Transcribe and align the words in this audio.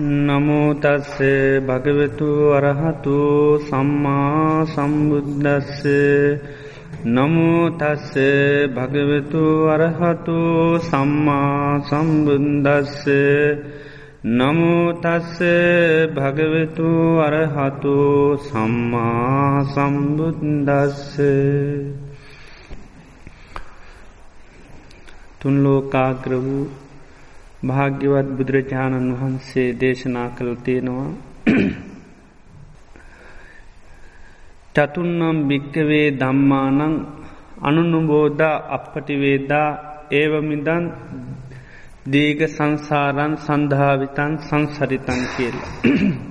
නමුතස්සේ 0.00 1.60
භගවෙතු 1.60 2.30
අරහතු 2.50 3.16
සම්මා 3.68 4.64
සම්බුද්ධස්සේ 4.66 6.40
නමුතස්සේ 7.06 8.68
භගවෙතු 8.68 9.44
අරහතු 9.66 10.38
සම්මා 10.80 11.80
සම්බුන්දස්සේ 11.80 13.44
නමුතස්සේ 14.22 16.06
භගවෙතු 16.08 16.90
අරහතු 17.18 17.94
සම්මා 18.42 19.64
සම්බුද්දස්සේ. 19.64 21.30
තුන්ලෝකාග්‍ර 25.40 26.32
වූ 26.36 26.89
භාග්‍යවත් 27.60 28.28
බුදුරජාණන් 28.36 29.08
වහන්සේ 29.12 29.68
දේශනා 29.74 30.28
කළ 30.30 30.52
තියෙනවා 30.58 31.10
චතුන්නම් 34.74 35.38
භික්කවේ 35.48 36.06
දම්මානං 36.14 36.94
අනුනුබෝධ 37.60 38.44
අපපටිවේදා 38.68 39.68
ඒවමිදන් 40.12 40.84
දීග 42.06 42.40
සංසාරන් 42.48 43.32
සන්ධාවිතන් 43.38 44.32
සංසරිතන් 44.40 45.20
කියලා. 45.30 45.70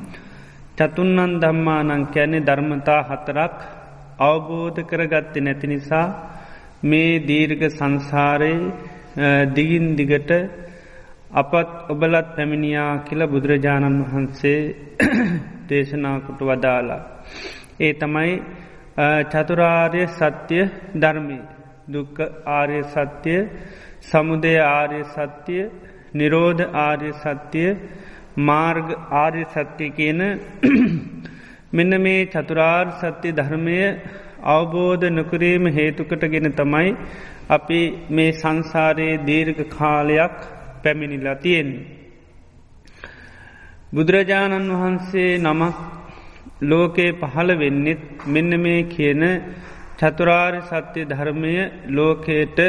චතුන්නන් 0.78 1.34
දම්මානං 1.40 2.04
කැනෙ 2.08 2.40
ධර්මතා 2.42 3.02
හතරක් 3.04 3.56
අවබෝධ 4.22 4.80
කරගත්ති 4.84 5.40
නැති 5.42 5.68
නිසා 5.68 6.08
මේ 6.84 7.14
දීර්ග 7.22 7.62
සංසාරයේ 7.72 9.46
දිගින් 9.50 9.88
දිගට 9.96 10.32
අපත් 11.32 11.90
ඔබලත් 11.90 12.30
පැමිණියා 12.36 12.94
කියල 13.00 13.22
බුදුරජාණන් 13.28 14.02
වහන්සේ 14.04 14.62
දේශනාකුට 15.70 16.42
වදාලා. 16.42 17.02
ඒ 17.80 17.94
තමයි 17.94 18.34
චතුරාර්ය 19.26 20.04
සත්‍යය 20.10 20.64
ධර්මය 20.96 21.40
දුක්ක 21.88 22.18
ආර්ය 22.48 22.82
සත්‍යය 22.86 23.40
සමුදය 24.02 24.56
ආර්ය 24.58 25.02
සත්‍යය 25.06 25.70
නිරෝධ 26.14 26.64
ආර්ය 26.78 27.12
සත්‍යය 27.16 27.78
මාර්ග 28.40 28.88
ආර්ය 29.14 29.44
සත්‍යය 29.48 29.90
කියන 29.92 30.22
මෙන්න 31.76 32.02
මේ 32.02 32.26
චතුරාර් 32.28 32.86
සත්‍යය 32.98 33.32
ධර්මය 33.34 33.82
අවබෝධ 34.46 35.06
නොකරීම 35.12 35.66
හේතුකට 35.72 36.24
ගෙන 36.28 36.54
තමයි 36.54 36.96
අපි 37.50 37.82
මේ 38.10 38.32
සංසාරයේ 38.34 39.22
දීර්ඝ 39.24 39.62
කාලයක් 39.70 40.40
පැමිණිලා 40.84 41.38
තියෙන්නේ. 41.38 41.88
බුදුරජාණන් 43.92 44.72
වහන්සේ 44.74 45.32
නමක් 45.40 45.76
ලෝකයේ 46.64 47.12
පහළ 47.14 47.52
වෙන්නෙත් 47.56 48.02
මෙන්න 48.26 48.52
මේ 48.58 48.82
කියන 48.86 49.24
චතුරාර් 50.00 50.54
සත්‍යය 50.64 51.06
ධර්මය 51.06 51.54
ලෝකයට 51.90 52.60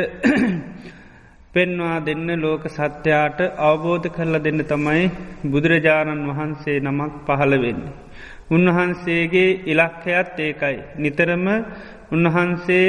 පෙන්වා 1.52 1.98
දෙන්න 2.00 2.28
ලෝක 2.36 2.62
සත්‍යයාට 2.68 3.40
අවබෝධ 3.60 4.08
කරලා 4.08 4.40
දෙන්න 4.40 4.60
තමයි 4.64 5.02
බුදුරජාණන් 5.44 6.28
වහන්සේ 6.28 6.78
නමක් 6.80 7.12
පහළ 7.26 7.54
වෙන්නේ. 7.56 7.96
උන්වහන්සේගේ 8.50 9.58
ඉලක්කයත් 9.66 10.38
ඒකයි. 10.38 10.76
නිතරම 10.96 11.46
උන්වහන්සේ 12.12 12.88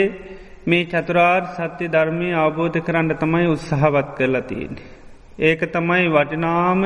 මේ 0.63 0.85
චතුරාර් 0.85 1.43
සත්‍ය 1.49 1.85
ධර්මය 1.87 2.29
අවබෝධ 2.35 2.79
කරන්න 2.79 3.11
තමයි 3.15 3.47
උත්සාහවත් 3.47 4.09
කරලා 4.17 4.41
තියෙන්නේ. 4.43 5.00
ඒක 5.39 5.61
තමයි 5.71 6.07
වටිනාම 6.07 6.81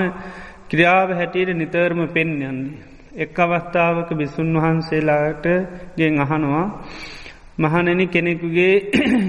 ක්‍රියාව 0.69 1.09
හැටියට 1.11 1.53
නිතරම 1.53 2.07
පෙන්යන්නේ. 2.07 2.53
එක් 3.15 3.37
අවස්ථාවක 3.37 4.09
බිසුන් 4.11 4.53
වහන්සේලාට 4.53 5.45
ගෙන් 5.97 6.19
අහනවා 6.19 6.65
මහනැනි 7.57 8.07
කෙනෙකුගේ 8.07 8.75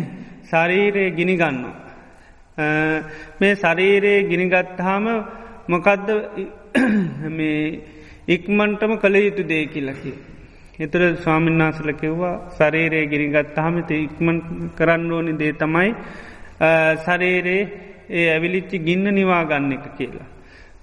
ශරීරයේ 0.51 1.11
ගිනි 1.11 1.37
ගන්නවා. 1.37 1.77
මේ 3.41 3.55
ශරීරයේ 3.55 4.23
ගිනිගත්හාම 4.25 5.05
මොකදද 5.69 6.09
ඉක්මන්ටම 8.29 8.93
කළ 8.97 9.17
යුතු 9.17 9.43
දේ 9.45 9.67
කියලකි. 9.67 10.13
එතුර 10.79 11.03
ස්වාමින්නාසල 11.17 11.91
කිව්වා 11.93 12.35
ශරීරයේ 12.51 13.07
ගිරිගත්තාහමත 13.07 13.91
ඉක්මන් 13.91 14.39
කරන්න 14.77 15.13
ඕනි 15.13 15.39
දේ 15.39 15.53
තමයි 15.53 15.91
ශරීරයේ 17.05 17.63
ඒ 18.09 18.27
ඇවිලිච්චි 18.31 18.79
ගින්න 18.79 19.07
නිවාගන්න 19.11 19.73
එක 19.73 19.87
කියලා. 19.97 20.27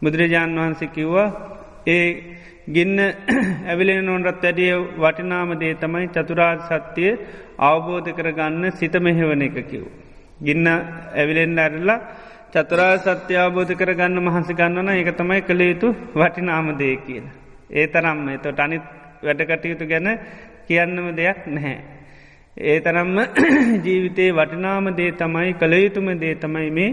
බුදුරජාණන් 0.02 0.58
වහන්සේ 0.58 0.88
කිව්වා 0.90 1.30
ඒ 1.88 2.08
ගින්න 2.68 2.98
ඇවිලෙන 3.70 4.06
නොන්රත් 4.06 4.44
ඇඩිය 4.44 4.74
වටිනාම 4.98 5.54
දේ 5.56 5.74
තමයි 5.76 6.08
චතුරාජ 6.10 6.60
සත්‍යය 6.64 7.12
අවබෝධ 7.60 8.10
කරගන්න 8.12 8.72
සිත 8.74 8.96
මෙහෙවන 8.98 9.42
එක 9.42 9.58
කිව්. 9.64 9.84
ගින්න 10.40 10.68
ඇවිලෙන්ඩ 10.68 11.60
ඇරල්ලා 11.60 12.00
චතුරා 12.54 12.98
සත්‍ය 13.00 13.34
අවබෝධ 13.36 13.74
කරගන්න 13.74 14.18
මහන්සි 14.20 14.54
ගන්නන 14.54 14.90
එක 14.92 15.10
තමයි 15.14 15.42
කළ 15.42 15.62
යුතු 15.64 15.88
වටිනාමදේ 16.14 16.96
කියන. 16.98 17.26
ඒ 17.70 17.88
තරම්ම 17.88 18.28
එතොට 18.30 18.60
අනිත් 18.60 18.84
වැඩකටයුතු 19.24 19.86
ගැන 19.86 20.08
කියන්නම 20.68 21.08
දෙයක් 21.14 21.40
නැහැ. 21.48 21.93
ඒ 22.58 22.80
තරම්ම 22.80 23.18
ජීවිතයේ 23.86 24.32
වටිනාම 24.32 24.86
දේ 24.94 25.12
තමයි 25.14 25.54
කළ 25.56 25.74
යුතුම 25.76 26.08
දේ 26.16 26.36
තමයි 26.36 26.70
මේ 26.72 26.90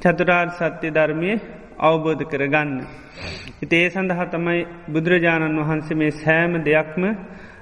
චතුරාර් 0.00 0.48
සත්‍ය 0.50 0.88
ධර්මය 0.90 1.32
අවබෝධ 1.80 2.22
කරගන්න. 2.24 2.70
ඉතේ 3.62 3.90
සඳහා 3.90 4.26
තමයි 4.26 4.60
බුදුරජාණන් 4.88 5.58
වහන්සේ 5.60 5.96
මේ 5.96 6.12
සෑම 6.14 6.54
දෙයක්ම 6.62 7.02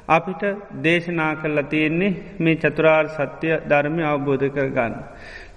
අපිට 0.08 0.42
දේශනා 0.82 1.32
කරලා 1.36 1.64
තියෙන්නේ 1.64 2.16
මේ 2.38 2.56
චතුරාර් 2.56 3.06
සත්‍ය 3.08 3.48
ධර්මය 3.66 4.02
අවබෝධ 4.04 4.46
කරගන්න. 4.50 4.92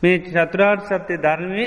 මේ 0.01 0.17
චතුරාර් 0.21 0.79
සත්‍යය 0.81 1.17
ධර්මය 1.19 1.63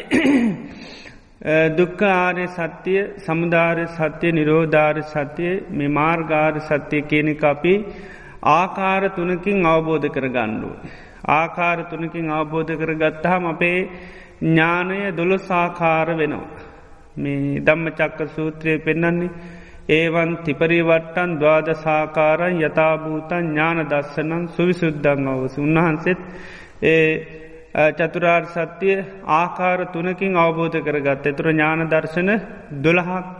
දුක්ක 1.78 2.00
ආරය 2.02 2.46
සත්‍යය 2.48 3.00
සමුදාරය 3.18 3.86
සත්‍යය 3.90 4.32
නිරෝධාර 4.32 4.96
සත්‍යය 5.04 5.54
මේ 5.70 5.88
මාර්ගාර 5.90 6.54
සත්‍යය 6.62 7.02
කියනෙක 7.04 7.44
අපි 7.44 7.74
ආකාර 8.50 9.02
තුනකින් 9.10 9.66
අවබෝධ 9.66 10.08
කර 10.08 10.26
ගණ්ඩුව. 10.28 10.74
ආකාර 11.30 11.78
තුනකින් 11.84 12.30
අවබෝධ 12.30 12.72
කර 12.74 12.92
ගත්තහම 12.94 13.44
අපේ 13.46 13.78
ඥානය 14.42 14.98
දොළො 15.12 15.38
සාකාර 15.40 16.08
වෙනවා. 16.12 16.48
මේ 17.16 17.60
දම්ම 17.60 17.86
චක්ක 17.90 18.20
සූත්‍රය 18.28 18.72
පෙන්නන්නේ 18.78 19.30
ඒවන් 19.90 20.30
තිපරිවට්ටන් 20.38 21.30
දවාද 21.36 21.68
සාකාරන් 21.76 22.60
යථභූතන් 22.60 23.44
ඥාන 23.46 23.78
දස්සනන් 23.84 24.44
සුවිසුද්ධං 24.48 25.28
අවස 25.28 25.54
උන්වහන්සේත් 25.58 26.20
ඒ 26.84 27.10
චතුරාර් 27.92 28.44
සත්‍යය 28.46 28.96
ආකාර 29.34 29.80
තුනකින් 29.88 30.34
අවබෝධ 30.36 30.78
කරගත් 30.80 31.26
එතුර 31.26 31.46
ඥාන 31.48 31.80
දර්ශන 31.86 32.30
දොළහක් 32.78 33.36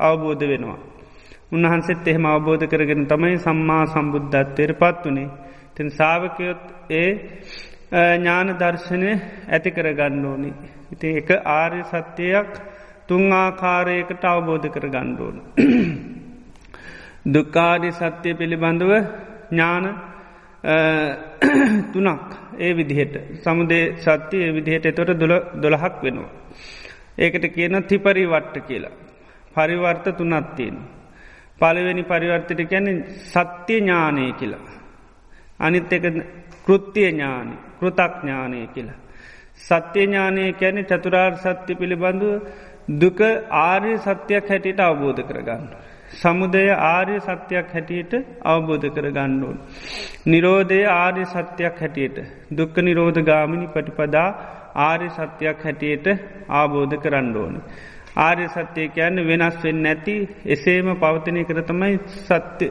අවබෝධ 0.00 0.44
වෙනවා. 0.44 0.87
උන්වහන්සෙත් 1.52 2.06
එහෙම 2.06 2.24
අවබෝධ 2.26 2.64
කරගෙන 2.66 3.02
තමයි 3.06 3.36
සම්මා 3.38 3.84
සම්බුද්ධත්වයට 3.86 4.72
පත් 4.74 5.04
වනේ. 5.06 5.28
තින් 5.74 5.88
සාාවකයොත් 5.90 6.62
ඒ 6.92 7.10
ඥාන 8.16 8.48
දර්ශනය 8.54 9.10
ඇති 9.48 9.70
කරගන්න 9.70 10.24
ඕනි. 10.24 10.50
ඉති 10.92 11.08
එක 11.16 11.30
ආර්ය 11.50 11.80
සත්‍යයක් 11.84 12.50
තුන් 13.08 13.32
ආකාරයකට 13.34 14.24
අවබෝධ 14.24 14.68
කර 14.68 14.84
ගණ්ඩෝන. 14.86 15.36
දුක්කාඩි 17.26 17.90
සත්‍යය 17.92 18.34
පිළිබඳව 18.34 18.92
ඥාන 19.50 19.84
තුනක් 21.92 22.28
ඒ 22.58 22.72
විදිහට 22.72 23.14
සමුදේ 23.38 23.84
සත්‍ය 23.98 24.36
ඒ 24.38 24.52
විදිහට 24.52 24.86
එතොට 24.86 25.10
දොල 25.14 25.34
දොළහක් 25.56 25.96
වෙනවා. 26.02 26.30
ඒකට 27.18 27.44
කියන 27.48 27.74
තිපරි 27.84 28.24
වට්ට 28.26 28.66
කියලා. 28.66 28.94
පරිවර්ත 29.54 30.06
තුනත්තියෙන්. 30.12 30.76
පළවෙනි 31.60 32.02
පරිවර්තයට 32.02 32.62
ගැන 32.70 32.86
සත්‍ය 33.26 33.76
ඥානය 33.76 34.24
කියලා. 34.32 34.76
අනිත් 35.60 35.92
එක 35.92 36.04
කෘත්තිය 36.66 37.08
ඥානය 37.08 37.54
කෘතක් 37.78 38.14
ඥානය 38.22 38.60
කියලා. 38.74 38.98
සත්‍ය 39.60 40.00
ඥානය 40.02 40.44
කැනෙ 40.52 40.82
චතුරාර් 40.84 41.32
සත්‍ය 41.36 41.72
පිළිබඳුව 41.74 42.42
දුක 42.90 43.20
ආර්ය 43.50 43.92
සත්‍යයක් 43.98 44.48
හැටියට 44.48 44.80
අවබෝධ 44.80 45.22
කරගන්න. 45.22 45.64
සමුදය 46.12 46.64
ආර්ය 46.68 47.16
සත්‍යයක් 47.20 47.66
හැටියට 47.72 48.12
අවබෝධ 48.44 48.86
කර 48.88 49.06
ගණ්ඩුවන්. 49.10 49.58
නිරෝධය 50.26 50.80
ආර්ය 50.92 51.24
සත්‍යයක් 51.26 51.76
හැටියට 51.80 52.18
දුක්ක 52.50 52.76
නිරෝධ 52.78 53.20
ගාමිණි 53.22 53.66
පටිපදා 53.66 54.28
ආර්ය 54.78 55.08
සත්‍යයක් 55.10 55.58
හැටියට 55.64 56.06
ආබෝධ 56.50 56.96
කරන්න 56.96 57.36
ඕන. 57.36 57.54
ආර්ය 58.18 58.46
සත්‍යය 58.48 58.88
කියන්න 58.90 59.22
වෙනස් 59.22 59.56
වෙන්න 59.62 59.82
නැති 59.82 60.16
එසේම 60.46 60.88
පවතනය 60.96 61.44
කරතමයි 61.44 61.98
සත්‍ය 62.20 62.66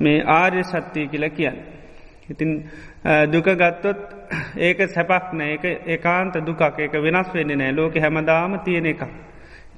මේ 0.00 0.18
ආර්ය 0.32 0.62
සත්‍යය 0.64 1.06
කියලා 1.06 1.30
කියන්න. 1.30 1.58
ඉතින් 2.28 2.50
දුක 3.26 3.48
ගත්තොත් 3.54 4.00
ඒක 4.58 4.78
සැපක් 4.88 5.32
නෑ 5.32 5.54
එක 5.54 5.64
ඒකාන්ත 5.86 6.34
දුකක් 6.42 6.62
ඒක 6.78 6.94
වෙනස් 7.00 7.30
වෙන්න 7.34 7.52
නෑ 7.54 7.72
ලෝක 7.72 7.94
හැමදාම 7.96 8.58
තියෙන 8.64 8.86
එකක්. 8.86 9.02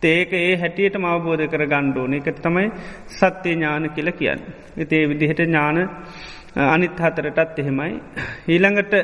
ඒක 0.05 0.32
ඒ 0.35 0.56
හැටියට 0.56 0.96
අවබෝධ 0.96 1.46
කර 1.46 1.67
ගණ්ඩෝන 1.67 2.14
එක 2.14 2.29
තමයි 2.38 2.70
සත්‍යය 3.08 3.55
ඥාන 3.55 3.90
කියල 3.90 4.12
කියන්න. 4.12 4.40
ඉතේ 4.76 5.08
විදිහට 5.08 5.40
ඥාන 5.40 5.79
අනිත් 6.56 6.96
හතරටත් 6.96 7.58
එහෙමයි. 7.58 8.00
ඊළඟට 8.49 8.94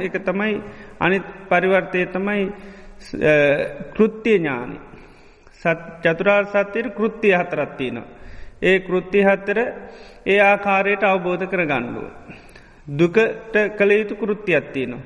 එක 0.00 0.14
තමයි 0.20 0.54
අනිත් 1.00 1.24
පරිවර්තය 1.48 2.06
තමයි 2.08 2.52
කෘත්තිය 3.90 4.38
ඥානි. 4.38 4.78
චතුරාර් 6.02 6.44
සත්‍යයට 6.46 6.94
කෘත්තිය 6.94 7.34
හතරත්තිනවා. 7.34 8.06
ඒ 8.62 8.78
කෘත්ති 8.80 9.20
හත්තර 9.22 9.58
ඒ 10.26 10.38
ආකාරයට 10.42 11.02
අවබෝධ 11.04 11.44
කර 11.46 11.62
ගණ්ඩුව. 11.64 12.06
දුකට 12.90 13.56
කළ 13.76 13.92
යුතු 13.92 14.14
කෘත්ති 14.16 14.52
අත්තිනවා. 14.54 15.02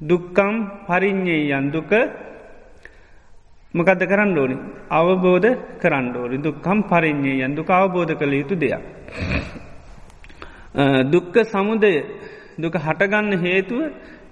දුක්කම් 0.00 0.54
පරිින්්ඥේ 0.86 1.52
යන් 1.52 1.70
දුක 1.70 1.92
මකද 3.74 4.02
කරන්න 4.02 4.38
ඕනි 4.38 4.56
අවබෝධ 4.90 5.48
කරන්න 5.80 6.16
ඕනි 6.16 6.36
දුක්කම් 6.38 6.78
පරිින්්ඥේ 6.82 7.44
යන් 7.44 7.54
දුක 7.54 7.70
අවබෝධ 7.70 8.12
කළ 8.14 8.34
යුතු 8.34 8.54
දෙයක්. 8.56 8.82
දුක්ක 11.06 11.34
සමුදය 11.44 11.94
දුක 12.58 12.74
හටගන්න 12.76 13.32
හේතුව 13.38 13.80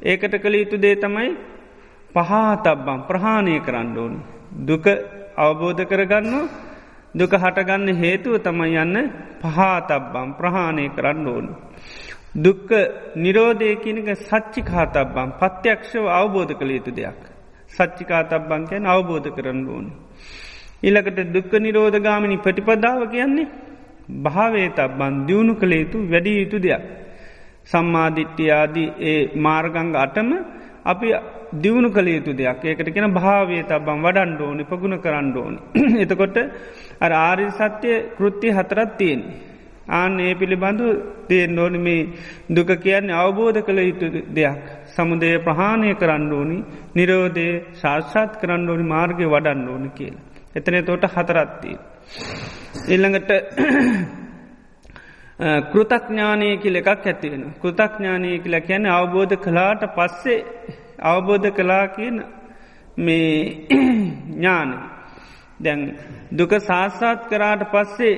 ඒකට 0.03 0.35
කළ 0.37 0.55
යුතු 0.55 0.77
දේ 0.77 0.97
තමයි 0.97 1.31
පහතබ්බම් 2.15 3.01
ප්‍රහාණය 3.09 3.57
කරන්න 3.61 3.97
ඕනි. 3.97 4.21
දුක 4.61 4.87
අවබෝධ 5.37 5.83
කරගන්නවා 5.85 6.47
දුක 7.15 7.33
හටගන්න 7.35 7.89
හේතුව 7.97 8.35
තමයි 8.39 8.77
යන්න 8.77 8.97
පහතබ්බම් 9.43 10.29
ප්‍රහාණය 10.35 10.87
කරන්න 10.91 11.27
ඕනි. 11.27 11.53
දුක්ක 12.37 12.71
නිරෝධයකිනක 13.17 14.09
සච්චිකාතබ්බම් 14.21 15.29
පත්‍යක්ෂව 15.41 16.07
අවබෝධ 16.13 16.53
කළ 16.53 16.71
යුතු 16.71 16.91
දෙයක්. 16.93 17.21
සච්චිකාතබ්බං 17.71 18.63
කියැන 18.67 18.87
අවබෝධ 18.87 19.29
කරන්න 19.31 19.61
ඕන. 19.69 19.87
ඉලකට 20.83 21.19
දුක්ක 21.33 21.53
නිරෝධ 21.59 21.99
ගාමිනි 21.99 22.37
ප්‍රටිපදාව 22.37 23.01
කියන්නේ 23.11 23.53
භාවේ 24.25 24.69
තබ්බන් 24.71 25.15
දියුණු 25.27 25.55
කළ 25.55 25.73
යුතු 25.75 25.99
වැඩි 26.11 26.33
යුතු 26.33 26.59
දෙයක්. 26.59 26.83
සම්මාධිට්්‍යයාදී 27.65 28.91
ඒ 29.03 29.21
මාර්ගංග 29.37 29.95
අටම 29.97 30.31
අපි 30.85 31.09
දියුණු 31.55 31.89
කළ 31.91 32.09
යුතු 32.09 32.33
දෙයක් 32.33 32.63
ඒකට 32.65 32.89
කියෙන 32.89 33.13
භාවේ 33.13 33.63
තබම් 33.65 34.01
වඩන්ඩ 34.01 34.41
ඕනි 34.41 34.65
පගුණ 34.65 34.97
කරන්න 34.99 35.35
ඕනි. 35.37 35.59
එතකොට 36.05 36.37
අර 37.01 37.13
ආරි 37.15 37.47
සත්‍යය 37.53 37.97
කෘත්ති 38.17 38.49
හතරත් 38.51 38.97
තියෙන්නේ. 38.97 39.37
ආන 39.91 40.21
ඒ 40.21 40.35
පිළිබඳු 40.35 40.87
තියෙන් 41.29 41.59
ඕනි 41.59 41.79
මේ 41.79 42.09
දුක 42.51 42.71
කියන්නේ 42.79 43.17
අවබෝධ 43.17 43.61
කළ 43.61 43.81
යුතු 43.81 44.07
දෙයක්. 44.31 44.61
සමුදය 44.87 45.31
ප්‍රහාණය 45.41 45.95
කරන්න 45.95 46.33
ඕනි 46.33 46.59
නිරෝධය 46.95 47.49
ශාර්ෂාත් 47.75 48.41
කරන්න 48.41 48.69
ඕනි 48.69 48.85
මාර්ගය 48.85 49.25
වඩන්න 49.27 49.69
ඕනි 49.69 49.91
කියල. 49.91 50.17
එතන 50.55 50.77
තෝට 50.83 51.05
හතරත්තිී. 51.09 51.79
ඉල්ළඟට 52.89 53.31
කෘතඥානය 55.71 56.49
කියල 56.59 56.77
එකක් 56.77 56.89
ඇතිවෙන. 56.89 57.45
කෘතඥානය 57.57 58.39
කියල 58.39 58.57
කියැන 58.61 58.87
අවබෝධ 58.89 59.37
කලාට 59.39 59.83
පස්සේ 59.93 60.41
අවබෝධ 60.99 61.51
කලා 61.51 61.87
කියන 61.89 62.17
මේ 62.97 63.67
ඥානය. 64.35 64.77
දැන් 65.61 65.81
දුක 66.31 66.53
සාස්සාත් 66.61 67.27
කරාට 67.27 67.63
පස්සේ 67.65 68.15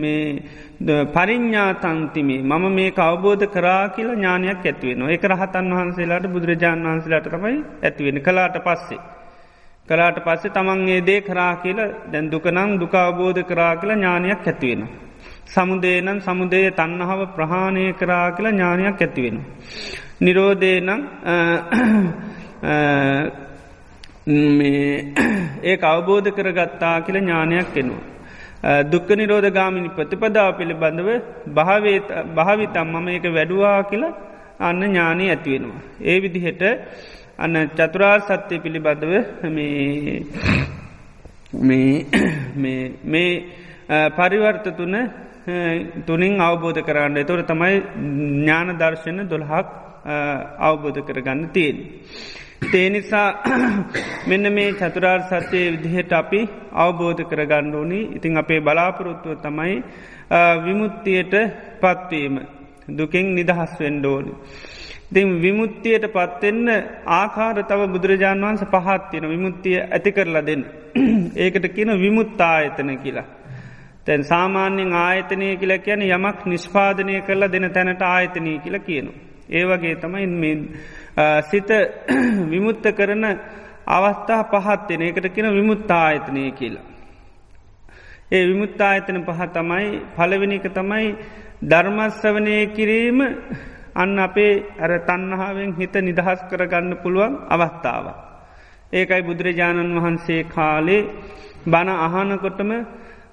පරිඥ්ඥාතන්තිමේ 1.08 2.42
මම 2.42 2.64
මේ 2.70 2.92
අවබෝධ 2.98 3.46
කරා 3.46 3.88
කියලා 3.88 4.14
ඥානයක් 4.14 4.64
ඇතිවෙන 4.64 5.10
එක 5.10 5.24
රහතන් 5.24 5.66
වහන්සේලාට 5.70 6.26
බුදුරජාණන් 6.28 6.86
වහන්සේලාට 6.86 7.28
තමයි 7.28 7.58
ඇතිවෙන 7.82 8.22
කලාට 8.22 8.56
පස්සේ. 8.58 9.00
කලාට 9.88 10.18
පස්සේ 10.18 10.50
තමන්ගේ 10.50 11.00
දේ 11.02 11.20
කරා 11.20 11.54
කියල 11.56 11.80
දැන් 12.12 12.30
දුකනං 12.30 12.78
දුකාවබෝධ 12.80 13.42
කරා 13.44 13.76
කියලා 13.76 13.96
ඥානයක් 13.96 14.46
ඇතිවෙන. 14.46 14.88
සමුදේනම් 15.46 16.18
සමුදය 16.20 16.60
තන්නහාව 16.70 17.20
ප්‍රහාණය 17.36 17.92
කරා 17.92 18.26
කියලා 18.32 18.52
ඥානයක් 18.52 19.00
ඇතිවෙන. 19.00 19.36
නිරෝධයනම් 20.20 21.00
ඒ 25.64 25.76
අවබෝධ 25.84 26.28
කරගත්තා 26.30 27.00
කියල 27.00 27.16
ඥානයක් 27.16 27.76
එනවා. 27.76 28.02
දුක්ක 28.84 29.08
නිරෝධ 29.10 29.48
ගාමිනි 29.50 29.88
ප්‍රතිපදාව 29.88 30.56
පිළිබඳව 30.58 31.08
භාවිතම් 32.34 32.86
මම 32.86 33.08
එක 33.08 33.26
වැඩුවා 33.32 33.82
කියලා 33.82 34.14
අන්න 34.60 34.82
ඥානී 34.82 35.30
ඇතිවෙනවා. 35.30 35.82
ඒ 36.00 36.18
විදිහට 36.20 36.62
අන්න 37.38 37.54
චතුරාර් 37.68 38.20
සත්‍යය 38.20 38.58
පිළිබඳව 38.58 39.12
මේ 43.04 43.30
පරිවර්ත 44.10 44.66
තුන 44.76 44.94
තුනින් 46.06 46.40
අවබෝධ 46.40 46.80
කරන්න 46.80 47.16
එතොර 47.16 47.40
තමයි 47.42 47.74
ඥාන 48.40 48.78
දර්ශන 48.78 49.28
දොළහක් 49.28 49.83
අවබෝධ 50.60 51.00
කරගන්න 51.00 51.48
තියෙන්. 51.50 51.76
තේනිසා 52.64 53.28
මෙන්න 54.28 54.52
මේ 54.52 54.72
චතුරාර් 54.74 55.20
සත්‍යය 55.22 55.64
විදිහට 55.74 56.12
අපි 56.12 56.40
අවබෝධ 56.74 57.22
කරගන්න 57.24 57.74
ඕනි 57.74 58.00
ඉතිං 58.16 58.36
අපේ 58.36 58.60
බලාපොරොත්තුව 58.60 59.40
තමයි 59.40 59.76
විමුත්තියට 60.64 61.34
පත්වීම 61.80 62.34
දුකෙන් 62.90 63.34
නිදහස් 63.34 63.72
වෙන්ඩෝනි. 63.80 64.32
ඉතින් 65.10 65.28
විමුත්තියට 65.42 66.06
පත්වෙන්න 66.08 66.68
ආකාර 67.12 67.56
තව 67.62 67.80
බුදුරජාණන් 67.88 68.44
වහන්ස 68.44 68.64
පහත්තියෙන 68.66 69.28
විමුත්තිය 69.28 69.78
ඇති 69.86 70.12
කරලා 70.12 70.42
දෙන්න. 70.42 70.64
ඒකට 71.36 71.66
කියන 71.68 71.90
විමුත්තා 72.00 72.56
එතන 72.60 72.90
කියලා. 72.98 73.28
තැන් 74.04 74.24
සාමාන්‍යෙන් 74.24 74.92
ආයතනය 74.94 75.56
කියලා 75.56 75.78
කියන 75.78 76.02
යමක් 76.08 76.40
නිෂ්පාදනය 76.46 77.22
කරලා 77.22 77.52
දෙන 77.52 77.70
තැනට 77.70 78.02
ආයතනය 78.04 78.58
කියලා 78.58 78.80
කියනවා. 78.80 79.33
ඒවගේ 79.50 79.94
තමයි 79.96 80.52
සිත 81.42 81.68
විමුත්ත 82.50 82.84
කරන 82.92 83.24
අවස්ථා 83.86 84.42
පහත්වෙන 84.44 85.02
එකට 85.02 85.28
කියන 85.28 85.48
විමුත්තායතනය 85.50 86.50
කියලා. 86.52 86.84
ඒ 88.30 88.44
විමුත්තායතන 88.44 89.22
පහ 89.22 89.40
තමයි 89.50 89.86
පලවෙනික 90.16 90.66
තමයි 90.70 91.06
ධර්මස්වනය 91.62 92.56
කිරීම 92.68 93.20
අන්න 93.94 94.18
අපේ 94.18 94.64
ඇර 94.76 94.92
තන්නහාාවෙන් 95.00 95.74
හිත 95.74 95.94
නිදහස් 96.00 96.40
කරගන්න 96.50 96.96
පුළුවන් 96.96 97.34
අවස්ථාව. 97.48 98.06
ඒකයි 98.92 99.22
බුදුරජාණන් 99.22 99.96
වහන්සේ 99.96 100.42
කාලේ 100.46 101.02
බණ 101.66 101.90
අහනකොටම 101.98 102.70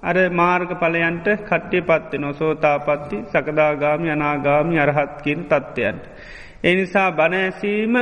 අර 0.03 0.15
මාර්ග 0.31 0.69
පලයන්ට 0.75 1.27
කට්ටේ 1.41 1.81
පත්වෙන 1.83 2.25
සෝතාපත්ති 2.33 3.17
සකදාගාමි 3.27 4.09
අනාගාමි 4.09 4.79
අරහත්කින් 4.79 5.39
තත්ත්වයන්ට. 5.45 6.03
එනිසා 6.63 7.09
බණඇසීම 7.11 7.93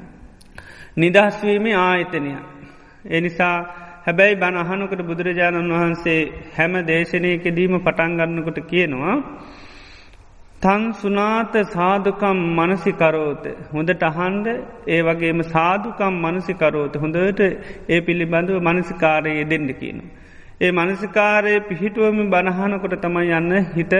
නිදහස්වීමේ 0.96 1.76
ආයතනය. 1.78 2.32
එනිසා 3.10 3.56
හැබැයි 4.06 4.36
බණ 4.36 4.58
අහනකට 4.64 5.02
බුදුරජාණන් 5.04 5.72
වහන්සේ 5.72 6.20
හැම 6.56 6.74
දේශනයකදීම 6.86 7.74
පටන්ගන්නකොට 7.80 8.60
කියනවා. 8.64 9.16
තන් 10.62 10.84
සුනාත 10.94 11.54
සාධකම් 11.68 12.38
මනසිකරෝත 12.56 13.44
හොඳට 13.72 14.02
අහන්ඩ 14.04 14.46
ඒ 14.86 15.02
වගේම 15.02 15.42
සාධකම් 15.48 16.14
මනසිකරෝත 16.24 16.94
හොඳට 16.96 17.40
ඒ 17.88 18.00
පිළිබඳව 18.00 18.56
මනසිකාරයේ 18.62 19.44
දෙන්න 19.46 19.68
කියන. 19.74 20.00
ඒ 20.60 20.70
මනසිකාරය 20.72 21.52
පිහිටුවම 21.62 22.18
බණහනකොට 22.30 22.94
තමයි 22.98 23.30
යන්න 23.32 23.52
හිත 23.74 23.92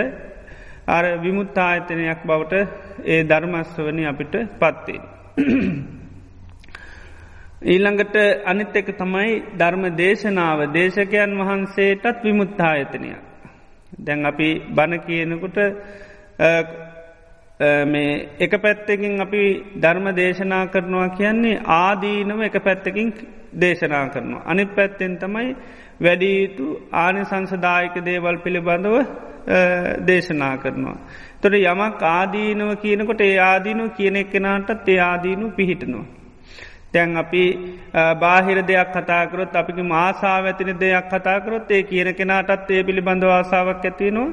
අර 0.88 1.04
විමුත්තායතනයක් 1.22 2.20
බවට 2.24 2.54
ඒ 3.06 3.20
ධර්මස්වවනි 3.24 4.04
අපිට 4.04 4.34
පත්වේ. 4.56 5.00
ඊළඟට 7.64 8.16
අනිත් 8.44 8.76
එක 8.76 8.90
තමයි 8.94 9.30
ධර්ම 9.56 9.84
දේශනාව 9.94 10.60
දේශකයන් 10.72 11.38
වහන්සේටත් 11.38 12.24
විමුත්තායතනය. 12.24 13.14
දැන් 13.98 14.26
අපි 14.26 14.50
බණ 14.70 15.00
කියනකුට 15.00 15.58
මේ 17.86 18.28
එක 18.38 18.52
පැත්තකින් 18.58 19.20
අපි 19.20 19.42
ධර්ම 19.78 20.06
දේශනා 20.14 20.64
කරනවා 20.68 21.08
කියන්නේ 21.10 21.60
ආදීනව 21.78 22.40
එක 22.42 22.56
පැත්තකින් 22.60 23.08
දේශනා 23.54 24.08
කරනවා. 24.08 24.42
අනිත් 24.44 24.70
පැත්තෙන් 24.72 25.18
තමයි 25.18 25.56
වැඩියුතු 26.00 26.66
ආනි 26.94 27.24
සංසදායක 27.24 27.96
දේවල් 28.04 28.36
පිළිබඳව 28.36 28.96
දේශනා 30.06 30.54
කරනවා. 30.56 30.98
තොට 31.40 31.54
යමක් 31.54 32.02
ආදීනුව 32.10 32.70
කියනකොට 32.76 33.20
ඒ 33.20 33.38
ආදීනු 33.42 33.90
කියන 33.90 34.16
එක්කෙනටත් 34.16 34.88
ඒ 34.88 34.98
ආදීනු 35.00 35.50
පිහිටනවා. 35.50 36.06
තැන් 36.92 37.16
අපි 37.16 37.42
බාහිර 38.20 38.58
දෙයක් 38.62 38.92
කතාකරොත් 38.92 39.52
අපිකි 39.52 39.82
මාසාාව 39.84 40.46
ඇතින 40.46 40.72
දෙයක් 40.76 41.08
කතාකරොත් 41.10 41.70
ඒ 41.70 41.82
කියන 41.82 42.14
කෙනාටත් 42.14 42.70
ඒ 42.70 42.82
පිළිබඳව 42.82 43.30
ආසාාවක් 43.30 43.84
ඇතිවෙනවා 43.84 44.28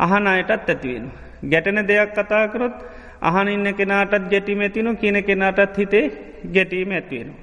අහන 0.00 0.26
අයටත් 0.26 0.70
ඇතිවෙන. 0.70 1.10
ගැටන 1.44 1.82
දෙයක් 1.84 2.14
කතාකරොත් 2.14 2.76
අහන 3.22 3.48
ඉන්න 3.48 3.74
කෙනාටත් 3.74 4.30
ගැටීම 4.30 4.60
ඇතිනු 4.60 4.96
කියන 4.96 5.18
කෙනාටත් 5.24 5.76
හිතේ 5.76 6.06
ගැටීම 6.54 6.90
ඇතිවෙනවා. 6.92 7.38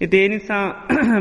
ඉති 0.00 0.24
එනිසා 0.24 0.64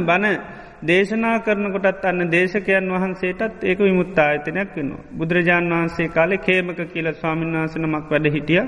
බණ 0.01 0.38
දේශනා 0.81 1.38
කරනකොටත් 1.39 2.05
අන්න 2.05 2.21
දේශකයන් 2.27 2.88
වහන්සේටත් 2.89 3.63
ඒක 3.63 3.79
විමුත්තා 3.79 4.27
අයතනයක් 4.27 4.69
වෙනවා. 4.75 5.03
බුදුරජාණන් 5.11 5.73
වහන්සේ 5.73 6.07
කාලෙ 6.09 6.38
කේමක 6.39 6.79
කියල 6.93 7.07
ස්වාමීන් 7.13 7.55
වහන්සනමක් 7.55 8.05
වැඩ 8.09 8.27
හිටිය 8.27 8.61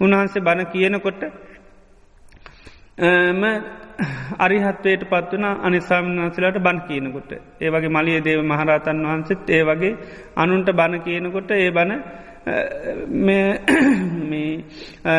උන්වහන්සේ 0.00 0.42
බණ 0.42 0.66
කියනකොට 0.68 1.22
අරිහත්වයට 4.38 5.02
පත් 5.04 5.32
වන 5.32 5.44
අනිසාමන්වන්සලට 5.62 6.58
බණ 6.58 6.80
කියනකොට. 6.82 7.30
ඒ 7.60 7.70
වගේ 7.70 7.88
මලිය 7.90 8.18
දේව 8.20 8.40
මහරතන් 8.42 8.98
වහන්සෙත් 9.04 9.50
ඒ 9.50 9.62
වගේ 9.62 9.98
අනුන්ට 10.36 10.68
බණ 10.72 11.02
කියනකොට 11.02 11.50
ඒ 11.52 11.70
බණ 11.70 11.92
මේ 11.92 12.35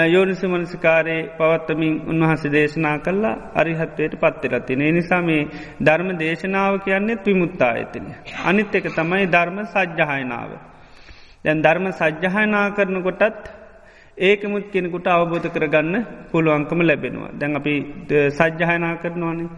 යෝනිස 0.07 0.43
මනසිකාරයේ 0.43 1.29
පවත්තමින් 1.37 1.95
උන්වහස 2.07 2.43
දේශනා 2.51 2.97
කල්ලා 2.97 3.35
අරිහත්වයට 3.55 4.13
පත්තිරතින. 4.15 4.79
නිසා 4.93 5.21
මේ 5.21 5.47
ධර්ම 5.83 6.09
දේශනාව 6.19 6.77
කියන්නෙත් 6.77 7.25
විමුත්තා 7.25 7.71
ඇතින. 7.71 8.05
අනිත් 8.45 8.75
එක 8.75 8.87
තමයි 8.95 9.25
ධර්ම 9.25 9.57
සජ්්‍යහයනාව. 9.65 10.51
දැන් 11.45 11.63
ධර්ම 11.63 11.87
සජ්්‍යහයනා 11.91 12.69
කරනකොටත් 12.69 13.43
ඒකමුත් 14.17 14.71
කෙනෙකුට 14.71 15.07
අවබෝධ 15.07 15.47
කරගන්න 15.47 15.95
පුළුවන්කම 16.31 16.79
ලැබෙනවා. 16.81 17.31
දැන් 17.39 17.55
අපි 17.55 17.73
සජ්්‍යහයනා 18.29 18.95
කරනවානේ 18.95 19.49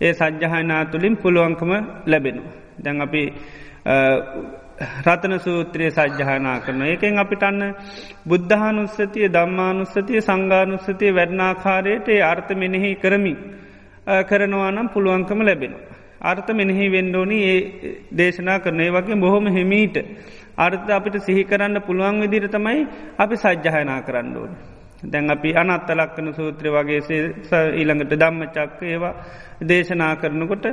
ඒ 0.00 0.12
සජ්්‍යහයනා 0.12 0.84
තුළින් 0.84 1.16
පුළුවන්කම 1.16 1.70
ලැබෙනවා. 2.06 2.52
දැන් 2.84 3.00
අපි 3.00 3.22
රතන 4.78 5.34
සූත්‍රයේ 5.40 5.90
සජ්්‍යහනා 5.90 6.58
කරන 6.60 6.82
ඒකෙන් 6.84 7.18
අපිටන්න 7.18 7.62
බුද්ධානුස්සතිය 8.26 9.26
දම්මානුස්සතිය 9.28 10.20
සංගානුස්සතිය 10.20 11.10
වැඩනාකාරයට 11.12 12.08
අර්ථ 12.24 12.52
මෙනෙහි 12.54 12.90
කරමි 12.96 13.34
කරනවා 14.24 14.70
නම් 14.70 14.88
පුළුවන්කම 14.88 15.40
ලැබෙනවා. 15.42 15.96
අර්ථ 16.22 16.50
මෙනෙහි 16.52 16.86
වෙන්ඩෝනි 16.88 17.38
ඒ 17.44 17.58
දේශනා 18.12 18.58
කරනේ 18.58 18.90
වගේ 18.90 19.16
බොහොම 19.16 19.46
හෙමීට 19.48 19.96
අර්ථ 20.58 20.90
අපිට 20.90 21.16
සිහි 21.20 21.42
කරන්න 21.44 21.82
පුළුවන් 21.82 22.22
විදිර 22.22 22.46
තමයි 22.48 22.80
අපි 23.18 23.36
සජ්්‍යහයනා 23.36 24.00
කරන්න 24.02 24.36
ඕන. 24.36 24.52
දැන් 25.02 25.30
අපි 25.30 25.54
අනත්ත 25.54 25.90
ලක්කන 25.90 26.32
සූත්‍රය 26.34 26.70
වගේ 26.70 27.00
ඊළඟට 27.72 28.12
දම්ම 28.12 28.42
චක්ක 28.48 28.82
ඒවා 28.84 29.14
දේශනා 29.62 30.16
කරනකොට 30.16 30.66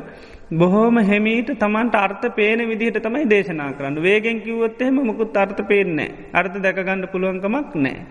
බොහෝම 0.51 0.97
හෙමීට 0.99 1.49
තමන්ට 1.55 1.95
අර්ථ 1.95 2.25
පේන 2.31 2.59
විදිහට 2.61 2.97
තමයි 2.99 3.25
දේශනා 3.25 3.73
කරන්න. 3.73 4.01
වේගෙන් 4.01 4.41
කිවොත් 4.41 4.81
එහෙම 4.81 4.95
මුකුත් 5.01 5.37
අර්ථ 5.37 5.61
පේන්නේ 5.63 6.09
අර්ථ 6.33 6.57
දැකගන්න 6.57 7.07
පුළුවන්කමක් 7.07 7.75
නෑ. 7.75 8.05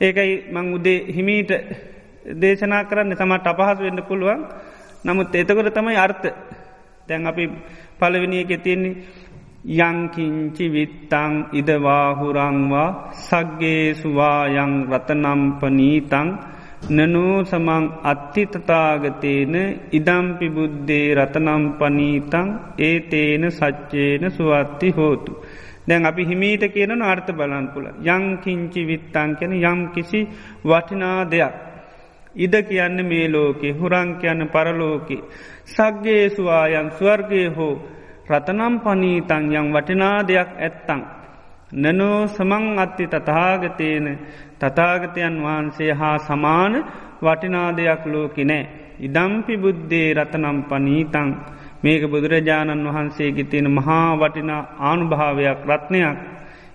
ඒකයි 0.00 0.32
මං 0.50 0.72
උදේ 0.72 0.98
හිමීට 1.08 1.50
දේශනා 2.36 2.84
කරන්න. 2.84 3.16
තමට 3.16 3.46
අපහස් 3.46 3.78
වෙන්න 3.80 4.02
පුළුවන්. 4.02 4.46
නමුත් 5.04 5.34
එතකොට 5.34 5.74
තමයි 5.74 5.96
අර්ථ. 5.96 6.26
දැන් 7.08 7.26
අපි 7.26 7.50
පලවිනිය 7.98 8.46
එක 8.46 8.62
තියෙන්නේ 9.62 10.02
යංකිංචි 10.02 10.66
විත්තං 10.68 11.34
ඉදවාහුරංවා 11.52 13.12
සග්ගේ 13.12 13.94
සුවායං 13.94 14.72
රතනම්පනීතං 14.90 16.28
නනෝ 16.88 17.44
සමං 17.44 17.84
අත්තිතතාගතේන 18.02 19.54
ඉදම්පි 19.92 20.48
බුද්ධේ 20.48 21.14
රතනම් 21.14 21.64
පනීතං 21.72 22.48
ඒතේන 22.78 23.44
සච්චේන 23.50 24.30
සුවත්ති 24.30 24.90
හෝතු. 24.90 25.32
දැන් 25.88 26.06
අපි 26.06 26.24
හිමීට 26.24 26.64
කියන 26.68 27.02
අර්ථ 27.02 27.32
බලන් 27.32 27.66
පුල 27.68 27.86
යංකිංචි 28.06 28.86
විත්තං 28.86 29.30
කැන 29.36 29.52
යම් 29.52 29.80
කිසි 29.90 30.20
වටිනා 30.64 31.20
දෙයක්. 31.26 31.54
ඉද 32.34 32.54
කියන්න 32.62 32.98
මේ 33.06 33.28
ලෝකෙ 33.28 33.68
හුරං 33.72 34.10
කියන්න 34.16 34.48
පරලෝකෙ. 34.48 35.18
සක්ගේ 35.66 36.30
සුවායන් 36.30 36.90
ස්වර්ගය 36.90 37.44
හෝ 37.48 37.74
රතනම් 38.30 38.74
පනීතං 38.80 39.44
යම් 39.52 39.66
වටිනා 39.72 40.18
දෙයක් 40.22 40.50
ඇත්තං. 40.58 41.00
නනෝ 41.74 42.18
සමං 42.26 42.64
අත්ති 42.78 43.04
තතාගතේන 43.06 44.06
තතාගතයන් 44.58 45.36
වහන්සේ 45.38 45.92
හා 45.92 46.18
සමාන 46.20 46.74
වටිනා 47.22 47.70
දෙයක් 47.72 48.02
ලෝකි 48.06 48.44
නෑ. 48.44 48.68
ඉදම්පි 49.00 49.54
බුද්ධේ 49.56 50.14
රතනම් 50.14 50.58
පනීතං 50.64 51.28
මේක 51.82 52.02
බුදුරජාණන් 52.04 52.86
වහන්සේගේ 52.86 53.44
තියෙන 53.44 53.68
මහා 53.70 54.08
වටිනා 54.16 54.62
ආනුභාවයක් 54.80 55.60
රත්නයක්. 55.68 56.18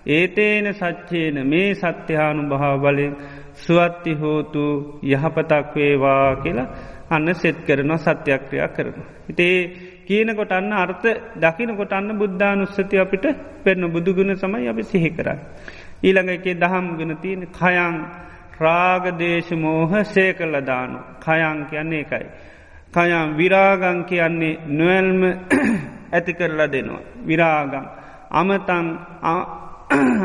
ඒතේන 0.08 0.68
සච්චේන 0.74 1.38
මේ 1.48 1.70
සත්‍යහානු 1.76 2.42
භාව 2.50 2.76
බලින් 2.82 3.14
සුවත්ති 3.56 4.12
හෝතු 4.14 4.64
යහපතක් 5.04 5.76
වේවා 5.76 6.36
කියලා 6.36 6.74
අන්න 7.10 7.28
සෙත් 7.34 7.58
කරනවා 7.68 7.98
සත්‍යක්‍රියා 8.00 8.68
කරන. 8.68 8.96
හිතේ 9.28 9.60
කියනකොට 10.08 10.52
අන්න 10.52 10.72
අර්ථ 10.74 11.08
දකිනකොට 11.36 11.94
අන්න 11.94 12.10
බුද්ධානුස්සති 12.14 12.98
අපිට 12.98 13.26
පෙන්න 13.64 13.84
බුදුගුණ 13.88 14.36
සමයි 14.36 14.68
අපි 14.68 14.84
සිහි 14.84 15.10
කරන්න. 15.10 15.40
ඊළඟ 16.04 16.30
එකේ 16.30 16.56
දහම් 16.56 16.86
ගෙන 16.98 17.12
තියෙන 17.18 17.42
කයං 17.52 17.96
රාගදේශමෝහ 18.58 19.92
සය 20.06 20.34
කල්ල 20.34 20.56
දානු. 20.62 21.00
කයං 21.20 21.58
කියන්නේ 21.66 22.02
එකයි. 22.02 22.26
කයම් 22.94 23.30
විරාගං 23.38 24.00
කියන්නේ 24.06 24.60
නොවැල්ම 24.70 25.22
ඇති 26.12 26.34
කරලා 26.34 26.68
දෙනවා. 26.68 27.04
විරාගං. 27.28 27.86
අමතං 28.32 28.86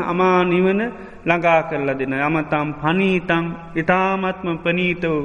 අමා 0.03 0.43
නිවන 0.43 0.81
ළඟා 1.25 1.61
කරලා 1.63 1.97
දෙන. 1.99 2.13
යමතම් 2.19 2.69
පනීතං 2.73 3.45
ඉතාමත්ම 3.75 4.47
පනීතෝ 4.63 5.19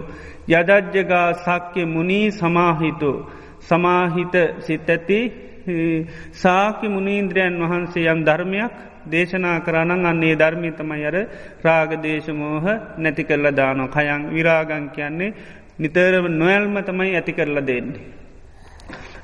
යදජ්ජගා 0.48 1.28
සක්‍ය 1.36 1.82
මුණී 1.84 2.30
සමාහිතෝ. 2.30 3.18
සමාහිත 3.68 4.34
සිත් 4.60 4.88
ඇති 4.88 5.20
සාකි 6.34 6.88
මුණීන්ද්‍රයන් 6.88 7.54
වහන්සේ 7.60 8.06
යම් 8.06 8.20
ධර්මයක් 8.24 8.74
දේශනා 9.06 9.58
කරනන් 9.60 10.06
අන්නේ 10.06 10.34
ධර්මී 10.34 10.72
තමයි 10.72 11.04
අර 11.04 11.16
රාගදේශමෝහ 11.62 12.66
නැති 12.98 13.22
කරල 13.24 13.46
දානො 13.52 13.84
කයන් 13.88 14.22
විරාගං 14.30 14.86
කියන්නේ 14.90 15.34
නිතරම 15.78 16.26
නොයල්ම 16.34 16.76
තමයි 16.82 17.14
ඇති 17.14 17.32
කරල 17.32 17.58
දෙන්නේ. 17.62 18.06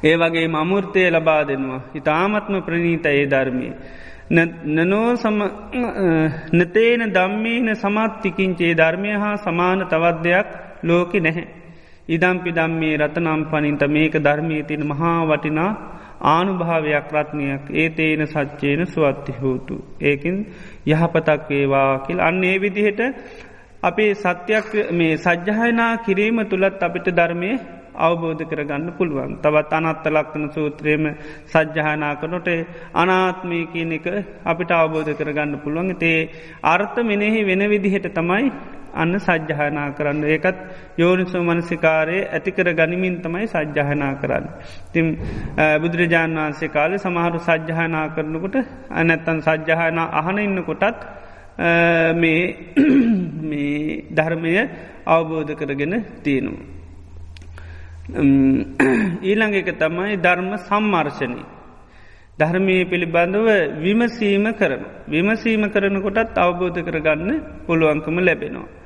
ඒ 0.02 0.16
වගේ 0.16 0.48
මමුෘර්තය 0.48 1.02
ලබා 1.10 1.42
දෙනවා. 1.44 1.80
ඉතාමත්ම 1.94 2.54
ප්‍රනීත 2.60 3.06
ඒ 3.08 3.26
ධර්මය. 3.26 3.68
නනෝ 4.76 5.08
නතේන 6.52 7.02
දම්මීන 7.10 7.68
සමත්තිකින්චේ 7.76 8.74
ධර්මය 8.74 9.10
හා 9.14 9.36
සමාන 9.38 9.80
තවත් 9.86 10.22
දෙයක් 10.22 10.48
ලෝකෙ 10.84 11.20
නැහැ. 11.20 11.61
ඉදම්පි 12.08 12.50
දම්මේ 12.50 12.96
රතනම් 12.96 13.42
පනින්ට 13.44 13.82
මේක 13.88 14.14
ධර්මී 14.18 14.62
තින 14.62 14.82
මහා 14.84 15.18
වටිනා 15.24 15.70
ආනුභාවයක් 16.24 17.12
රත්නයක් 17.12 17.64
ඒතේන 17.72 18.26
සච්චේන 18.26 18.86
සුවත්ති 18.86 19.32
හෝතු. 19.32 19.74
ඒකින් 20.00 20.36
යහපතක් 20.86 21.48
වේවා 21.48 21.98
කියල් 21.98 22.20
අන්න 22.20 22.44
ඒ 22.44 22.56
විදිහට 22.58 23.00
අපේ 23.82 24.12
සත්‍යයක් 24.14 24.68
මේ 24.90 25.14
සජ්්‍යහයනා 25.16 25.92
කිරීම 25.98 26.38
තුළත් 26.44 26.82
අපිට 26.82 27.06
ධර්මය 27.10 27.50
අවබෝධ 27.96 28.42
කරගන්න 28.44 28.86
පුළුවන්. 28.92 29.32
තවත් 29.38 29.72
අනත්ත 29.72 30.06
ලක්වන 30.06 30.44
සූත්‍රයම 30.50 31.04
සජ්්‍යහනා 31.46 32.14
කනොට 32.16 32.48
අනාත්මී 32.94 33.64
කියන 33.66 33.92
එක 33.92 34.06
අපිට 34.44 34.70
අවබෝධ 34.72 35.12
කරගන්න 35.12 35.58
පුළුවන්. 35.58 35.94
තේ 35.94 36.30
අර්ථ 36.64 36.98
මෙනෙහි 37.00 37.40
වෙන 37.44 37.62
විදිහට 37.68 38.08
තමයි 38.10 38.50
අන්න 38.94 39.14
සජ්්‍යහනා 39.18 39.88
කරන්න 39.90 40.24
ඒකත් 40.26 40.58
යෝනිසෝ 40.98 41.42
මනසිකාරයේ 41.42 42.28
ඇතිකර 42.28 42.68
ගනිමින් 42.72 43.16
තමයි 43.20 43.46
සජ්්‍යහනා 43.46 44.12
කරන්න. 44.14 44.46
තිම් 44.92 45.06
බුදුරජාණන් 45.82 46.38
වහන්සේ 46.38 46.68
කාලෙ 46.68 46.98
සමහරු 46.98 47.38
සජ්්‍යහනා 47.40 48.06
කරනකොට 48.08 48.56
අනැත්තන් 48.92 49.40
සජ්්‍යහනා 49.40 50.08
අහන 50.12 50.38
ඉන්න 50.38 50.64
කොටත් 50.64 51.00
මේ 52.22 54.04
ධර්මය 54.10 54.52
අවබෝධ 55.06 55.52
කරගෙන 55.54 55.94
තියෙනවා. 56.22 56.66
ඊළඟ 59.22 59.54
එක 59.54 59.68
තමයි 59.76 60.16
ධර්ම 60.18 60.50
සම්මර්ශනී. 60.58 61.44
ධර්මය 62.38 62.76
පිළිබඳව 62.84 63.48
විමසීම 63.78 64.46
කරන. 64.54 64.82
විමසීම 65.06 65.64
කරනකොටත් 65.70 66.36
අවබෝධ 66.36 66.80
කරගන්න 66.80 67.30
පුළුවන්කම 67.66 68.16
ලැබෙනවා. 68.20 68.81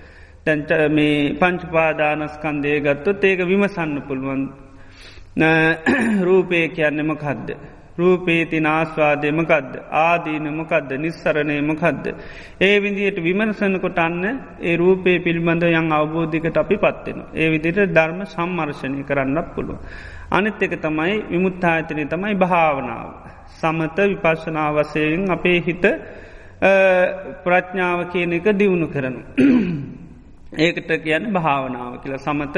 දැන්ට 0.47 0.71
මේ 0.91 1.35
පංචපාදානස්කන්දය 1.35 2.81
ගත්තොත් 2.81 3.25
ඒක 3.25 3.41
විමසන්න 3.45 4.03
පුළුවන් 4.03 4.43
රූපය 6.23 6.69
කියන්නෙම 6.71 7.11
කද්ද. 7.17 7.57
රූපේති 7.99 8.61
නාස්වාදයමකක්ද 8.61 9.73
ආදීනමකක්ද 10.01 10.91
නිස්සරණයමකක්ද. 10.97 12.07
ඒ 12.61 12.77
විදියට 12.79 13.19
විමර්සනකොට 13.19 13.99
අන්න 13.99 14.25
ඒ 14.61 14.77
රූපේ 14.77 15.19
පිළිබඳ 15.19 15.65
යං 15.71 15.93
අවබෝධිකට 15.93 16.57
අපි 16.57 16.77
පත්වෙන. 16.77 17.21
ඒ 17.35 17.51
විදිට 17.51 17.81
ධර්ම 17.91 18.21
සම්මර්ශණය 18.27 19.03
කරන්නක් 19.03 19.49
පුළුව. 19.55 19.79
අනිත් 20.31 20.63
එක 20.63 20.79
තමයි 20.79 21.15
විමුත්තායතනය 21.31 22.07
තමයි 22.07 22.35
භාවනාව. 22.37 23.11
සමත 23.51 23.99
විපශ්නාවසයෙන් 24.07 25.31
අපේ 25.31 25.61
හිත 25.61 25.85
ප්‍රඥාව 27.45 28.01
කියන 28.13 28.33
එක 28.33 28.47
දියුණු 28.55 28.89
කරනු. 28.89 29.21
ඒකට 30.55 30.91
කියන්න 30.99 31.33
භාවනාව 31.33 31.93
කියලා 31.99 32.19
සමත 32.19 32.57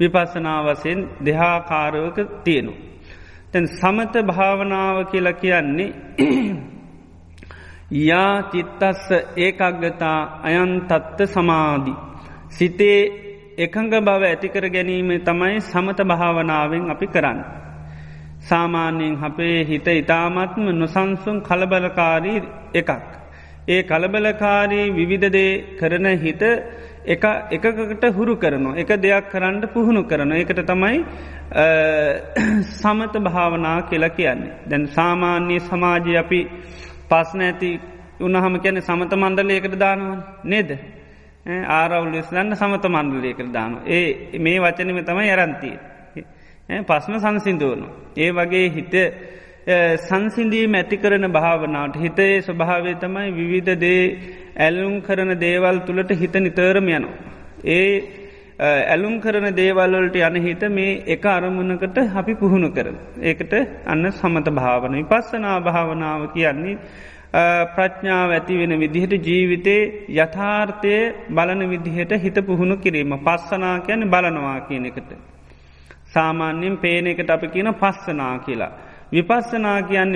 විපස්සනාවසයෙන් 0.00 1.00
දෙහාකාරවක 1.24 2.18
තියෙනු. 2.44 2.72
තැන් 3.52 3.68
සමත 3.70 4.14
භාවනාව 4.26 4.96
කියලා 5.06 5.32
කියන්නේ 5.34 5.90
යා 8.08 8.42
චිත්තස්ස 8.44 9.08
ඒකක්ගතා 9.36 10.18
අයන්තත්ත 10.42 11.18
සමාධී. 11.26 11.96
සිතේ 12.48 13.00
එකඟ 13.58 13.90
බව 14.00 14.22
ඇතිකර 14.24 14.64
ගැනීම 14.68 15.10
තමයි 15.20 15.60
සමත 15.62 15.98
භාවනාවෙන් 16.04 16.90
අපි 16.90 17.06
කරන්න. 17.06 17.40
සාමාන්‍යයෙන් 18.40 19.16
අපේ 19.20 19.64
හිත 19.64 19.86
ඉතාමත්ම 19.92 20.64
නොසන්සුන් 20.72 21.42
කලබලකාරී 21.42 22.40
එකක්. 22.74 22.90
ඒ 23.68 23.82
කලබලකාරී 23.82 24.86
විවිධදේ 24.90 25.52
කරන 25.76 26.06
හිත 26.18 26.42
එක 27.04 27.24
එකකට 27.50 28.04
හුරු 28.12 28.36
කරනවා 28.36 28.76
එක 28.76 28.88
දෙයක් 28.98 29.30
කරන්න 29.32 29.68
පුහුණු 29.68 30.04
කරන 30.04 30.32
එකට 30.34 30.60
තමයි 30.62 31.04
සමත 32.72 33.14
භාවනා 33.18 33.82
කියලා 33.82 34.08
කියන්නේ. 34.10 34.52
දැන් 34.66 34.86
සාමාන්‍ය 34.88 35.60
සමාජය 35.60 36.16
අපි 36.16 36.40
පස්න 37.08 37.40
ඇති 37.40 37.80
උනහම 38.20 38.54
කියන 38.58 38.80
සමත 38.80 39.12
මණ්ඩලයකට 39.14 39.74
දානවන් 39.76 40.22
නේද. 40.44 40.70
ආරවුල් 41.46 42.14
ඉස්ලන්න 42.14 42.54
සමත 42.54 42.84
මණ්ඩලයකට 42.86 43.52
දාන. 43.52 43.80
ඒ 43.86 44.38
මේ 44.38 44.60
වචනම 44.60 45.00
තමයි 45.02 45.28
යරන්තිය. 45.28 45.76
පස්න 46.86 47.18
සංසිින්දුවනු. 47.18 47.86
ඒ 48.16 48.30
වගේ 48.30 48.68
හිත 48.68 48.94
සංසිින්දීම 49.66 50.74
ඇති 50.74 50.96
කරන 50.96 51.26
භාවනාවට 51.30 51.96
හිතයේ 51.96 52.40
ස්වභාවය 52.42 52.94
තමයි 52.96 53.28
විවිධ 53.32 53.74
දේ 53.76 54.04
ඇල්ලුම් 54.58 55.02
කරන 55.02 55.38
දේවල් 55.38 55.80
තුළට 55.80 56.10
හිත 56.12 56.34
නිතරම 56.36 56.88
යනවා. 56.88 57.12
ඒ 57.66 58.20
ඇලුම් 58.60 59.20
කරන 59.20 59.54
දේවල්වලට 59.54 60.16
යන 60.18 60.36
හිත 60.38 60.62
මේ 60.70 61.02
එක 61.06 61.24
අරමුණකට 61.26 61.98
අපි 62.14 62.34
පුහුණු 62.34 62.70
කරන. 62.70 62.96
ඒකට 63.20 63.52
අන්න 63.86 64.10
සමත 64.10 64.48
භාවන 64.50 64.96
විපස්සනා 65.00 65.60
භාවනාව 65.60 66.32
කියන්නේ 66.32 66.76
ප්‍රඥාව 67.70 68.30
ඇති 68.30 68.54
වෙන 68.56 68.72
විදිහට 68.78 69.12
ජීවිතේ 69.22 69.82
යථාර්ථය 70.16 70.94
බලන 71.30 71.68
විදිහට 71.68 72.12
හිත 72.18 72.38
පුහුණු 72.42 72.76
කිරීම 72.78 73.12
පස්සනා 73.20 73.78
කියන 73.80 74.08
බලනවා 74.08 74.60
කියන 74.62 74.86
එකට. 74.86 75.10
සාමාන්‍යයෙන් 76.06 76.78
පේන 76.78 77.06
එකට 77.08 77.30
අපි 77.30 77.48
කියන 77.48 77.74
පස්සනා 77.74 78.38
කියලා. 78.40 78.72
විපස්සනා 79.12 79.78
කියන්න 79.82 80.14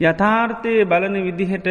යථාර්ථය 0.00 0.72
බලන 0.84 1.16
විදිහට 1.24 1.68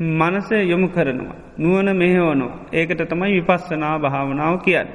මනස 0.00 0.48
යොමු 0.64 0.88
කරනවා. 0.88 1.36
නුවන 1.58 1.88
මෙහෙවනෝ. 1.96 2.52
ඒකට 2.72 3.02
තමයි 3.04 3.32
විපස්සනා 3.38 3.98
භාවනාව 3.98 4.54
කියන්න. 4.60 4.88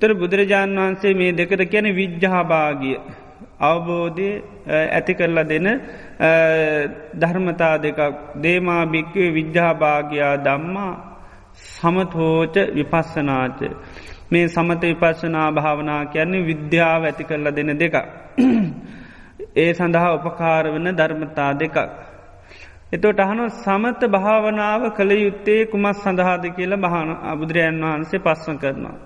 තර 0.00 0.10
බුදුරජාණන් 0.14 0.78
වහන්සේ 0.78 1.14
මේ 1.14 1.32
දෙකට 1.32 1.62
කියන 1.64 1.86
විජ්්‍යාභාගිය. 1.92 2.98
අවබෝධය 3.60 4.28
ඇති 4.68 5.14
කරලා 5.14 5.44
දෙන 5.44 5.66
ධර්මතා 7.14 7.74
දෙකක් 7.78 8.00
දේමා 8.42 8.82
භික්කවේ 8.86 9.30
විද්‍යාභාගයා 9.30 10.34
දම්මා 10.38 10.92
සමතෝච 11.54 12.56
විපස්සනාච. 12.74 13.60
මේ 14.30 14.48
සමත 14.48 14.82
විපස්සනා 14.82 15.48
භාවනා 15.52 16.02
කියන්නේ 16.06 16.46
විද්‍යාව 16.46 17.02
ඇති 17.04 17.24
කරලා 17.24 17.56
දෙන 17.56 17.78
දෙක. 17.78 17.94
ඒ 19.54 19.70
සඳහා 19.72 20.14
උපකාර 20.14 20.64
වන 20.66 20.88
ධර්මතා 20.92 21.52
දෙකක්. 21.54 21.76
එතොට 22.92 23.18
අහන 23.20 23.40
සමත 23.54 24.00
භාවනාව 24.08 24.82
කළ 24.90 25.12
යුත්තේ 25.16 25.60
කුමස් 25.66 25.98
සඳහාද 26.02 26.44
කියලා 26.56 26.78
භාන 26.78 27.10
අබුදුරයන් 27.24 27.82
වහන්සේ 27.82 28.18
පස්සන 28.18 28.56
කරනවා. 28.58 28.96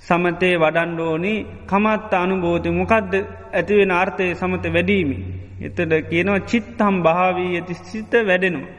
සමතේ 0.00 0.54
වඩන්ඩෝනි 0.56 1.34
කමත් 1.66 2.12
අනුබෝධය 2.14 2.70
මොකක්ද 2.72 3.12
ඇතිවෙන 3.52 3.92
ආර්ථය 3.92 4.26
සමත 4.34 4.64
වැඩීමි. 4.68 5.18
එතට 5.60 5.92
කියනවා 6.10 6.40
චිත්තම් 6.42 6.96
භාවී 7.02 7.52
ඇති 7.54 7.74
සිත 7.82 8.12
වැඩෙනවා. 8.22 8.74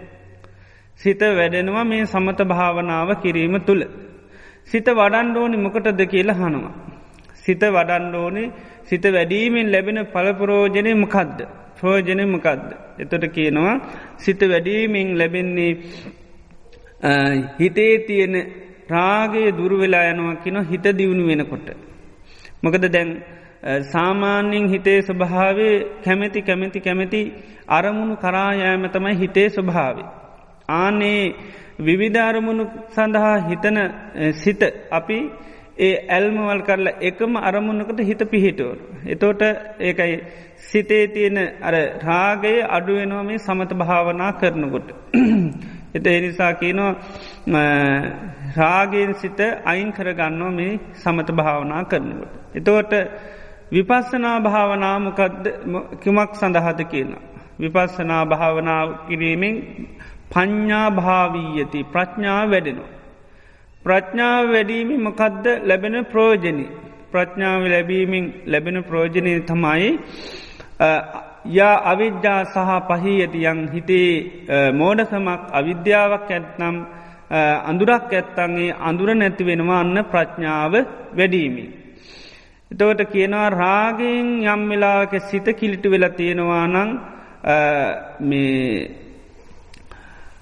සිත 1.00 1.22
වැඩෙනවා 1.32 1.84
මේ 1.84 2.04
සමත 2.06 2.39
භාවනාව 2.43 3.10
කිරීම 3.15 3.56
තුළ. 3.62 3.84
සිත 4.65 4.88
වඩන්ඩෝනි 4.91 5.58
මොකටද 5.58 6.00
කියලා 6.06 6.39
හනවා. 6.41 6.87
සිත 7.47 7.63
වඩන්ඩෝනි 7.67 8.43
සිත 8.83 9.05
වැඩීමෙන් 9.07 9.71
ලැබෙන 9.71 9.99
පලපරෝජනය 10.07 10.91
මකද්ද. 10.95 11.39
ප්‍රෝජනය 11.77 12.25
මකද්ද. 12.25 12.69
එතොට 12.99 13.25
කියනවා 13.29 13.73
සිත 14.17 14.41
වැඩීමෙන් 14.43 15.10
ලැබෙන්නේ 15.17 15.71
හිතේ 17.60 17.93
තියෙන 17.99 18.36
රාගේ 18.89 19.49
දුරුවෙලා 19.51 20.05
යනවා 20.12 20.36
කින 20.36 20.57
හිත 20.63 20.86
දියුණු 20.97 21.27
වෙනකොට. 21.27 21.67
මොකද 22.63 22.83
දැන් 22.88 23.10
සාමාන්‍යෙන් 23.91 24.67
හිතේ 24.69 24.99
ස්වභාවේ 25.01 25.75
කැමැති 26.05 26.41
කැමැති 26.41 26.79
කැමැති 26.79 27.21
අරමුණු 27.69 28.15
කරායෑම 28.15 28.89
තමයි 28.89 29.15
හිතේ 29.15 29.49
ස්වභාවේ. 29.49 30.07
ආනේ 30.69 31.23
විවිධාරමුණු 31.79 32.63
සඳහා 32.89 33.36
හිතන 33.49 33.77
සිත 34.33 34.62
අපි 34.91 35.17
ඒ 35.78 35.94
ඇල්මවල් 36.10 36.62
කරලා 36.62 37.00
එකම 37.02 37.34
අරමුණකට 37.40 38.00
හිත 38.02 38.22
පිහිටුවන. 38.26 38.80
එතෝට 39.06 39.42
ඒකයි 39.80 40.13
සිතේ 40.60 41.06
තියෙන 41.08 41.38
අර 41.62 41.76
රාගයේ 42.04 42.68
අඩුවෙනවා 42.70 43.24
මේ 43.24 43.38
සමත 43.38 43.72
භාවනා 43.76 44.32
කරනකොට. 44.34 44.88
එත 45.96 46.08
එනිසා 46.10 46.54
කියනවා 46.54 46.92
රාගෙන් 48.56 49.13
සිත 49.13 49.40
අයින් 49.66 49.92
කරගන්නවා 49.94 50.52
මේ 50.52 50.80
සමත 50.96 51.30
භාවනා 51.34 51.84
කරනකොට. 51.84 52.34
එතවට 52.56 52.94
විපස්සනා 53.72 54.38
භාවනාමකද 54.42 55.46
කිමක් 56.02 56.32
සඳහද 56.34 56.80
කියනවා. 56.86 57.24
විපස්සනා 57.60 58.24
භාවනාව 58.26 58.88
කිරීමෙන් 59.08 59.56
පඤ්ඥා 60.32 60.88
භාවීයති 60.92 61.80
ප්‍රඥා 61.86 62.44
වැඩෙනවා. 62.46 62.96
ප්‍රඥාව 63.88 64.52
වැඩීමි 64.52 64.95
මොකදද 65.00 65.45
ලැබෙන 65.63 65.95
ප්‍රෝජනි. 66.06 66.65
ප්‍රඥාව 67.12 67.62
ලැබීමෙන් 67.65 68.26
ලැබෙන 68.45 68.78
ප්‍රෝජනය 68.84 69.34
තමයි 69.41 69.89
යා 71.50 71.76
අවිද්‍යා 71.84 72.41
සහ 72.45 72.69
පහියතියන් 72.89 73.60
හිතේ 73.73 74.12
මෝඩකමක් 74.73 75.41
අවිද්‍යාවක් 75.52 76.30
ඇත්නම් 76.32 76.76
අඳුරක් 77.63 78.12
ඇත්තන්ගේ 78.12 78.76
අඳුර 78.82 79.10
නැති 79.15 79.43
වෙනවා 79.43 79.80
අන්න 79.80 79.97
ප්‍රඥාව 80.12 80.73
වැඩීමි. 81.17 81.65
එතවට 82.71 83.02
කියනවා 83.13 83.50
රාගෙන් 83.56 84.30
යම් 84.45 84.62
වෙලාක 84.69 85.13
සිත 85.21 85.47
කිලිටු 85.60 85.91
වෙලා 85.91 86.10
තියෙනවා 86.12 86.65
නං 86.67 86.89
මේ 88.21 89.07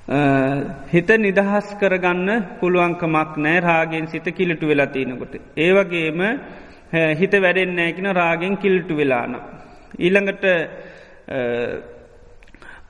හිත 0.05 1.09
නිදහස් 1.17 1.67
කරගන්න 1.79 2.29
පුළුවන්කමක් 2.59 3.37
නෑ 3.37 3.59
රාගෙන් 3.59 4.07
සිත 4.07 4.25
කිලිටු 4.27 4.67
වෙලා 4.67 4.87
තියෙනකොට. 4.87 5.33
ඒවගේම 5.57 6.21
හිත 7.19 7.33
වැඩෙන්නෑ 7.35 7.93
කියෙන 7.93 8.15
රාගෙන් 8.15 8.57
කිල්ටු 8.57 8.97
වෙලාන. 8.97 9.35
ඊළඟට 9.99 10.43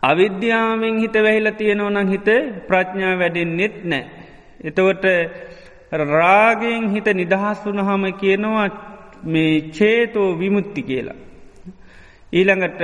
අවිද්‍යාවෙන් 0.03 0.99
හිත 0.99 1.15
වැහිල 1.15 1.51
තියෙනවනං 1.53 2.07
හිත 2.09 2.27
ප්‍රඥා 2.67 3.15
වැඩෙන් 3.17 3.57
නෙත් 3.57 3.77
නෑ. 3.85 4.03
එතවට 4.61 5.05
රාගෙන් 5.91 6.89
හිත 6.89 7.07
නිදහස් 7.13 7.63
වනහම 7.65 8.03
කියනවා 8.13 8.67
මේ 9.25 9.71
චේතෝ 9.71 10.37
විමුත්ති 10.37 10.83
කියලා. 10.83 11.15
ඊළඟට 12.33 12.81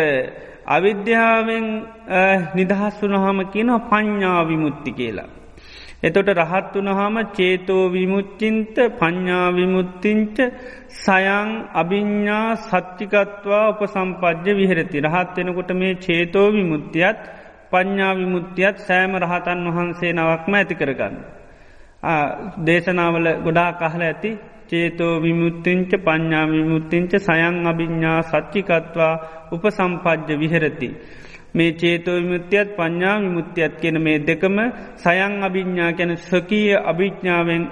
අවිද්‍යාවෙන් 0.72 1.68
නිදහස් 2.56 2.98
වනහම 3.02 3.40
කියනවා 3.48 3.86
පඤ්ඥාවිමුත්ති 3.90 4.92
කියලා. 4.92 5.30
එතොට 6.02 6.30
රහත් 6.34 6.74
වනහම 6.78 7.16
චේතෝ 7.32 7.84
විමුච්චින්ත 7.90 8.76
පඤ්ඥාවිමුත්තිංච 9.00 10.38
සයං 10.98 11.50
අභිඤ්ඥා 11.74 12.48
සච්චිකත්වා 12.62 13.66
උප 13.68 13.82
සම්පජ්‍ය 13.88 14.52
විහරති 14.54 14.98
රහත් 15.00 15.36
වෙනකොට 15.38 15.72
මේ 15.74 15.94
චේතෝ 15.98 16.48
විමුත්තියත් 16.52 17.20
පඤ්ඥාවිමුත්තියත් 17.72 18.78
සෑම 18.80 19.14
රහතන් 19.18 19.62
වහන්සේ 19.70 20.12
නවක්ම 20.14 20.54
ඇති 20.54 20.76
කරගන්න. 20.76 21.16
දේශනාවල 22.66 23.28
ගොඩා 23.44 23.72
කහල 23.74 24.04
ඇති 24.04 24.32
චේතෝ 24.72 25.14
විමුත්තිංච 25.20 25.92
පඤ්ඥා 26.00 26.46
විමුත්තිංච 26.48 27.14
සයං 27.20 27.56
අභිඤ්ඥා 27.68 28.20
සච්චිකත්වා 28.24 29.14
උපසම්පජ්‍ය 29.52 30.36
විහරති. 30.40 30.90
මේ 31.54 31.72
චේතෝ 31.74 32.16
විමුත්තියත් 32.18 32.70
පඤ්ඥා 32.78 33.16
විමුත්තියත් 33.20 33.74
කියන 33.76 33.98
මේ 34.02 34.18
දෙකම 34.22 34.58
සයං 34.98 35.34
අභිඤ්ඥා 35.44 35.92
කැන 35.94 36.14
සකීය 36.20 36.78
අභිඥ්ඥාවෙන් 36.84 37.64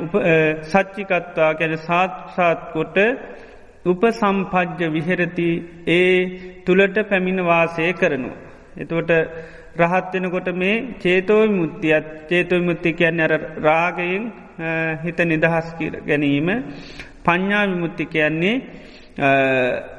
සච්චිකත්වා 0.63 1.51
කැන 1.53 1.77
සාත්සාත් 1.79 2.59
කොට 2.73 2.97
උපසම්පජ්‍ය 3.85 4.85
විහෙරති 4.89 5.49
ඒ 5.89 6.13
තුළට 6.65 6.97
පැමිණ 7.09 7.39
වාසය 7.43 7.93
කරනු. 7.93 8.31
එතුවට 8.77 9.11
රහත්වෙනකොට 9.77 10.47
මේ 10.53 10.75
චේතෝ 10.99 11.41
මුත්තියත් 11.49 12.05
චේතෝ 12.29 12.61
මුත්ති 12.61 12.89
කියන්න 12.93 13.21
අර 13.21 13.33
රාගයෙන් 13.59 14.23
හිත 15.03 15.19
නිදහස් 15.23 15.67
කර 15.79 15.93
ගැනීම 16.01 16.47
පඤ්ඥා 17.23 17.65
විමුත්ති 17.67 18.05
කියන්නේ 18.05 18.55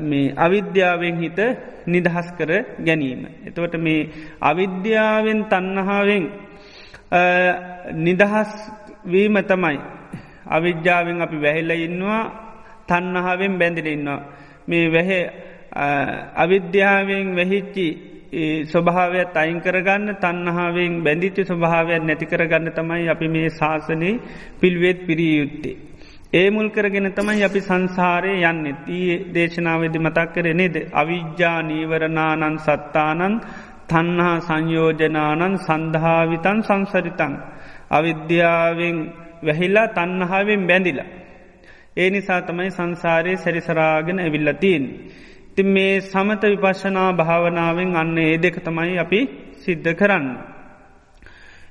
මේ 0.00 0.34
අවිද්‍යාවෙන් 0.36 1.16
හිත 1.18 1.38
නිදහස් 1.86 2.28
කර 2.38 2.50
ගැනීම. 2.78 3.22
එතවට 3.46 3.74
මේ 3.76 4.08
අවිද්‍යාවෙන් 4.40 5.40
තන්නහාාවෙන් 5.44 6.24
නිදහස් 7.98 8.52
වීම 9.06 9.36
තමයි. 9.42 9.78
අවිද්‍යාවෙන් 10.46 11.22
අපි 11.22 11.36
වැහිල්ල 11.36 11.70
ඉන්නවා 11.78 12.22
තන්නහාාවෙන් 12.88 13.58
බැඳිලඉන්නවා. 13.58 14.20
මේ 14.68 14.86
වැහ 14.88 15.10
අවිද්‍යාවෙන් 16.36 17.26
වැහිච්චි 17.36 17.86
ස්වභාවයක් 18.64 19.34
අයින් 19.34 19.60
කරගන්න 19.60 20.14
තන්නහාාවෙන් 20.16 21.02
බැඳිච්චි 21.02 21.42
ස්වභාවයක් 21.44 22.02
නැතිකරගන්න 22.02 22.70
තමයි 22.70 23.08
අපි 23.08 23.28
මේ 23.28 23.48
ශාසනය 23.50 24.10
පිල්වෙත් 24.56 24.98
පිරී 25.06 25.38
යුත්තේ. 25.38 25.76
ඒ 26.32 26.50
මුල් 26.50 26.70
කරගෙන 26.70 27.10
තමයි 27.10 27.42
අපි 27.42 27.60
සංසාරය 27.60 28.34
යන්න 28.42 28.66
තිය 28.80 29.10
දේශනාවද 29.28 29.94
මතක් 29.98 30.28
කර 30.32 30.46
නේද 30.54 30.76
අවිද්‍යා 30.92 31.58
නීවරණානන් 31.62 32.58
සත්තානන් 32.58 33.40
තන්හා 33.88 34.36
සංයෝජනානන් 34.40 35.58
සන්ධාවිතන් 35.58 36.58
සංසරිතන්. 36.62 37.34
අවිද්‍යාවෙන් 37.90 38.96
වැහිල්ලා 39.42 39.88
තන්නහාාවෙන් 39.88 40.62
බැඳිලා. 40.66 41.10
ඒ 41.96 42.10
නිසා 42.10 42.40
තමයි 42.42 42.70
සංසාරයේ 42.70 43.36
සැරිසරාගෙන 43.36 44.18
ඇවිල්ලතින්. 44.18 44.84
ති 45.60 45.64
මේ 45.66 46.00
සමත 46.02 46.42
විපශනා 46.42 47.12
භාවනාවෙන් 47.12 47.96
අන්න 47.96 48.18
ඒ 48.18 48.36
දෙක 48.38 48.56
තමයි 48.64 48.98
අපි 48.98 49.20
සිද්ධ 49.56 49.92
කරන්න. 49.94 50.26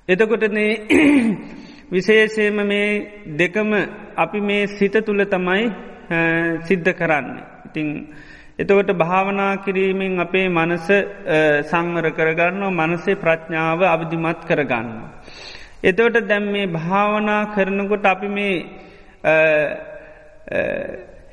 එතකොටනේ 0.08 0.71
විශේෂයම 1.91 2.58
මේ 2.67 2.89
දෙකම 3.38 3.71
අපි 4.15 4.39
මේ 4.41 4.67
සිත 4.67 4.95
තුළ 5.06 5.23
තමයි 5.25 5.63
සිද්ධ 6.63 6.91
කරන්න. 6.93 7.28
ඉතිං 7.65 7.88
එතකොට 8.60 8.91
භාවනා 8.93 9.54
කිරීමෙන් 9.58 10.19
අපේ 10.19 10.47
මනස 10.49 10.88
සංවර 11.69 12.08
කරගන්න 12.10 12.63
මනසේ 12.71 13.15
ප්‍රඥාව 13.15 13.82
අවිධිමත් 13.86 14.41
කරගන්න. 14.45 14.89
එතවට 15.84 16.28
දැම් 16.28 16.45
මේ 16.52 16.67
භාවනා 16.67 17.41
කරනකොට 17.56 18.06
අපි 18.06 18.28
මේ 18.28 18.56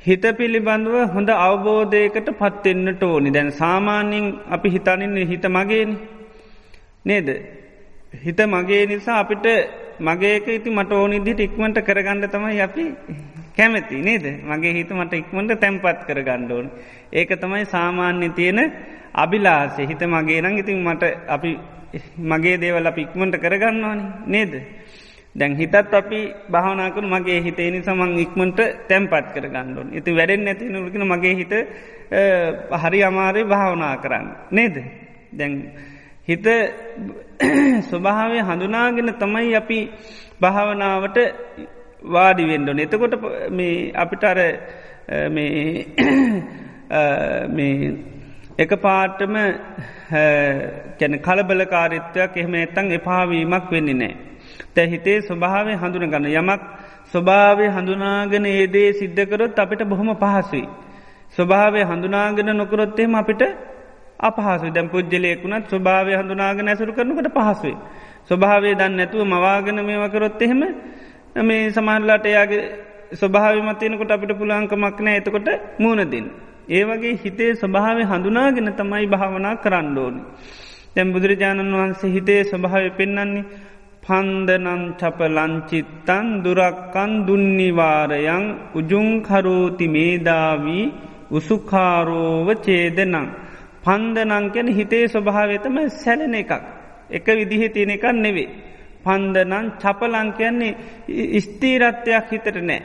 හිත 0.07 0.25
පිළිබඳව 0.39 0.97
හොඳ 1.15 1.31
අවබෝධයකට 1.39 2.29
පත්වෙන්නට 2.39 3.03
ඕනි. 3.03 3.31
දැන් 3.31 3.51
සාමාන්‍යින් 3.53 4.27
අපි 4.51 4.69
හිතනින්න 4.69 5.17
හිත 5.27 5.47
මගේන. 5.49 5.91
නේද? 7.05 7.29
හිත 8.25 8.41
මගේ 8.47 8.87
නිසා 8.87 9.19
අපිට 9.19 9.47
මගේක 10.01 10.47
ඉති 10.49 10.71
මට 10.71 10.93
ඕනිදිට 10.93 11.41
ඉක්මට 11.41 11.79
කරගන්න 11.81 12.29
තමයි 12.29 12.61
අපි 12.61 12.85
කැමැති. 13.57 13.97
නේද? 14.01 14.27
මගේ 14.45 14.73
හිත 14.73 14.91
මට 14.91 15.13
ඉක්මට 15.15 15.61
තැන්පත් 15.61 16.01
කරගණ්ඩෝන් 16.09 16.67
ඒක 17.13 17.31
තමයි 17.41 17.65
සාමාන්‍ය 17.67 18.29
තියෙන 18.31 18.61
අභිලාසේ 19.15 19.87
හිත 19.87 20.03
මගේ 20.07 20.41
නං 20.41 20.59
ඉතින් 20.59 20.85
මට 20.85 21.03
අපි 21.29 21.59
මගේ 22.23 22.57
දේවල් 22.59 22.87
අප 22.87 22.99
ඉක්මට 22.99 23.35
කරගන්නවානි 23.37 24.05
නේද? 24.27 24.53
දැන් 25.37 25.53
හිතත් 25.55 25.75
අපි 25.75 26.21
භාවනාකරු 26.49 27.07
මගේ 27.07 27.41
හිතේ 27.41 27.69
නිසමං 27.71 28.13
ඉක්මට 28.19 28.61
තැම්පත් 28.89 29.27
කර 29.35 29.47
ගණ්ඩුවන් 29.47 29.91
ඉති 29.93 30.11
වැඩෙන් 30.13 30.45
නැති 30.45 30.69
නොලකින 30.69 31.05
මගේ 31.05 31.35
හිත 31.35 31.53
හරි 32.75 33.01
අමාරය 33.03 33.43
භාවනා 33.45 33.95
කරන්න. 33.99 34.27
නේද? 34.51 34.77
දැන් 35.33 35.53
හිත 36.25 36.47
ස්වභාවය 37.89 38.39
හඳුනාගෙන 38.41 39.15
තමයි 39.15 39.55
අපි 39.55 39.79
භාවනාවට 40.41 41.19
වාඩිවෙන්ඩෝන 42.07 42.79
එතකොට 42.79 43.15
මේ 43.51 43.93
අපිට 43.95 44.25
අර 44.25 44.39
මේ 45.29 45.87
එක 48.59 48.73
පාටම 48.79 49.35
කැන 50.99 51.15
කලබලකාරිත්වයක් 51.21 52.33
එහෙම 52.37 52.55
ඇත්තං 52.57 52.87
එපාවීමක් 52.93 53.67
වෙන්නේ 53.71 53.97
නෑ 53.97 54.15
තැහිතේ 54.77 55.19
ස්වභාවය 55.23 55.75
හඳුන 55.75 56.05
ගන්න 56.07 56.27
යමක් 56.33 56.63
ස්වභාවය 57.09 57.67
හඳුනාගෙන 57.69 58.47
ඒදේ 58.47 58.91
සිද්ධකරොත් 58.93 59.59
අපිට 59.59 59.83
බොහොම 59.85 60.11
පහසුයි. 60.17 60.67
ස්වභාවය 61.37 61.81
හඳුනාගෙන 61.85 62.51
නොකරොත්තේම 62.55 63.15
අපිට 63.15 63.43
අපහසු 64.21 64.67
දැම් 64.71 64.89
පුද්ජලයකුණත් 64.89 65.65
ස්වභාවය 65.67 66.13
හඳුනාගෙන 66.15 66.67
ඇසුරු 66.67 66.93
කරනකට 66.93 67.29
පහසුයි. 67.31 67.77
ස්වභාවය 68.27 68.75
දන්න 68.75 69.01
ඇතුව 69.01 69.23
මවාගෙන 69.27 69.79
මේවකරොත් 69.83 70.43
එහෙම 70.43 70.63
මේ 71.43 71.71
සමහරලාට 71.71 72.27
එයාගේ 72.27 72.63
ස්වභාව 73.13 73.57
මතයනකොට 73.63 74.11
අපිට 74.11 74.33
පුළංකමක් 74.35 74.99
නෑ 75.01 75.17
එතකොට 75.17 75.49
මූුණදින්. 75.79 76.27
ඒ 76.69 76.85
වගේ 76.85 77.15
හිතේ 77.17 77.53
ස්වභාවය 77.55 78.03
හඳුනාගෙන 78.05 78.73
තමයි 78.73 79.07
භාවනා 79.07 79.55
කරන්න 79.57 79.97
ඕනි. 79.97 80.21
තැම් 80.95 81.09
බුදුරජාණන් 81.13 81.73
වහන්සේ 81.73 82.11
හිතේ 82.11 82.41
ස්වභාවය 82.45 82.91
පෙන්න්නන්නේ 82.93 83.45
පන්දනං 84.07 84.83
චපලංචිත්තන් 84.97 86.27
දුරක්කන් 86.45 87.13
දුන්නිවාරයන් 87.27 88.45
උජුංකරෝති 88.75 89.87
මේදාවී 89.89 90.85
උසුකාරෝව 91.31 92.49
චේදනං. 92.59 93.27
පන්දනංකැන 93.83 94.69
හිතේ 94.71 95.05
ස්වභාවතම 95.09 95.77
සැලෙන 95.95 96.35
එකක්. 96.35 96.53
එක 97.11 97.27
විදිහ 97.29 97.63
තියෙන 97.69 97.91
එකක් 97.91 98.05
නෙවේ. 98.15 98.49
පන්දනන් 99.05 99.67
චපලංකයන්නේ 99.77 100.77
ස්තීරත්වයක් 101.41 102.27
හිතට 102.31 102.59
නෑ. 102.63 102.81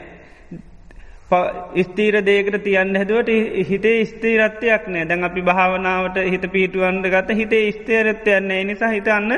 ස්තීර 1.82 2.14
දේකට 2.22 2.56
තියන්න 2.60 2.96
හැදුවට 2.96 3.30
හිතේ 3.68 3.98
ස්තීරත්වයක් 4.06 4.84
නෑ 4.88 5.06
දැන් 5.06 5.24
අපි 5.24 5.42
භාවනාවට 5.42 6.16
හිත 6.26 6.44
පිටුවන්ද 6.50 7.04
ගත 7.08 7.28
හිතේ 7.34 7.66
ස්තේරත්වයන්නේ 7.72 8.64
නිසා 8.64 8.90
හිතන්න 8.90 9.30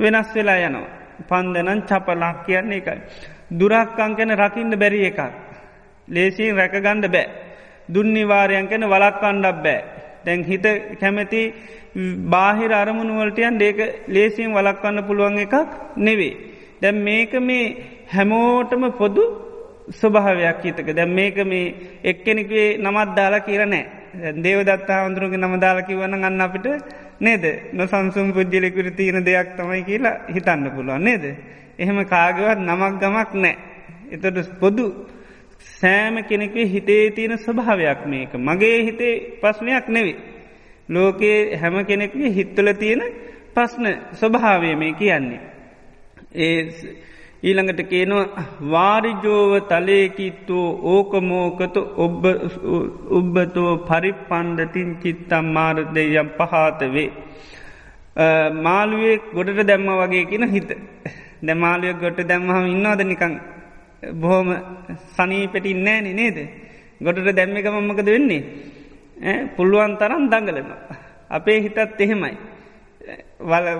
වෙනස් 0.00 0.34
වෙලා 0.34 0.60
යනවා. 0.60 0.95
පන්දනන් 1.28 1.80
චපලක් 1.82 2.36
කියන්නේ 2.46 2.78
එකයි. 2.78 2.98
දුරක්කං 3.50 4.16
කැන 4.16 4.32
රකින්න 4.34 4.72
බැරි 4.74 5.00
එකක්. 5.06 5.20
ලේසියෙන් 6.08 6.56
රැකගණ්ඩ 6.56 7.06
බෑ. 7.08 7.26
දුන්නිවාරයන් 7.88 8.68
කැන 8.68 8.84
වලක් 8.84 9.22
අණ්ඩක් 9.22 9.62
බෑ. 9.62 9.80
දැන් 10.24 10.44
හිත 10.44 10.66
කැමැති 11.00 11.42
බාහිර 12.26 12.70
අරමුණුවලටයන් 12.72 13.60
ඒක 13.60 13.78
ලේසියෙන් 14.08 14.52
වලක්වන්න 14.52 15.06
පුළුවන් 15.08 15.38
එකක් 15.38 15.54
නෙවේ. 15.98 16.34
දැම් 16.82 16.96
මේක 17.00 17.32
මේ 17.40 17.74
හැමෝටම 18.08 18.84
පොදු 18.92 19.24
ස්වභාවයක් 19.90 20.62
හිතක 20.62 20.88
දැම් 20.92 21.10
මේක 21.10 21.36
මේ 21.44 21.74
එක්කෙනෙකේ 22.04 22.66
නමත් 22.78 23.10
දාලා 23.16 23.40
කියරනෑ 23.40 23.84
දේවදත්තා 24.36 25.00
හඳුරුගේ 25.04 25.38
නම 25.38 25.54
දාලා 25.60 25.88
කිවන්න 25.88 26.16
ගන්න 26.16 26.40
අපිට 26.40 26.66
නේද 27.18 27.44
නොසන්සුම් 27.72 28.32
පුද්ජලෙකුර 28.32 28.90
තියෙන 28.92 29.24
දෙයක් 29.24 29.56
තමයි 29.56 29.82
කියලා 29.82 30.16
හිතන්න 30.28 30.70
පුළුවන් 30.70 31.02
නේද. 31.02 31.24
එහෙම 31.78 31.98
කාගවත් 32.06 32.58
නමක් 32.60 32.94
ගමක් 33.00 33.30
නෑ. 33.34 33.56
එතට 34.12 34.58
පොදු 34.60 34.86
සෑම 35.72 36.24
කෙනෙකේ 36.24 36.66
හිතේ 36.66 37.10
තියෙන 37.10 37.38
ස්වභාවයක් 37.38 38.06
මේක 38.06 38.32
මගේ 38.36 38.78
හිතේ 38.82 39.14
පස්්නයක් 39.40 39.88
නෙවේ. 39.88 40.16
ලෝකයේ 40.88 41.56
හැම 41.56 41.84
කෙනෙක්ගේ 41.84 42.30
හිත්තල 42.30 42.72
තියෙන 42.74 43.02
පස්්න 43.54 43.86
ස්වභාවය 44.12 44.74
මේ 44.74 44.92
කියන්නේ. 44.92 45.40
ඒ 46.34 46.62
ඊළඟට 47.42 47.80
කියනවා 47.88 48.44
වාරිජෝව 48.70 49.52
තලේකිත්තෝ 49.68 50.80
ඕකමෝකත 50.82 51.76
උබ්බතෝ 53.10 53.76
පරිප්පන්ඩතින් 53.78 54.96
චිත්තම් 55.02 55.44
මාරදයම් 55.44 56.28
පහාතවේ. 56.38 57.10
මාළුවේ 58.52 59.16
ගොඩට 59.34 59.66
දැම්ම 59.66 59.86
වගේ 59.86 60.24
කියන 60.24 60.48
හිත 60.48 60.70
දැමාලුව 61.42 62.00
ගොට 62.00 62.16
දැම්මහම 62.16 62.66
ඉන්නවාද 62.66 63.00
නිකං 63.00 63.40
බොහොම 64.14 64.48
සනී 65.16 65.74
නෑනෙ 65.74 66.12
නේද. 66.12 66.38
ගොඩට 67.00 67.36
දැම්ම 67.36 67.56
එක 67.56 67.66
මම්මකද 67.66 68.06
වෙන්නේ. 68.06 68.42
පුළුවන් 69.56 69.96
තරම් 69.96 70.28
දඟලනවා. 70.28 70.78
අපේ 71.30 71.60
හිතත් 71.60 72.00
එහෙමයි. 72.00 72.36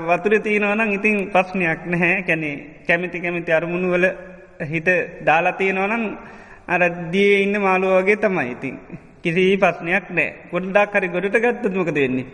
වතුර 0.03 0.33
තියෙනවනම් 0.41 0.91
ඉතින් 0.93 1.17
ප්‍රශ්නයක් 1.31 1.81
නැහැ 1.87 2.23
කැනෙ 2.23 2.51
කැමිති 2.87 3.21
කැමිති 3.21 3.53
අරමුණු 3.53 3.89
වල 3.91 4.07
හිත 4.65 4.89
දාලාතියෙනවනම් 5.25 6.05
අර 6.69 6.83
දිය 7.11 7.43
ඉන්න 7.43 7.55
මාළුවගේ 7.59 8.17
තමයි 8.19 8.51
ඉතින් 8.53 8.77
කිසි 9.23 9.45
පස්්නයක් 9.57 10.07
නෑ 10.11 10.29
ගොඩ්ඩක් 10.51 10.93
හරි 10.93 11.09
ගොඩට 11.09 11.37
ගත්තතුමක 11.37 11.91
දෙන්නේ. 11.91 12.27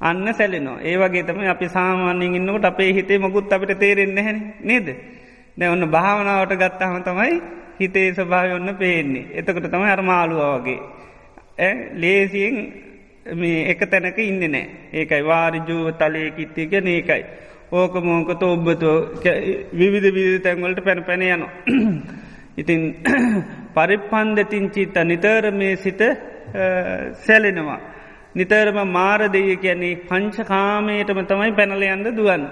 අන්න 0.00 0.26
සැලෙනවා 0.30 0.82
ඒ 0.82 0.96
වගේ 0.96 1.22
තම 1.22 1.40
අපි 1.46 1.68
සාමාන්‍යෙන් 1.68 2.34
ඉන්නකට 2.36 2.64
අපේ 2.64 2.90
හිතේ 2.92 3.18
මකුත් 3.18 3.52
අපිට 3.52 3.78
තේරෙන්න 3.78 4.18
හැ 4.18 4.34
නේද. 4.62 4.88
දැ 5.56 5.68
ඔන්න 5.68 5.86
භාවනාවට 5.88 6.54
ගත්තහම 6.54 7.02
තමයි 7.02 7.34
හිතේ 7.80 8.08
ස්වභාව 8.12 8.50
ඔන්න 8.52 8.74
පේන්නේ 8.74 9.28
එතකට 9.32 9.66
තමයි 9.66 9.90
අරමාළුව 9.90 10.42
වගේ. 10.56 10.80
ලේසියෙන් 11.94 12.56
මේ 13.34 13.66
එක 13.66 13.80
තැනක 13.86 14.18
ඉන්න 14.20 14.40
නෑ 14.46 14.64
ඒකයි 14.92 15.22
වාරිජුව 15.22 15.90
තලය 15.94 16.30
කිත්තිගෙන 16.32 16.86
ඒකයි. 16.88 17.24
ඕක 17.72 17.94
මෝකත 18.00 18.42
ඔබ්බතෝ 18.44 18.96
විවිධ 19.72 20.08
විධ 20.10 20.42
තැන්වලට 20.42 20.84
පැන 20.84 21.04
පැන 21.04 21.22
යනවා. 21.22 21.50
ඉතින් 22.60 22.80
පරිප්පන්දතින් 23.74 24.70
චිත්ත 24.70 24.96
නිතර 25.04 25.50
මේ 25.52 25.76
සිත 25.76 26.00
සැලෙනවා. 27.16 27.80
නිතරම 28.34 28.78
මාර 28.88 29.20
දෙය 29.28 29.56
කියන්නේ 29.56 29.96
පංචකාමයටම 30.04 31.20
තමයි 31.22 31.52
පැනලයන්ද 31.52 32.06
දුවන්. 32.12 32.42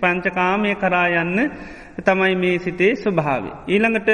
පංචකාමය 0.00 0.74
කරා 0.76 1.08
යන්න 1.16 1.50
තමයි 1.98 2.34
මේ 2.36 2.58
සිතේ 2.58 2.94
ස්වභාව. 2.96 3.44
ඊළඟට 3.66 4.08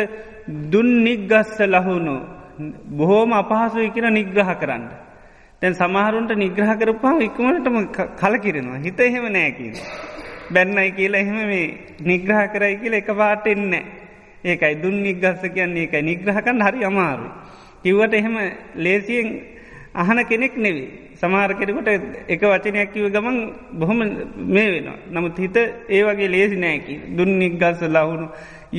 දුන් 0.73 0.91
නිග්ගස්ස 1.05 1.59
ලහුණු 1.67 2.17
බොහෝම 2.91 3.33
අපහසුයි 3.33 3.91
කියෙන 3.91 4.15
නිග්‍රහ 4.15 4.53
කරන්න. 4.57 4.85
තැන් 5.63 5.75
සමහරුන්ට 5.75 6.33
නිග්‍රහ 6.37 6.73
කරපා 6.81 7.17
ඉක්මටම 7.21 7.77
කලකිරෙනවා 8.21 8.79
හිත 8.85 9.01
එහෙම 9.01 9.27
නෑකිව. 9.33 9.75
බැන්නයි 10.55 10.91
කියලා 10.93 11.21
එහෙම 11.21 11.39
මේ 11.51 11.67
නිග්‍රහ 12.03 12.41
කරයි 12.53 12.77
කියල 12.83 12.95
එක 12.95 13.11
පාට 13.21 13.47
එන්නේ. 13.47 13.85
ඒකයි 14.45 14.75
දුන් 14.83 14.97
නිග්ගස්ස 15.03 15.43
කියන්නේ 15.57 15.85
එකයි 15.85 16.03
නිග්‍රහකන්න 16.03 16.65
හරි 16.67 16.85
අමාරු. 16.85 17.29
කිව්වට 17.83 18.15
එහෙම 18.15 18.37
ලේසියෙන් 18.77 19.29
අහන 19.95 20.25
කෙනෙක් 20.25 20.57
නෙවේ. 20.57 20.89
සමහර 21.21 21.53
කෙරෙකුට 21.53 21.89
එක 22.29 22.43
වචනයක් 22.43 22.93
කිව 22.95 23.13
ගමන් 23.13 23.39
බොහොම 23.73 23.99
මේ 24.49 24.69
වෙනවා. 24.73 24.99
නමුත් 25.13 25.39
හිත 25.39 25.57
ඒ 25.89 26.03
වගේ 26.05 26.29
ලේසි 26.29 26.57
නෑකි. 26.57 26.95
දුන් 27.17 27.39
නිග්ගස්ස 27.39 27.83
ලහුණු 27.87 28.29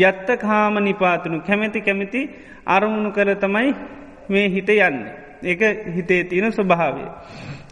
යත්ත 0.01 0.29
කාම 0.39 0.75
නිපාතුනු 0.81 1.45
කැමැති 1.47 1.81
කැමැති 1.81 2.29
අරමුණු 2.67 3.09
කර 3.11 3.29
තමයි 3.35 3.69
මේ 4.29 4.49
හිත 4.49 4.69
යන්න. 4.71 4.99
ඒක 5.43 5.61
හිතේ 5.87 6.23
තියෙන 6.25 6.51
ස්වභාවය. 6.51 7.05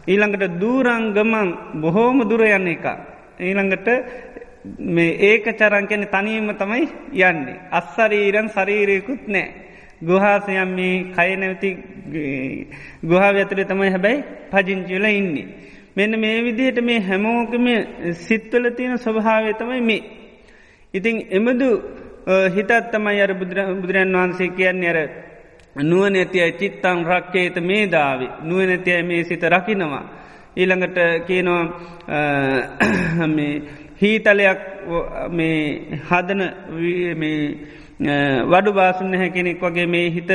ඊළඟට 0.06 0.60
දූරංගමන් 0.60 1.48
බොහෝම 1.76 2.28
දුර 2.28 2.42
යන්න 2.42 2.68
එක. 2.68 2.84
ඊළඟට 3.40 3.88
මේ 4.78 5.16
ඒක 5.22 5.44
චරංකැන 5.54 6.06
තනීම 6.08 6.52
තමයි 6.54 6.88
යන්නේ. 7.12 7.60
අස්සරීරන් 7.70 8.48
ශරීරයකුත් 8.48 9.28
නෑ. 9.28 9.48
ගුහාසයම් 10.02 10.70
මේ 10.70 11.04
කය 11.12 11.36
නැවති 11.36 11.70
ගුහා 13.04 13.32
ඇතුළේ 13.32 13.64
තමයි 13.66 13.90
හැබැයි 13.90 14.24
පජිංචිවල 14.50 15.06
ඉන්නේ. 15.06 15.46
මෙන්න 15.96 16.12
මේ 16.16 16.42
විදිහට 16.42 16.80
මේ 16.80 17.00
හැමෝකම 17.00 17.66
සිත්වල 18.16 18.70
තියෙන 18.70 18.98
ස්වභාවය 18.98 19.54
තමයි 19.54 19.80
මේ. 19.82 20.02
ඉතිං 20.94 21.16
එමදු 21.30 21.68
හිතත් 22.48 22.72
තමයි 22.92 23.20
අර 23.20 23.32
බුදුරන් 23.34 24.12
වහන්සේ 24.12 24.48
කියන්නේ 24.50 24.90
අර 24.90 24.98
නුවනැතියි 25.76 26.52
චිත්තං 26.52 27.04
රක්කේත 27.04 27.56
මේ 27.56 27.86
දාවි 27.86 28.28
නුවනැතියි 28.42 29.02
මේ 29.02 29.24
සිත 29.24 29.42
රකිනවා. 29.42 30.04
ඊළඟට 30.56 30.98
කියනවා 31.26 31.62
හීතලයක් 34.02 34.60
මේ 35.30 36.00
හදන 36.10 36.42
වඩු 38.46 38.72
බාසුන්න 38.72 39.14
හැ 39.14 39.30
කෙනෙක් 39.30 39.62
වගේ 39.62 39.86
මේ 39.86 40.10
හිත 40.10 40.30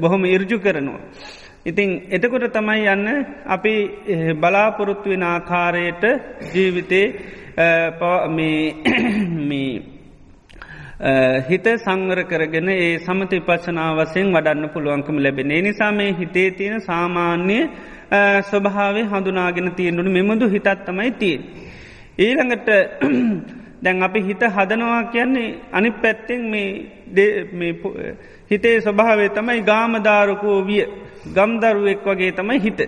බොහොම 0.00 0.24
ඉර්ජු 0.24 0.58
කරනවා. 0.58 1.00
ඉතිං 1.66 1.90
එතකොට 2.10 2.52
තමයි 2.52 2.86
යන්න 2.86 3.24
අපි 3.46 3.74
බලාපොරොත්තුවෙන 4.40 5.22
ආකාරයට 5.22 6.04
ජීවිතේ 6.54 7.06
හිත 11.40 11.64
සංවර 11.76 12.22
කරගෙන 12.24 12.68
ඒ 12.68 12.98
සමති 12.98 13.40
පස්සනාවසයෙන් 13.40 14.32
වඩන්න 14.32 14.70
පුළුවන්කම 14.70 15.18
ලැබෙන. 15.18 15.48
නිසා 15.60 15.92
මේ 15.92 16.12
හිතේ 16.12 16.50
තියෙන 16.50 16.80
සාමාන්‍ය 16.80 17.70
ස්වභාව 18.42 18.96
හඳුනාගෙන 19.04 19.72
තියෙන්නුන 19.72 20.10
මෙමදු 20.10 20.48
හිතත් 20.48 20.68
තමයි 20.86 21.10
තියෙන්. 21.12 21.42
ඊළඟට 22.16 22.68
දැන් 23.84 24.02
අපි 24.02 24.22
හිත 24.22 24.42
හදනවා 24.48 25.04
කියන්නේ 25.04 25.54
අනි 25.72 25.90
පැත්තෙන් 25.92 26.42
මේ 26.50 27.72
හිතේ 28.50 28.80
ස්වභාවේ 28.80 29.28
තමයි 29.30 29.62
ගාමධාරකෝ 29.62 30.66
විය 30.66 30.86
ගම්දරුවෙක් 31.26 32.06
වගේ 32.06 32.32
තමයි 32.32 32.60
හිත. 32.60 32.80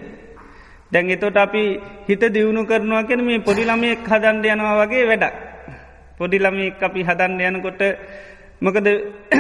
දැන් 0.93 1.11
එතොට 1.11 1.37
අපි 1.37 1.81
හිත 2.09 2.23
දියුණු 2.35 2.65
කරනවා 2.65 3.03
කියෙන 3.03 3.25
මේ 3.25 3.39
පොඩිළමයෙක් 3.41 4.07
හදන්ඩ 4.07 4.47
යනවා 4.47 4.79
වගේ 4.81 5.07
වැඩක්. 5.07 5.56
පොඩිළමයෙක් 6.21 6.81
අපි 6.81 7.01
හදන්ඩ 7.03 7.41
යනකොට 7.49 7.83
මොකද 8.59 8.87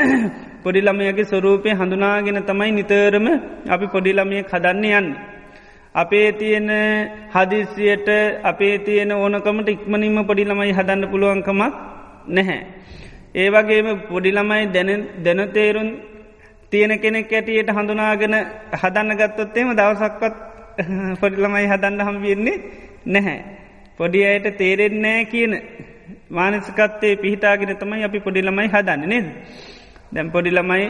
පොඩිළමයගේ 0.64 1.24
ස්වරූපය 1.24 1.70
හඳුනාගෙන 1.72 2.38
තමයි 2.42 2.72
නිතරම 2.72 3.26
අපි 3.66 3.86
පොඩිළමයෙක් 3.88 4.46
හදන්න 4.46 4.84
යන්න. 4.92 5.08
අපේ 5.94 6.32
තියෙන 6.32 6.68
හදිසියට 7.30 8.08
අපේ 8.42 8.78
තියෙන 8.80 9.12
ඕනකමට 9.12 9.68
ඉක්මනින්ම 9.68 10.18
පොඩිළමයි 10.24 10.72
හදන්න 10.72 11.08
පුළුවන්කමක් 11.08 11.72
නැහැ. 12.28 12.60
ඒ 13.34 13.48
වගේම 13.48 13.88
පොඩිළමයි 14.04 14.62
දැනතේරුන් 15.24 15.90
තියෙන 16.72 16.92
කෙනෙක් 16.98 17.32
ඇටියට 17.32 17.70
හඳුනාගෙන 17.70 18.36
හදන්න 18.74 19.16
ගත්තොත්තේම 19.16 19.72
දවසක්වත් 19.72 20.34
පොඩිළමයි 21.20 21.66
හදන්න 21.66 22.00
හම්බියෙන්නේ 22.02 22.58
නැහැ. 23.06 23.40
පොඩි 23.98 24.26
අයට 24.26 24.46
තේරෙන්නෑ 24.54 25.24
කියන 25.26 25.54
මානසිකත්තේ 26.30 27.16
පිහිටාගෙන 27.16 27.76
තමයි 27.76 28.04
අපි 28.04 28.20
පොඩිළමයි 28.20 28.68
හදන්න 28.68 29.08
නේද. 29.08 29.26
දැම් 30.12 30.30
පොඩිළමයි 30.30 30.84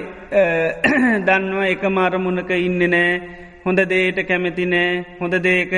දන්නවා 1.27 1.67
එක 1.67 1.85
මාරමුණක 1.91 2.51
ඉන්න 2.59 2.83
නෑ 2.87 3.13
හොඳ 3.65 3.81
දේට 3.85 4.19
කැමැති 4.23 4.67
නෑ 4.67 5.05
හොඳ 5.21 5.35
දේක 5.43 5.73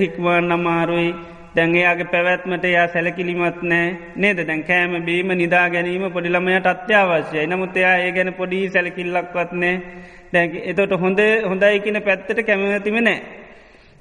හික්වාන් 0.00 0.52
අමාරුයි 0.52 1.10
දැන්ගේයාගේ 1.56 2.10
පැවැත්මට 2.12 2.64
යා 2.66 2.86
සැලකිලිමත් 2.88 3.62
නෑ 3.64 3.96
නේද 4.16 4.40
දැන් 4.46 4.62
කෑම 4.64 4.94
බීම 5.04 5.32
නිදා 5.34 5.66
ගැනීම 5.70 6.06
පොඩිළමයට 6.10 6.66
අත්‍යවශ්‍යයි 6.66 7.46
නමුත් 7.46 7.76
එයා 7.76 7.96
ඒ 7.98 8.12
ගැන 8.12 8.32
පොඩි 8.34 8.62
සැලකිල්ලක්වත්නෑ 8.70 9.74
දැ 10.32 10.46
එතොට 10.64 10.92
හොඳ 10.98 11.20
හොඳයි 11.44 11.80
කියන 11.80 12.00
පැත්තට 12.02 12.40
කැමතිම 12.46 12.98
නෑ. 13.00 13.18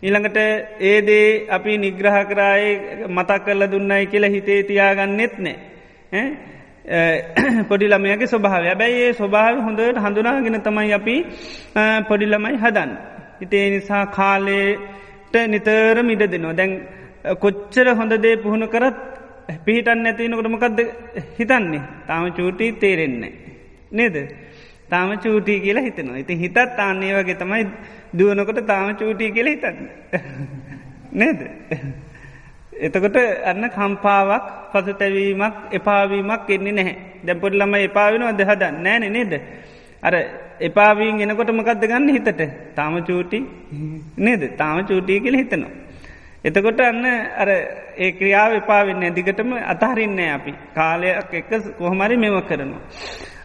ඊළඟට 0.03 0.37
ඒදේ 0.81 1.47
අපි 1.49 1.77
නිග්‍රහ 1.77 2.17
කරාය 2.29 2.65
මතක් 3.07 3.39
කරල 3.45 3.63
දුන්නයි 3.67 4.05
කියලා 4.05 4.29
හිතේ 4.29 4.59
තියාගන්නෙත් 4.63 5.35
නෑ. 5.39 6.23
පොඩිළමයගේ 7.69 8.27
ස්වභාව 8.27 8.67
බැයි 8.77 9.01
ඒ 9.01 9.13
ස්වභාව 9.13 9.57
හොඳට 9.59 9.97
හඳුනාගෙන 9.97 10.61
තමයි 10.61 10.93
අපි 10.93 11.15
පොඩිල්ලමයි 12.09 12.55
හදන්. 12.55 12.91
ඉතේ 13.41 13.65
නිසා 13.69 14.05
කාලේට 14.07 15.35
නිතර 15.47 16.03
මිඩ 16.03 16.23
දෙනවා 16.25 16.53
දැන් 16.53 16.73
කොච්චර 17.35 17.87
හොඳ 17.95 18.13
දේ 18.17 18.35
පුහුණු 18.37 18.67
කරත් 18.67 18.97
පිහිටන් 19.65 20.03
නැතිනකොටමකක්ද 20.03 20.79
හිතන්නේ 21.39 21.81
තාම 22.07 22.31
චූටී 22.31 22.71
තේරෙන්නේ. 22.73 23.33
නේද. 23.91 24.15
තාම 24.89 25.09
චූටී 25.17 25.59
කියලා 25.59 25.83
හිතනවා 25.83 26.17
ඉති 26.17 26.35
හිතත් 26.35 26.57
අන්නේ 26.79 27.13
වගේ 27.13 27.35
තමයි 27.35 27.63
දුවනකොට 28.13 28.61
තාම 28.65 28.95
චූටී 28.95 29.31
කියල 29.31 29.47
හිතන්න. 29.47 29.77
නේද. 31.13 31.39
එතකොට 32.79 33.17
අන්න 33.45 33.69
කම්පාවක් 33.69 34.45
පසුතැවීමක් 34.71 35.55
එපාවීමක් 35.71 36.49
එන්නේ 36.49 36.73
නැහැ 36.73 36.95
දැපොඩ්ලම 37.23 37.73
එපාවෙනවා 37.79 38.37
දෙහදන්න 38.37 38.83
නෑන 38.83 39.07
නේද. 39.11 39.33
අර 40.03 40.15
එපාවීන් 40.61 41.21
එනකොට 41.21 41.51
මකක්ද 41.51 41.83
ගන්න 41.85 42.09
හිතට 42.09 42.41
තාම 42.75 43.03
චූටි 43.03 43.39
නේද 44.19 44.41
තාම 44.55 44.85
චූටී 44.85 45.19
කියල 45.19 45.37
හිතනවා. 45.37 45.71
එතකොට 46.43 46.79
අන්න 46.81 47.05
අර 47.35 47.49
ඒ 47.97 48.11
ක්‍රියාව 48.13 48.51
එපාවෙන්න 48.53 49.15
දිගටම 49.15 49.51
අතහරින්නේ 49.65 50.29
අපි 50.31 50.53
කාලයක් 50.73 51.33
එක 51.33 51.51
කොහමරි 51.77 52.17
මෙම 52.17 52.41
කරනවා. 52.41 52.81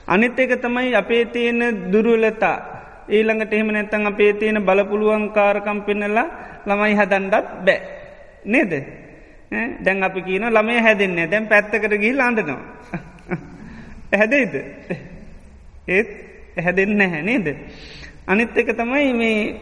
අනිත් 0.06 0.38
එක 0.38 0.60
තමයි 0.60 0.94
අපේ 0.94 1.24
තියෙන 1.26 1.92
දුරුලතා 1.92 2.56
ඊළඟට 3.08 3.52
එහෙම 3.52 3.68
නැත්තන් 3.68 4.06
අපේ 4.06 4.32
තියෙන 4.34 4.62
බලපුළුවන් 4.62 5.30
කාරකම් 5.30 5.82
පෙන්නලා 5.82 6.26
ළමයි 6.66 6.94
හදන්ඩත් 6.94 7.46
බෑ. 7.64 7.80
නේද. 8.44 8.72
දැන් 9.80 10.02
අපි 10.02 10.22
කියන 10.22 10.44
ළමය 10.48 10.78
හැදෙන්නේ 10.78 11.26
දැන් 11.26 11.46
පැත්තකට 11.46 11.98
ගිල් 11.98 12.20
අන්ඩනවා. 12.20 12.60
හැදයිද. 14.12 14.54
ඒත් 15.88 16.08
හැදෙන්න 16.56 17.00
හැ 17.02 17.22
නේද. 17.22 17.46
අනිත් 18.26 18.56
එක 18.56 18.76
තමයි 18.76 19.12
මේ 19.12 19.60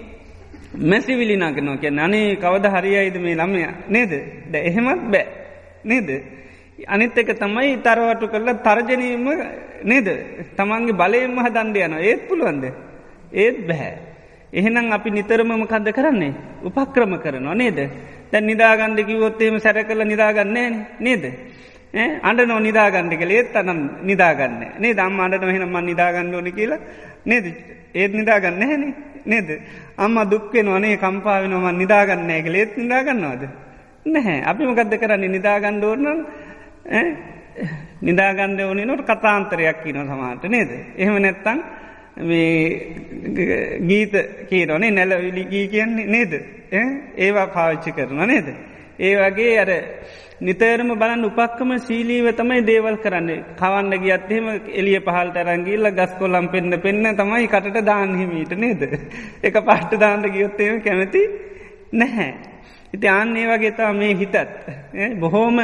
මැසිවිලිනාගෙනවා 0.74 1.76
කිය 1.76 1.98
අනේ 1.98 2.36
කවද 2.36 2.66
හරියයිද 2.68 3.16
මේ 3.18 3.34
ළමය 3.34 3.66
නේද 3.88 4.12
ද 4.46 4.54
එහෙමත් 4.54 5.10
බෑ 5.10 5.26
නේද. 5.84 6.08
අනිත් 6.86 7.18
එක 7.18 7.38
තමයි 7.38 7.82
තරවටු 7.82 8.26
කරලා 8.28 8.62
තර්ජනීම 8.64 9.26
නේද? 9.84 10.08
තමන්ගේ 10.56 10.92
බලයෙන්ම 10.92 11.38
හදන්ඩ 11.38 11.76
යන 11.76 11.94
ඒත් 12.00 12.28
පුළුවන්ද. 12.28 12.64
ඒත් 13.32 13.66
බැහැ. 13.66 13.98
එහෙනම් 14.52 14.92
අපි 14.92 15.10
නිතරමම 15.10 15.66
කද 15.66 15.92
කරන්නේ? 15.92 16.34
උපක්‍රම 16.64 17.18
කරනවා 17.18 17.54
නේද. 17.54 17.78
දැන් 18.32 18.46
නිදාගන්ඩකිවොත්තේම 18.46 19.60
සැර 19.60 19.84
කල 19.84 20.04
නිදාගන්නේ 20.04 20.68
නේද. 21.00 21.24
අඩ 22.22 22.40
නෝ 22.46 22.58
නිදාගණ්ඩිකල 22.58 23.30
ඒත් 23.30 23.56
අනම් 23.56 23.80
නිදාගන්න 24.02 24.78
නේ 24.78 24.94
දම් 24.94 25.20
අඩට 25.20 25.44
මෙහෙනම 25.44 25.78
නිදාගන්න 25.84 26.34
ඕනි 26.34 26.52
කියලා. 26.52 26.78
නේද? 27.26 27.46
ඒත් 27.94 28.12
නිදාගන්න 28.12 28.62
හැන 28.62 28.94
නේද? 29.26 29.48
අම්ම 29.98 30.16
දුක්කෙන 30.30 30.66
වනේ 30.66 30.96
කම්පාාවෙනවම 30.96 31.66
නිදාගන්නෑ 31.76 32.42
කළ 32.42 32.54
ඒත් 32.54 32.76
නිදාගන්නවාද? 32.76 33.42
නැහැ. 34.06 34.42
අපි 34.42 34.62
මොකක්ද 34.64 34.94
කරන්නේ? 34.96 35.28
නිදාගණ්ඩෝර්නම් 35.28 36.20
නිදාගණ්ඩ 38.02 38.60
ඕනි 38.60 38.84
නොට 38.84 39.04
කතාන්තරයක් 39.04 39.82
කියන 39.82 40.00
සමාට 40.06 40.44
නේද. 40.46 40.70
එහෙම 40.96 41.16
නැත්තං 41.22 41.58
ගීත 43.88 44.14
කියනනේ 44.48 44.90
නැලවිලි 44.90 45.44
ගී 45.46 45.68
කියන්නේ 45.68 46.06
නේද. 46.06 46.32
ඒවා 47.16 47.46
පාවිච්චි 47.48 47.92
කරන 47.92 48.26
නේද. 48.26 48.48
ඒ 48.98 49.14
වගේ 49.16 49.54
අර 49.58 49.70
නිතරම 50.40 50.90
බලන් 50.94 51.24
උපක්කම 51.24 51.70
සීලීව 51.78 52.26
තමයි 52.32 52.66
දේවල් 52.66 52.96
කරන්නේ 52.96 53.44
කවන්න 53.58 54.02
ගියත්හෙම 54.02 54.46
එලිය 54.72 55.00
පහල් 55.00 55.32
තරංගිල්ල 55.36 55.90
ගස් 55.92 56.12
කොල්ලම් 56.18 56.48
පෙන්න්න 56.48 56.80
පෙන්න්න 56.80 57.16
තමයි 57.16 57.46
කටට 57.46 57.84
දාන්හිමීට 57.84 58.52
නේද. 58.56 58.82
එක 59.42 59.54
පට්ට 59.60 60.00
දාන්න 60.00 60.22
ගියොත්තේම 60.26 60.80
කැමති 60.80 61.22
නැහැ. 61.92 62.30
ඉති 62.94 63.08
අන්නේ 63.08 63.46
වගේතා 63.48 63.92
මේ 63.92 64.14
හිතත් 64.14 64.36
බොහෝම 65.20 65.58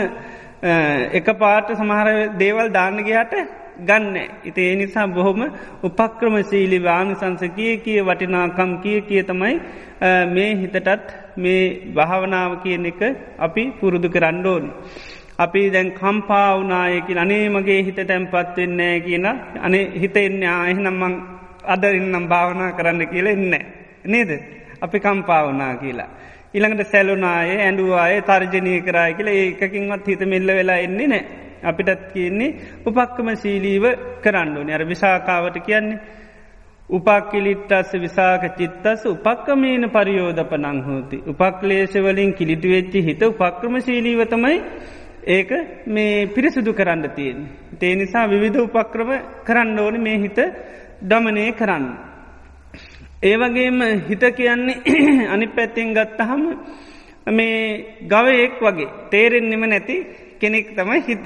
එක 0.62 1.26
පාට 1.38 1.68
සමහර 1.72 2.36
දේවල් 2.38 2.68
දාන්නගයාට 2.70 3.34
ගන්න. 3.78 4.16
ඉති 4.44 4.60
ඒ 4.62 4.76
නිසා 4.76 5.06
බොහොම 5.08 5.40
උපක්‍රම 5.82 6.42
සීලි 6.42 6.78
වානිසංස 6.80 7.42
කිය 7.54 7.76
කිය 7.78 8.00
වටිනාකම් 8.02 8.80
කිය 8.82 9.00
කිය 9.02 9.22
තමයි 9.22 9.60
මේ 10.26 10.56
හිතටත් 10.56 11.12
මේ 11.36 11.92
භාවනාව 11.94 12.62
කියන 12.62 12.86
එක 12.86 13.00
අපි 13.38 13.72
පුරුදු 13.80 14.08
කරන්න 14.08 14.46
ඕන්. 14.46 14.64
අපි 15.38 15.70
දැන් 15.70 15.92
කම්පාවනායකි 15.92 17.12
අනේ 17.14 17.48
මගේ 17.48 17.82
හිත 17.82 18.00
තැන්පත්වෙන්නේ 18.02 19.00
කියන 19.00 19.26
අනේ 19.58 19.90
හිත 19.94 20.16
එන්න 20.16 20.42
ආයහනම්මං 20.44 21.14
අදරන්නම් 21.64 22.28
භාවනා 22.28 22.72
කරන්න 22.72 23.02
කියල 23.06 23.26
එන්න. 23.26 23.54
නේද. 24.04 24.30
අපි 24.78 24.98
කම්පාවනා 25.00 25.74
කියලා. 25.76 26.10
ඉළඟට 26.56 26.90
සැලුනාය 26.90 27.50
ඇඩුවාය 27.58 28.20
තර්ජනය 28.22 28.74
කරයි 28.82 29.14
කියල 29.14 29.28
ඒකින්වත් 29.30 30.06
හිත 30.08 30.22
මෙල්ල 30.26 30.48
වෙලා 30.50 30.78
එන්නේ 30.80 31.08
නෑ. 31.08 31.24
අපිටත් 31.62 32.02
කියන්නේ 32.12 32.54
උපක්කම 32.86 33.28
සීලීව 33.36 33.84
කරන්න 34.22 34.56
ඕන 34.56 34.70
අර 34.70 34.84
විසාකාවට 34.84 35.58
කියන්නේ. 35.62 36.00
උපක්කිලිට්ටස්ස 36.90 37.92
විසාක 37.96 38.42
චිත්තස 38.56 39.06
උපක්කමේන 39.06 39.90
පරියෝධප 39.90 40.52
නංහෝති. 40.56 41.22
උපක්ලේශවලින් 41.26 42.32
කිලිටි 42.32 42.68
වෙච්චි 42.68 43.00
හිත 43.02 43.22
උපක්‍රම 43.24 43.80
ශීලීවතමයි 43.80 44.56
ඒක 45.28 45.50
මේ 45.86 46.26
පිරිසුදු 46.28 46.72
කරන්න 46.72 47.10
තියෙන්. 47.10 47.38
තේ 47.74 47.94
නිසා 47.94 48.26
විවිධ 48.26 48.58
උපක්‍රම 48.58 49.10
කරන්න 49.44 49.78
ඕන 49.78 50.00
මේ 50.00 50.18
හිත 50.18 50.38
දමනය 51.02 51.52
කරන්න. 51.52 51.86
ඒවගේම 53.22 53.80
හිත 54.02 54.24
කියන්නේ 54.32 55.28
අනි 55.28 55.46
පැත්තෙන් 55.48 55.94
ගත්තහම 55.94 56.42
මේ 57.28 57.98
ගවයෙක් 58.02 58.60
වගේ 58.60 58.88
තේරෙන්නෙම 59.10 59.60
නැති 59.62 60.06
කෙනෙක් 60.38 60.66
තමයි 60.70 61.02
හිත. 61.02 61.24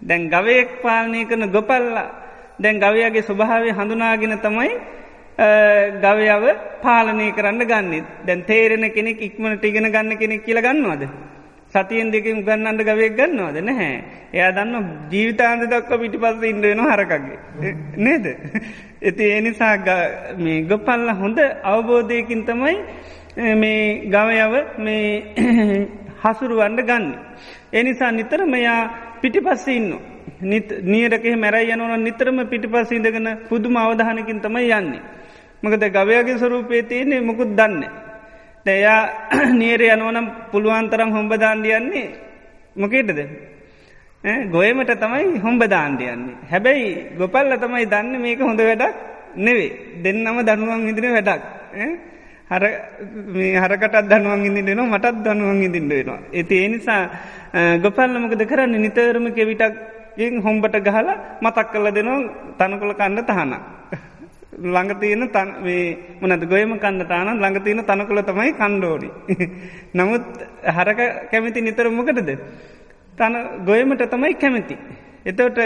දැන් 0.00 0.28
ගවයෙක් 0.28 0.82
පාලනය 0.82 1.24
කරන 1.24 1.46
ගොපල්ලා 1.48 2.10
දැන් 2.58 2.78
ගවයාගේ 2.78 3.22
ස්වභාවය 3.22 3.70
හඳුනාගෙන 3.70 4.38
තමයි 4.38 4.70
ගවයාව 6.00 6.44
පාලනය 6.82 7.32
කරන්න 7.32 7.62
ගන්න 7.62 8.04
දැන් 8.22 8.44
තේරෙන 8.44 8.90
කෙනෙක් 8.90 9.20
ඉක්මනට 9.20 9.64
ඉගෙන 9.64 9.86
ගන්න 9.86 10.18
කෙනෙක් 10.18 10.44
කියල 10.44 10.58
ගන්නවාද. 10.58 11.08
සතියෙන් 11.74 12.10
දෙකින් 12.10 12.42
ගන්නන්න 12.42 12.80
ගවයක් 12.80 13.14
ගන්නවාද 13.16 13.56
නැහැ. 13.60 13.94
එයා 14.32 14.50
දන්න 14.52 14.88
ජීවිතාන්ද 15.10 15.64
දක්ව 15.64 16.00
පිටි 16.00 16.18
පස්ස 16.18 16.44
ඉන්ඩුවෙන 16.44 16.82
හරකගේ. 16.86 17.38
නේද. 17.98 18.26
ඇති 19.02 19.30
ඒනිසා 19.30 19.74
මේ 20.38 20.58
ගොපල්ල 20.64 21.08
හොඳ 21.14 21.38
අවබෝධයකින් 21.64 22.44
තමයි 22.44 22.76
මේ 23.56 23.80
ගවයව 24.06 24.54
මේ 24.78 25.06
හසුරුවන්ඩ 26.22 26.80
ගන්න. 26.82 27.06
එනිසා 27.72 28.12
නිතර 28.12 28.44
මෙයා 28.46 28.80
පිටි 29.20 29.40
පස්ස 29.40 29.66
ඉන්න. 29.70 29.90
නියරක 30.84 31.24
මැරයි 31.36 31.72
යනවන 31.72 32.04
නිතරම 32.04 32.44
පිටි 32.46 32.68
පස්ස 32.68 32.92
ඉඳගෙන 32.92 33.28
පුදුම 33.48 33.76
අවධානකින් 33.78 34.40
තමයි 34.40 34.70
යන්නේ. 34.72 35.02
මකද 35.62 35.84
ගවයාගේ 35.90 36.38
ස්වරූපේ 36.38 36.82
තියන්නේ 36.84 37.20
මොකුත් 37.22 37.56
දන්න. 37.56 37.84
දැයා 38.66 39.00
නියර 39.60 39.80
යනුවනම් 39.94 40.26
පුළුවන් 40.52 40.90
තරම් 40.90 41.10
හොම්බ 41.16 41.32
දාන්ඩියන්නේ 41.34 42.06
මොකේටද. 42.76 43.20
ගොයමට 44.54 44.92
තමයි 45.02 45.40
හොම්බ 45.44 45.62
දාන්ඩියන්නේ. 45.74 46.36
හැබැයි 46.50 46.88
ගොපල්ල 47.18 47.52
තමයි 47.58 47.86
දන්න 47.92 48.22
මේක 48.22 48.40
හොඳ 48.40 48.60
වැඩක් 48.60 48.94
නෙවේ 49.36 49.70
දෙන්නම 50.04 50.38
දනුවන් 50.48 50.88
ඉදින 50.90 51.12
වැඩක්. 51.16 51.42
හර 52.52 52.64
හරකටත් 53.62 54.08
දනුවන් 54.10 54.46
ඉදින්ටනවා 54.46 54.92
මටත් 54.92 55.24
දනුවන් 55.26 55.62
ඉදින්ට 55.66 55.92
වෙනවා. 55.92 56.20
ඇති 56.32 56.54
ඒ 56.62 56.68
නිසා 56.68 57.02
ගොපල්ලමකද 57.84 58.42
කරන්න 58.50 58.78
නිතරම 58.84 59.26
කෙවිටක් 59.36 59.74
හොම්බට 60.46 60.76
ගහලා 60.86 61.20
මතක් 61.42 61.66
කල්ල 61.72 61.88
දෙනවා 61.90 62.20
තනකොළ 62.58 62.94
කණ්ඩ 63.00 63.26
තහන. 63.28 63.52
ළඟතියන 64.64 65.22
මනද 66.20 66.44
ගොයම 66.48 66.72
කන්න 66.78 67.06
තාන 67.06 67.28
ළඟතියන 67.34 67.82
තනකොළ 67.82 68.22
තමයි 68.22 68.52
කණ්ඩෝඩි. 68.54 69.08
නමුත් 69.94 70.24
හරක 70.68 71.00
කැමිති 71.30 71.60
නිතරමකටද. 71.60 72.30
තන 73.18 73.34
ගොයමට 73.64 74.04
තමයි 74.06 74.34
කැමති. 74.36 74.76
එතවට 75.24 75.60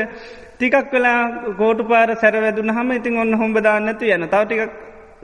ටිකක් 0.52 0.92
වෙලා 0.92 1.52
ගෝට 1.52 1.80
පාර 1.84 2.16
සැරවැදුන 2.16 2.70
හම 2.70 2.90
ඉතින් 2.92 3.18
ඔන්න 3.18 3.34
හොඹ 3.34 3.58
දාන්නතු 3.60 4.04
යන 4.06 4.28
තව 4.28 4.42
ටිකක් 4.44 4.72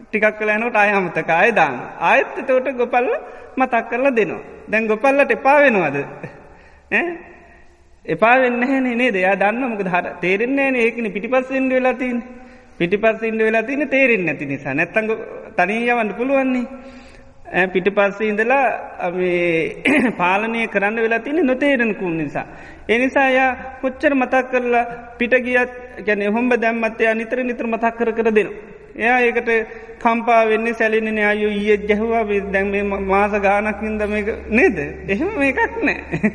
ටිකක් 0.04 0.38
කලෑනට 0.38 0.76
අයහමතක 0.76 1.30
අය 1.32 1.50
දාන්න. 1.52 1.80
ආයත්ත 2.00 2.46
තෝට 2.46 2.68
ගොපල්ල 2.74 3.08
මතක් 3.56 3.84
කරලා 3.88 4.12
දෙනවා. 4.12 4.42
දැන් 4.68 4.86
ගොපල්ලට 4.86 5.30
එපා 5.30 5.58
වෙනවාද. 5.60 5.96
එපා 8.04 8.36
වෙන්න 8.38 8.62
හැ 8.62 8.80
නේ 8.82 9.10
දෙයා 9.10 9.34
දන්න 9.36 9.70
මොක 9.70 9.82
හර 9.86 10.06
තේරෙන්නේ 10.20 10.70
ඒකන 10.78 11.12
පිටිපස් 11.12 11.50
ඉන්ඩ 11.52 11.72
වෙලා 12.82 12.90
තින් 12.90 12.90
පිටිපස් 12.90 13.22
ඉන්ඩ 13.22 13.42
වෙලා 13.42 13.62
තින 13.62 13.88
තේරෙන් 13.88 14.26
නැති 14.26 14.46
නිසා 14.46 14.74
නැත්තඟ 14.74 15.10
තනීයවන්න 15.56 16.14
පුළුවන්නේ 16.14 16.66
පිට 17.72 17.84
පස්සේ 17.84 18.28
ඉඳලා 18.28 18.92
පාලනය 20.18 20.68
කරන්න 20.68 20.96
වෙලා 20.96 21.18
තින 21.18 21.46
නොතේරෙනකුන් 21.46 22.16
නිසා. 22.16 22.46
එනිසා 22.88 23.30
යා 23.30 23.78
කොච්චර 23.80 24.14
මතක් 24.14 24.50
කරලා 24.50 24.86
පිට 25.18 25.30
ගියත් 25.30 25.70
ගැන 26.06 26.32
හොම්බ 26.32 26.52
දැම්මත්තයා 26.52 27.14
නිතර 27.14 27.44
නිතර 27.44 27.66
මතක් 27.66 27.96
කර 27.96 28.12
කර 28.12 28.34
දෙනවා. 28.34 28.54
එයා 28.96 29.20
ඒකට 29.20 29.48
කම්පා 29.98 30.48
වෙන්නේ 30.48 30.74
සැලිනෙන 30.74 31.18
අයු 31.18 31.48
ඊය 31.48 31.76
ජැහවා 31.76 32.24
දැන් 32.52 32.66
මේ 32.66 32.82
මාස 32.82 33.32
ගානකින්ද 33.32 34.06
මේක 34.06 34.48
නේද. 34.48 34.78
එහෙම 35.08 35.38
මේකක් 35.38 35.82
නෑ. 35.82 36.32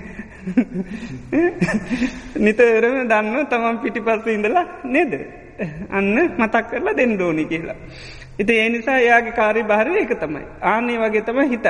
නිතරම 2.36 3.08
දන්න 3.10 3.46
තමන් 3.50 3.78
පිටි 3.78 4.02
පස්ස 4.02 4.28
ඉඳලා 4.28 4.66
නේද. 4.84 5.47
අන්න 5.92 6.16
මතක් 6.38 6.66
කරලා 6.72 6.98
දෙන්න 6.98 7.22
ඕනි 7.22 7.46
කියලා. 7.46 7.78
ඉති 8.40 8.54
ඒ 8.54 8.70
නිසා 8.70 8.98
එයාගේ 9.00 9.38
කාරි 9.40 9.64
භාරය 9.64 9.96
එක 10.04 10.14
තමයි. 10.20 10.44
ආනේ 10.62 10.98
වගේ 10.98 11.22
තම 11.22 11.40
හිතත්. 11.52 11.68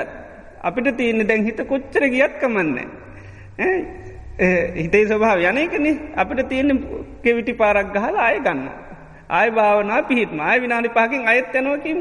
අපිට 0.64 0.98
තියන්න 0.98 1.28
දැන් 1.28 1.46
හිත 1.46 1.60
කොච්චර 1.68 2.04
ගියත් 2.10 2.34
කමන්න. 2.42 2.80
හිතේ 4.76 5.06
ස්වභාව 5.08 5.40
යනකනේ 5.42 5.96
අපිට 6.16 6.50
තියෙන 6.50 6.84
කෙවිටි 7.24 7.54
පාරක් 7.54 7.94
ගහලා 7.94 8.28
අය 8.30 8.40
ගන්න. 8.40 8.70
ආය 9.30 9.50
භාවනා 9.52 10.02
පිහිත්ම 10.04 10.40
ආය 10.40 10.62
විනාඩි 10.62 10.90
පාකින් 10.90 11.28
අයත් 11.28 11.56
යනවකින් 11.56 12.00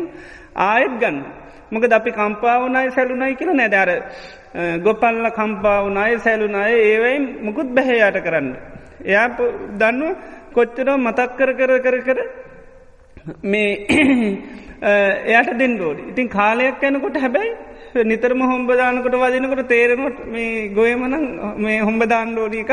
ආයත් 0.55 0.95
ගන්න. 1.01 1.19
මොක 1.71 1.83
ද 1.83 1.93
අපි 1.93 2.11
කම්පාවනයි 2.13 2.91
සැලුනයි 2.97 3.35
කියල 3.35 3.51
නැදර 3.55 3.91
ගොපල්ල 4.85 5.27
කම්පාවනය 5.39 6.19
සැලුනය 6.19 6.63
ඒවයි 6.65 7.19
මුකුත් 7.43 7.69
බැහැයාට 7.77 8.19
කරන්න. 8.27 8.49
එයා 9.05 9.29
දන්නුව 9.81 10.15
කොච්චර 10.57 10.89
මතක් 10.97 11.31
කර 11.39 11.51
කර 11.55 11.73
කර 11.81 11.99
කර 12.03 12.19
මේ 13.45 13.71
එයට 15.33 15.57
දෙන්නඩෝඩ 15.59 16.05
ඉතින් 16.07 16.29
කාලයක් 16.31 16.85
යනකොට 16.85 17.19
හැබැයි 17.19 17.55
නිතරම 18.05 18.41
හොම්බදානකොට 18.43 19.17
වදිනකොට 19.17 19.69
තේරෙනට 19.69 20.19
මේ 20.29 20.69
ගොයමන 20.71 21.17
මේ 21.59 21.81
හොම්බදාන්ඩෝඩීකක් 21.81 22.73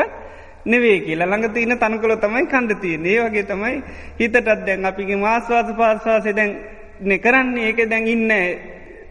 නෙවේ 0.66 1.00
කියලා. 1.00 1.26
ළඟ 1.26 1.52
තියන 1.52 1.76
තනකොළ 1.76 2.16
තමයි 2.16 2.46
කණ්ඩ 2.46 2.80
තියන 2.80 3.06
ඒ 3.06 3.20
වගේ 3.20 3.44
තමයි 3.44 3.82
හිතටත් 4.18 4.48
දැන් 4.66 4.84
අපිගේ 4.84 5.16
මාස්වාස 5.18 5.68
පාස්වාසය 5.72 6.32
දැන් 6.32 6.56
නෙ 7.00 7.18
කරන්නේ. 7.18 7.66
ඒක 7.66 7.88
දැන් 7.88 8.06
ඉන්න 8.06 8.32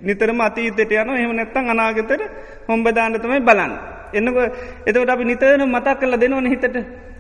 නිතරම 0.01 0.41
අතීතයට 0.41 0.91
යන 0.93 1.09
එහම 1.11 1.32
නැත්තන් 1.32 1.69
අනාගතර 1.69 2.21
හොම්බදාන්න 2.67 3.13
තමයි 3.15 3.41
බලන්න. 3.41 3.74
එන්නක 4.13 4.38
එතකට 4.86 5.09
අපි 5.09 5.26
නිතරන 5.26 5.65
මතක් 5.65 5.99
කරල 5.99 6.17
දෙනවන 6.17 6.47
හිතට. 6.47 6.78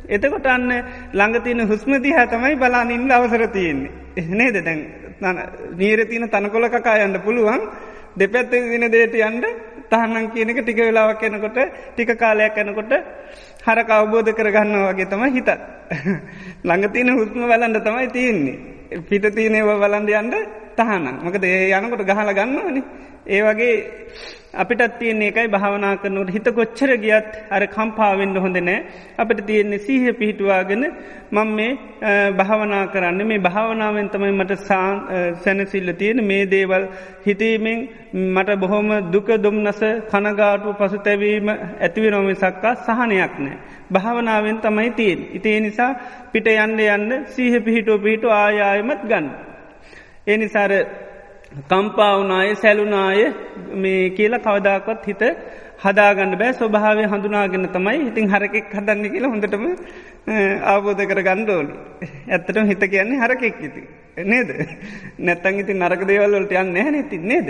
එතකොට 0.07 0.45
අන්න 0.47 0.69
ළඟතියන 1.11 1.61
හුස්මදිහ 1.63 2.17
තමයි 2.25 2.55
බලානින්න 2.55 3.11
අවසර 3.11 3.47
තියෙන්නේ. 3.47 3.91
එහනේද 4.15 4.57
දැන් 4.61 4.79
නීරතියන 5.73 6.29
තනකොල 6.29 6.69
කකා 6.69 6.97
යන්න 6.99 7.21
පුළුවන් 7.21 7.61
දෙපැත්ත 8.15 8.51
දින 8.51 8.85
දේට 8.89 9.15
යන්ඩ 9.15 9.45
තහනම් 9.89 10.27
කියනක 10.29 10.59
ටික 10.59 10.79
වෙලාවක් 10.79 11.23
යනකොට 11.23 11.57
ටික 11.93 12.11
කාලයක් 12.15 12.57
යනකොට 12.57 12.93
හර 13.63 13.79
අවබෝධ 13.89 14.31
කරගන්න 14.31 14.75
වගේ 14.87 15.05
තම 15.05 15.23
හිතත්. 15.29 15.49
ළඟතියන 16.67 17.09
හුස්ම 17.11 17.39
වලන්ඩ 17.43 17.81
තමයි 17.81 18.07
තියෙන්නේ. 18.09 18.73
පිට 19.01 19.25
තියනව 19.29 19.69
බලන්ඩ 19.75 20.09
යන්ඩ 20.11 20.35
තහනම් 20.75 21.05
මකද 21.21 21.43
ඒ 21.45 21.73
යනකොට 21.73 22.03
ගහල 22.03 22.31
ගන්නවන 22.31 22.77
ඒ 23.25 23.41
වගේ 23.41 23.75
අපිටත් 24.53 24.97
තියන්නේ 24.99 25.27
එකයි 25.27 25.47
භාවනා 25.47 25.93
කරනුට 25.97 26.29
හිත 26.29 26.47
කොච්චර 26.51 26.91
ගියත් 26.97 27.29
අර 27.49 27.63
කම්පාවෙන්ඩ 27.67 28.37
හොඳ 28.37 28.57
නෑ 28.59 28.79
අපට 29.17 29.39
තියෙන්නේ 29.43 29.79
සීහ 29.79 30.13
පිහිටුවාගෙන 30.13 30.83
මං 31.31 31.49
මේ 31.49 31.71
භාවනා 32.33 32.83
කරන්න 32.87 33.21
මේ 33.23 33.39
භාවනාවෙන් 33.39 34.09
තමයි 34.09 34.33
මට 34.33 34.57
සැනසිල්ල 35.41 35.89
තියෙන 35.93 36.21
මේ 36.23 36.43
දේවල් 36.47 36.85
හිතීමෙන් 37.25 37.79
මට 38.13 38.57
බොහොම 38.57 38.91
දුක 39.11 39.31
දුම්නස 39.39 39.81
කනගාටු 40.11 40.73
පසු 40.73 40.99
තැවීම 40.99 41.49
ඇතිවි 41.49 42.11
නොමි 42.11 42.35
සක්කා 42.35 42.75
සහනයක් 42.77 43.39
නෑ. 43.39 43.57
භාවනාවෙන් 43.91 44.59
තමයි 44.59 44.91
තියෙන්. 44.91 45.19
ඉතිේ 45.33 45.59
නිසා 45.59 45.91
පිට 46.31 46.47
යන්න 46.47 46.79
යන්න 46.87 47.25
සීහ 47.27 47.53
පිහිටෝ 47.59 47.97
පිහිටු 47.99 48.29
ආයායමත් 48.31 49.01
ගන්න. 49.03 49.27
ඒ 50.27 50.37
නිසාර 50.37 50.71
කම්පාවනාය 51.53 52.55
සැලුනාය 52.55 53.25
මේ 53.75 54.09
කියල 54.09 54.35
කවදාකවත් 54.39 55.05
හිත 55.07 55.23
හදාගන්න 55.83 56.33
බෑ 56.39 56.53
ස්වභාවය 56.53 57.03
හඳුනාගෙන 57.11 57.67
තමයි 57.75 57.99
ඉතින් 58.09 58.31
හරකෙක් 58.33 58.73
හදන්න 58.77 59.11
කියලා 59.13 59.31
හොඳටම 59.33 59.65
අවබෝධ 60.65 61.03
කර 61.05 61.21
ගණ්ඩෝලි. 61.21 61.73
ඇත්තටම 62.29 62.71
හිත 62.71 62.83
කියන්නේ 62.93 63.21
හරකෙක් 63.23 63.61
ඉති. 63.61 63.83
නේද. 64.25 64.49
නැත්තන් 65.19 65.59
ඉති 65.59 65.73
නරක 65.75 66.07
දේවල්වලට 66.07 66.53
යන්න 66.53 66.73
නැහැ 66.73 66.91
නැති 66.91 67.17
නේද. 67.23 67.49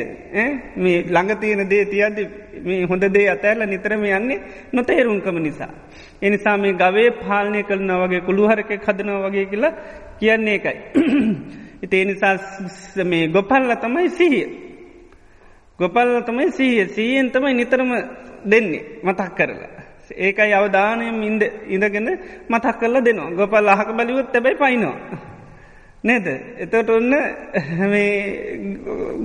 මේ 0.76 1.04
ළඟ 1.06 1.40
තියෙන 1.40 1.70
දේ 1.70 1.86
තියද 1.86 2.18
මේ 2.62 2.86
හොඳ 2.86 3.10
දේ 3.10 3.28
අතඇල්ල 3.30 3.66
නිතරම 3.66 4.04
යන්නේ 4.12 4.40
නොතේරුම්කම 4.74 5.38
නිසා. 5.40 5.72
එනිසා 6.22 6.58
මේ 6.58 6.76
ගවේ 6.76 7.10
පාලනය 7.24 7.64
කරන 7.64 7.92
වගේ 8.04 8.26
කුළුහරකෙක් 8.30 8.88
හදනව 8.88 9.28
වගේ 9.28 9.46
කියලා 9.46 9.78
කියන්නේ 10.20 10.56
එකයි. 10.56 11.62
ඉතිේ 11.84 12.06
නිසා 12.06 12.36
මේ 13.06 13.28
ගොපල්ල 13.28 13.76
තමයි 13.84 14.10
සිහිය. 14.10 14.48
ගොපල්ල 15.80 16.22
තමයි 16.26 16.52
සීය 16.52 16.88
සීයෙන් 16.90 17.32
තමයි 17.32 17.54
නිතරම 17.54 17.92
දෙන්නේ 18.46 18.84
මතක් 19.04 19.36
කරලා. 19.38 19.72
ඒකයි 20.18 20.54
අවධානයම 20.54 21.22
ඉන්ද 21.24 21.44
ඉඳගෙන 21.68 22.10
මතක් 22.50 22.76
කරලා 22.80 23.06
දෙනවා 23.06 23.32
ගොපල් 23.32 23.70
අහක 23.70 23.90
බලිවත් 23.98 24.32
තැබයි 24.34 24.56
පයිනවා. 24.56 24.98
නේද 26.04 26.26
එතට 26.64 26.90
ඔන්න 26.90 27.14
මේ 27.92 28.12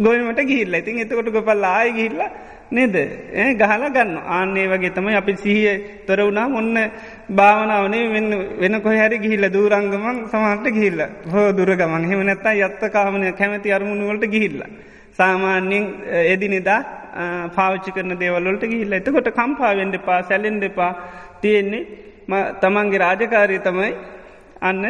ගොයමට 0.04 0.40
ගිල්ල 0.50 0.74
ඉතින් 0.74 1.02
එතකොට 1.04 1.30
ගොපල් 1.36 1.64
ආය 1.64 1.92
ගිල්ල 1.92 2.20
නේද? 2.70 2.96
ඒ 3.34 3.54
ගහල 3.54 3.84
ගන්න 3.94 4.12
ආන්නේ 4.28 4.66
වගේ 4.68 4.90
තමයි 4.90 5.14
අපි 5.14 5.32
සිහිය 5.36 5.74
තොර 6.06 6.18
වුණා 6.18 6.46
ඔන්න 6.52 6.76
භාවනාවනේ 7.30 8.04
වෙන 8.60 8.74
කොහැරි 8.82 9.18
ගිහිල්ල 9.18 9.46
දූරංගමන් 9.50 10.18
සමහට 10.32 10.66
ගිහිල්ල. 10.76 11.00
හෝ 11.32 11.48
දුරගමන් 11.52 12.04
හෙම 12.10 12.20
නැත්තා 12.26 12.54
යත්ත 12.60 12.82
කාමනය 12.90 13.32
කැමති 13.32 13.72
අරමුණුවලට 13.72 14.26
ගිහිල්ල. 14.26 14.60
සාමාන්‍යෙන් 15.18 15.84
එදිනෙදා 16.26 16.80
පාවිච්චි 17.56 17.90
කරන 17.90 18.18
දේවල්ලට 18.18 18.64
ගිහිල්ල. 18.64 18.92
එතකොට 18.92 19.30
කම්පාාවෙන්ඩ 19.30 19.96
පා 20.00 20.20
සැලෙන් 20.22 20.60
දෙපා 20.60 20.92
තියෙන්නේ 21.42 21.84
තමන්ගේ 22.60 22.98
රාජකාරී 22.98 23.60
තමයි 23.60 23.90
අන්න 24.62 24.84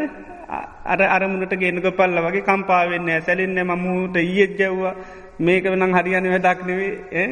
අර 0.86 1.00
අරමුණට 1.08 1.54
ගෙනක 1.56 1.86
පල්ල 1.92 2.18
වගේ 2.26 2.46
කම්පාවෙන්න 2.50 3.08
සැලෙන්න 3.22 3.58
මමුූට 3.64 4.16
ඊයත් 4.18 4.58
ජව්වා. 4.60 4.94
මේක 5.40 5.64
වනම් 5.64 5.92
හරියන 5.94 6.26
වැඩක් 6.26 6.60
නෙවේ 6.66 7.24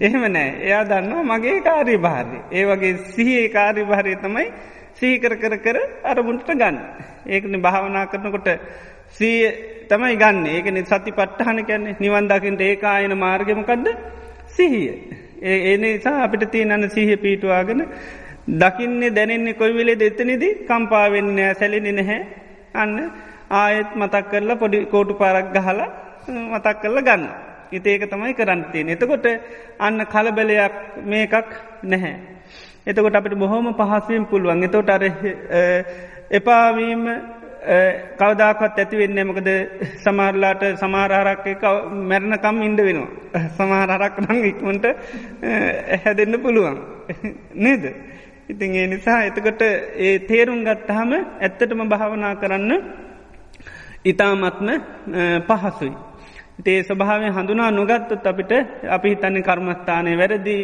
එහෙම 0.00 0.24
නෑ. 0.28 0.48
එයා 0.60 0.84
දන්නවා 0.84 1.28
මගේ 1.30 1.58
කාරී 1.62 1.98
භාරය 1.98 2.38
ඒ 2.52 2.64
වගේ 2.64 2.94
සිහේ 3.10 3.46
කාරි 3.48 3.84
භාරය 3.84 4.14
තමයි 4.16 4.46
සීකර 4.94 5.32
කර 5.36 5.54
කර 5.58 5.78
අරමුණට 6.04 6.50
ගන්න. 6.52 6.76
ඒකන 7.26 7.54
භාවනා 7.60 8.06
කරනකොට 8.06 8.48
සීය 9.10 9.52
තමයි 9.88 10.16
ගන්න. 10.16 10.46
ඒකන 10.48 10.82
සති 10.84 11.12
පට්ටහන 11.12 11.60
කැන්නේ 11.64 11.96
නිවන්දකින්ට 11.98 12.62
ඒකායන 12.62 13.14
මාර්ගමකක්ද 13.16 13.86
සිහිය. 14.48 14.88
ඒ 15.42 15.58
ඒ 15.64 15.76
නිසා 15.76 16.16
අපිට 16.22 16.46
තියනන්න 16.48 16.90
සීහ 16.90 17.10
පීටවාගෙන 17.18 17.84
දකින්නේ 18.56 19.10
දැනෙන්නේ 19.10 19.54
කොයි 19.54 19.74
වෙලේ 19.74 19.98
දෙත්තනිදී 19.98 20.58
කම්පාවෙන්න 20.64 21.38
සැලෙන 21.54 21.88
නැහැ. 21.92 22.20
අන්න 22.74 22.98
ආයෙත් 23.52 23.94
මතක් 23.94 24.24
කරලා 24.30 24.56
පොඩි 24.56 24.84
කෝටු 24.86 25.14
පාරක් 25.14 25.54
ගහලා 25.54 25.88
මතක් 26.28 26.80
කරල 26.80 26.98
ගන්න. 27.00 27.28
ඉති 27.72 27.90
ඒක 27.90 28.04
තමයි 28.06 28.34
කරන්තියෙන්. 28.34 28.88
එතකොට 28.88 29.26
අන්න 29.78 30.06
කලබලයක් 30.06 30.74
මේකක් 31.04 31.34
නැහැ. 31.84 32.14
එතකොට 32.86 33.14
අපට 33.14 33.34
බොහොම 33.36 33.72
පහසුවෙන් 33.72 34.26
පුළුවන් 34.26 34.62
එතෝට 34.62 34.90
අර 34.90 35.02
එපාවීම 36.30 37.02
කවදාකත් 38.16 38.78
ඇතිවෙන්න 38.78 39.18
මකද 39.22 39.50
සමාරලාට 39.98 40.62
සමාරහරක් 40.76 41.46
මැරණකම් 42.04 42.62
ඉන්ඩ 42.62 42.80
වෙනවා. 42.80 43.08
සමහරහරක් 43.50 44.20
නං 44.22 44.44
ඉක්මට 44.44 44.84
හැදෙන්න්න 46.04 46.40
පුළුවන්. 46.40 46.78
නේද. 47.56 47.84
ඉතින් 48.48 48.74
ඒ 48.74 48.86
නිසා 48.86 49.20
එතකොට 49.24 49.62
ඒ 49.62 50.18
තේරුම් 50.20 50.62
ගත්තහම 50.62 51.12
ඇත්තටම 51.40 51.88
භාවනා 51.88 52.34
කරන්න 52.36 52.72
ඉතාමත්ම 54.04 54.68
පහසුයි. 55.48 55.94
ඒ 56.58 56.82
ස්වභාවෙන් 56.82 57.32
හඳුනා 57.32 57.70
නොගත්තොත් 57.70 58.26
අපිට 58.26 58.52
අපි 58.88 59.08
හිතන්නේ 59.10 59.42
කර්මස්ථානය 59.42 60.16
වැරදි 60.16 60.56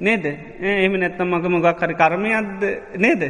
නේද 0.00 0.24
එහම 0.62 0.92
නැත්තම් 0.94 1.26
මග 1.28 1.44
මොගක් 1.46 1.80
හරි 1.80 1.94
කර්මයක්ද 1.94 2.62
නේද. 2.96 3.22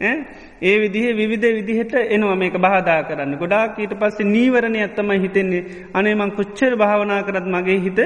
ඒ 0.00 0.76
විදිහ 0.76 1.06
විධ 1.12 1.46
විදිහට 1.50 1.94
එනවා 2.06 2.36
මේක 2.36 2.56
බාධා 2.58 3.02
කරන්න 3.02 3.34
ගොඩාක් 3.36 3.78
ඊට 3.78 3.94
පස්සේ 3.94 4.26
නීවරණය 4.26 4.80
ඇත්තමයි 4.80 5.18
හිතෙන්නේ 5.18 5.62
අනේමං 5.92 6.30
කොච්චර 6.32 6.76
භාවනා 6.76 7.22
කරත් 7.22 7.46
මගේ 7.46 7.80
හිත 7.80 7.98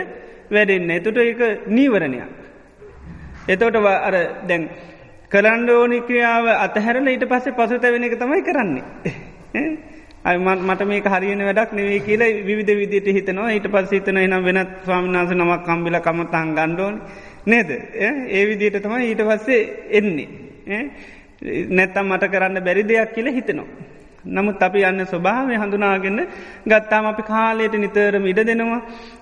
වැඩෙන්න 0.50 0.90
එතුට 0.90 1.18
ඒක 1.18 1.40
නීවරණයක්. 1.68 2.28
එතෝට 3.48 3.76
අර 4.00 4.16
දැන් 4.44 4.68
කරන්න 5.30 5.68
ඕනි 5.70 6.00
ක්‍රියාව 6.00 6.46
අතහැරල 6.56 7.06
ඊට 7.06 7.24
පස්සේ 7.26 7.52
පසුත 7.54 7.84
වෙන 7.84 8.04
එක 8.04 8.16
තමයි 8.16 8.42
කරන්නේ. 8.42 8.84
මට 10.36 10.82
මේ 10.84 11.00
හරියන 11.06 11.42
වැඩක් 11.42 11.72
නෙවේ 11.72 12.00
කියලා 12.00 12.32
විධ 12.44 12.72
විදිට 12.74 13.06
හිතනවා 13.08 13.50
ඊට 13.50 13.68
පස් 13.68 13.90
හිතන 13.90 14.16
එනම් 14.18 14.44
වෙනත් 14.44 14.70
ස්වාමිනාස 14.84 15.30
නමක් 15.30 15.62
කම්බිල 15.64 16.00
කමතන් 16.00 16.54
ගණ්ඩෝන් 16.54 17.00
නේද 17.46 17.70
ඒ 17.70 18.46
විදියට 18.46 18.82
තමයි 18.82 19.06
ඊට 19.06 19.22
පස්සේ 19.22 19.62
එන්නේ 19.90 20.28
නැත්තම් 21.70 22.06
මට 22.06 22.24
කරන්න 22.26 22.60
බැරි 22.60 22.82
දෙයක් 22.82 23.14
කියල 23.14 23.28
හිතනවා. 23.28 23.66
නමුත් 24.26 24.62
අපි 24.62 24.82
යන්න 24.82 25.06
ස්වභාවය 25.06 25.54
හඳුනාගන්න 25.54 26.20
ගත්තාම 26.66 27.06
අපි 27.06 27.22
කාලයට 27.22 27.74
නිතරම 27.74 28.26
ඉඩ 28.26 28.40
දෙනවා 28.42 28.80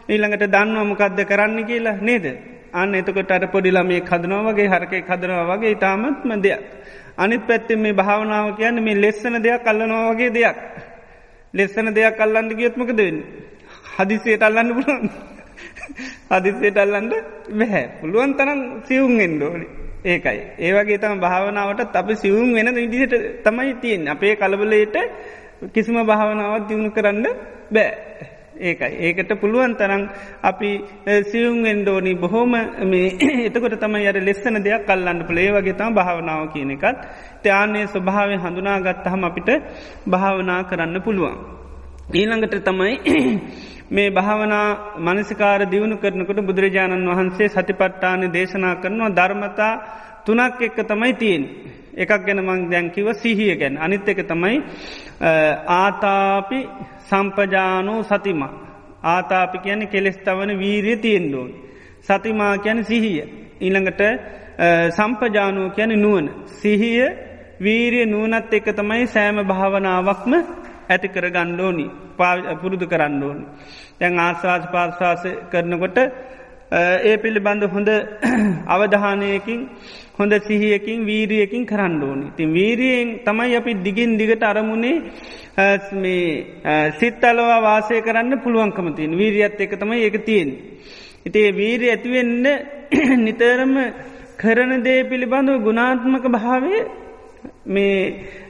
ඊළඟට 0.08 0.46
දන්නවමකක්ද 0.48 1.20
කරන්න 1.24 1.58
කියලා 1.64 2.00
නේද. 2.00 2.26
අන්න 2.72 2.94
එතකොට 2.94 3.30
අට 3.30 3.46
පොඩිලා 3.52 3.84
මේ 3.84 4.00
කදනවගේ 4.02 4.68
හරකය 4.68 5.02
කදනවා 5.02 5.46
වගේ 5.50 5.74
ඉතාමත්ම 5.76 6.30
දෙයක්. 6.40 6.64
අනිත් 7.16 7.46
පැත්තෙන් 7.46 7.78
මේ 7.78 7.92
භාවනාව 7.94 8.56
කියන්න 8.56 8.82
මේ 8.82 8.96
ලෙස්සන 8.96 9.36
දෙයක් 9.38 9.62
කල්ලනවාගේ 9.62 10.30
දෙයක්. 10.30 10.56
ලෙස්සන 11.56 11.88
දෙයක් 11.92 12.20
අල්ලන්න 12.20 12.48
ගියොත්මක 12.52 12.90
දෙන්න. 12.94 13.16
හදිසියට 13.96 14.42
අල්ලන්න 14.42 14.70
පුළුවන්. 14.70 15.08
හදිසියට 16.30 16.78
අල්ලන්න 16.78 17.10
බැහැ 17.52 17.84
පුළුවන් 17.98 18.32
තරම් 18.34 18.60
සියුම් 18.84 19.20
එන්ඩෝනි. 19.20 19.66
ඒකයි. 20.04 20.40
ඒවගේ 20.58 20.98
තම 20.98 21.20
භාවනාවට 21.20 21.94
අපි 21.94 22.14
සිවුම් 22.16 22.48
වෙන 22.54 22.68
විදිහට 22.74 23.14
තමයි 23.44 23.74
තියෙන් 23.76 24.08
අපේ 24.08 24.34
කලබලයට 24.36 24.96
කිසිම 25.72 25.96
භාවනාවත් 26.04 26.68
දියුණු 26.68 26.90
කරන්න 26.90 27.26
බෑ. 27.70 27.90
ඒකයි. 28.58 28.92
ඒකට 28.98 29.32
පුළුවන් 29.36 29.74
තරම් 29.74 30.02
අපි 30.42 30.70
සියුම්ෙන් 31.24 31.82
ඩෝනි 31.82 32.14
බොහෝම 32.16 32.54
මේ 32.84 33.08
එතකොට 33.46 33.76
තමයි 33.76 34.06
අර 34.06 34.18
ලෙස්සන 34.20 34.58
දෙයක් 34.60 34.86
කල්ලන්න 34.86 35.20
පලේ 35.24 35.50
වගේ 35.50 35.74
තම 35.74 35.94
භාවනාව 35.94 36.42
කියන 36.52 36.70
එකත් 36.72 36.98
ත්‍යානය 37.42 37.86
ස්වභාවය 37.86 38.36
හඳුනාගත්තහම 38.38 39.22
අපිට 39.24 39.50
භාවනා 40.06 40.60
කරන්න 40.64 40.96
පුළුවන්. 41.00 41.36
ඊළඟට 42.12 42.56
තමයි 42.62 42.94
මේ 43.90 44.10
භාවනා 44.10 44.66
මනසිකාර 44.98 45.60
දියුණු 45.66 45.96
කරනකොට 45.96 46.40
බුදුරජාණන් 46.42 47.08
වහන්සේ 47.08 47.48
සතිපට්ටාන 47.48 48.22
දේශනා 48.30 48.74
කරනවා 48.76 49.10
ධර්මතා 49.10 49.72
තුනක් 50.26 50.60
එක්ක 50.66 50.78
තමයි 50.90 51.12
තියෙන්. 51.20 51.42
එකක් 51.96 52.12
ගැන 52.26 52.40
මං 52.46 52.60
දැන්කිව 52.70 53.08
සිහිය 53.22 53.54
ගැන 53.60 53.74
අනිත් 53.78 54.08
එක 54.08 54.20
තමයි 54.30 54.56
ආතාපි 55.80 56.58
සම්පජානෝ 57.08 58.00
සතිමා. 58.02 58.52
ආතාපි 59.04 59.58
කියන 59.64 59.82
කෙලෙස් 59.92 60.18
තවන 60.26 60.58
වීරිය 60.58 60.96
තියෙන්ඩෝන්. 61.04 61.50
සතිමා 62.06 62.54
කියන 62.64 62.84
සිහිය. 62.84 63.24
ඊළඟට 63.60 64.02
සම්පජානෝ 64.96 65.68
කියන 65.76 65.92
නුවන. 66.02 66.26
සිහිය 66.60 67.06
වීරිය 67.60 68.06
නූනත් 68.06 68.52
එක 68.52 68.66
තමයි 68.78 69.06
සෑම 69.06 69.38
භාවනාවක්ම 69.50 70.32
ඇති 70.90 71.08
කර 71.08 71.26
ගණ්ඩෝනි 71.30 71.86
පුරුදු 72.60 72.86
කරන්න 72.86 73.22
ඕනි. 73.22 73.44
දැන් 74.00 74.18
ආශවාස 74.18 74.64
පාර්ශවාස 74.72 75.22
කරනකොට 75.52 75.98
ඒ 77.08 77.16
පිළිබඳ 77.22 77.62
හොඳ 77.74 77.90
අවධානයකින් 78.74 79.60
හොඳ 80.18 80.32
සිහියකින් 80.40 81.00
වීරියකින් 81.04 81.64
කරන්න 81.64 82.02
ඕනි. 82.02 82.26
තින් 82.36 82.48
වීරියෙන් 82.50 83.08
තමයි 83.20 83.56
අපි 83.56 83.72
දිගින් 83.76 84.16
දිගට 84.16 84.42
අරමුණේ 84.42 85.02
මේ 85.94 86.90
සිත් 86.98 87.24
අලවා 87.24 87.60
වාසය 87.60 88.00
කරන්න 88.00 88.40
පුළුවන්කමතින් 88.40 89.12
වීරියත් 89.12 89.60
එක 89.60 89.72
තමයි 89.74 90.02
ඒක 90.02 90.16
තියෙන්. 90.24 90.50
ඉතිේ 91.26 91.50
වීරී 91.52 91.90
ඇතිවෙන්න 91.90 92.46
නිතරම 93.26 93.74
කරන 94.36 94.72
දේ 94.82 95.04
පිළිබඳව 95.04 95.62
ගුණාත්මක 95.62 96.26
භාවය 96.28 96.74
මේ 97.66 98.00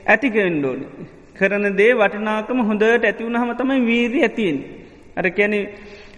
ඇතිකෙන්ඩෝනි. 0.06 0.86
කරන 1.34 1.66
දේ 1.76 1.92
වටනාකම 1.94 2.58
හොඳට 2.60 3.04
ඇතිවුණ 3.04 3.36
හම 3.36 3.52
තමයි 3.54 3.80
වීරී 3.82 4.22
ඇතියෙන්. 4.22 4.58
අර 5.16 5.26
කැනෙ 5.30 5.58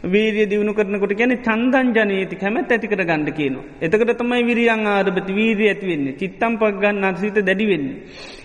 වීරිය 0.04 0.46
දියුණු 0.46 0.74
කරනකොට 0.74 1.12
ගැන 1.12 1.34
චන්දන් 1.38 1.88
ජනීති 1.92 2.36
කැමත් 2.36 2.70
ඇතිකර 2.70 3.00
ගණඩ 3.00 3.30
කියනවා. 3.32 3.64
එතකට 3.80 4.12
තමයි 4.14 4.42
විරියන් 4.44 4.86
ආරභති 4.86 5.32
වීරිය 5.32 5.68
ඇතිවෙන්නේ 5.68 6.14
චිත්තම් 6.14 6.54
පක් 6.56 6.74
ගන්න 6.74 7.04
අර්සිත 7.04 7.38
දැඩිවෙන්නේ. 7.40 7.96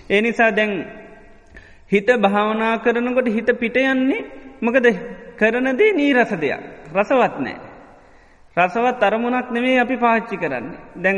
ඒනිසා 0.10 0.52
දැන් 0.52 0.72
හිත 1.88 2.08
භාවනා 2.20 2.78
කරනකොට 2.80 3.28
හිත 3.28 3.50
පිට 3.56 3.78
යන්නේ 3.78 4.26
මකද 4.62 4.88
කරනදේ 5.38 5.94
නී 5.94 6.14
රස 6.14 6.32
දෙයක් 6.36 6.62
රසවත් 6.92 7.36
නෑ. 7.40 7.58
රසවත් 8.58 9.04
අරමුණක් 9.04 9.52
නෙමේ 9.52 9.80
අපි 9.80 9.98
පාච්චි 9.98 10.38
කරන්න. 10.38 10.68
දැන් 10.96 11.18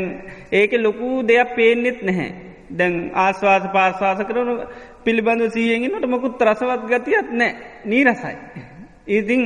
ඒක 0.52 0.72
ලොකු 0.76 1.22
දෙයක් 1.22 1.56
පේනෙත් 1.56 2.02
නැහැ. 2.02 2.30
දැන් 2.70 3.10
ආස්වාස 3.14 3.64
පාස්වාස 3.72 4.20
කරනු 4.20 4.54
පිළිබඳ 5.04 5.48
සීයෙන්ගෙනට 5.48 6.06
මොකුත් 6.06 6.42
රසවත් 6.42 6.82
ගතියත් 6.86 7.28
නෑ 7.32 7.52
නී 7.84 8.04
රසයි. 8.04 8.36
ඉතිං 9.08 9.42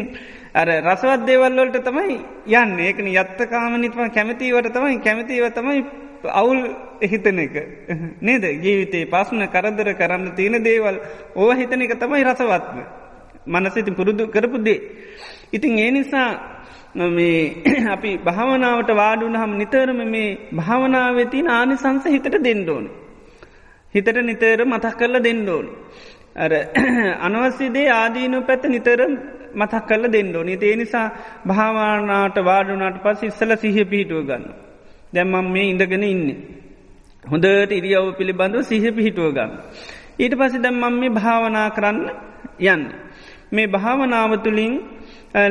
අර 0.55 0.69
රසවත් 0.83 1.27
දේවල්වලට 1.27 1.83
තමයි 1.83 2.17
යන්න 2.55 2.79
ඒකන 2.81 3.11
යත්තකාමනිත්ම 3.15 4.01
කැමතිවට 4.11 4.71
තමයි 4.71 5.01
කැමතිව 5.01 5.51
තමයි 5.53 5.85
අවුල් 6.37 6.63
හිතන 7.03 7.39
එක 7.39 7.55
නේද 8.21 8.45
ජීවිතේ 8.59 9.05
පස්න 9.07 9.47
කරදර 9.49 9.93
කරන්න 9.95 10.33
තියෙන 10.35 10.63
දේවල් 10.63 10.97
ඕ 11.37 11.53
හිතන 11.55 11.83
එක 11.83 11.95
තමයි 11.97 12.25
රසවත්ම 12.25 12.81
මනසිති 13.47 13.91
පුරුදු 13.93 14.29
කරපුදේ. 14.29 14.81
ඉතින් 15.53 15.79
ඒ 15.79 15.91
නිසා 15.91 16.31
මේ 16.95 17.63
අපි 17.93 18.19
භාවනාවට 18.19 18.91
වාඩුන 18.93 19.37
හම 19.37 19.53
නිතරම 19.57 20.01
මේ 20.07 20.39
භාවනාවතින 20.53 21.49
ආනිසංස 21.49 22.05
හිතට 22.07 22.37
දෙන්නඩෝන. 22.39 22.91
හිතට 23.95 24.17
නිතර 24.23 24.65
මතක් 24.65 24.97
කරල 24.97 25.17
දෙන්නඩෝන. 25.21 25.67
අර 26.37 26.53
අනවස්සිදේ 27.27 27.89
ආදීනු 27.91 28.43
පැත්ත 28.43 28.65
නිතර 28.67 29.01
මතක් 29.55 29.83
කරල 29.87 30.05
දෙන්නඩෝ 30.09 30.43
නිතේ 30.43 30.75
නිසා 30.77 31.09
භාවානාට 31.47 32.37
වාඩුනාට 32.41 32.99
පස් 33.03 33.23
ඉස්සල 33.23 33.53
සිහ 33.57 33.77
පිහිටුව 33.85 34.23
ගන්න. 34.25 34.45
දැම්මම් 35.13 35.47
මේ 35.53 35.67
ඉඳගෙන 35.67 36.05
ඉන්න. 36.05 36.27
හොඳට 37.25 37.73
ඉරියව් 37.73 38.07
පිළිබඳව 38.17 38.63
සිහ 38.63 38.85
පිහිටුව 38.91 39.33
ගන්න. 39.33 39.53
ඊට 40.19 40.35
පසි 40.35 40.59
දැම්මම් 40.59 40.95
මේ 40.95 41.11
භාවනා 41.11 41.69
කරන්න 41.71 41.99
යන්න. 42.67 42.85
මේ 43.53 43.67
භාවනාව 43.69 44.33
තුළින් 44.39 44.75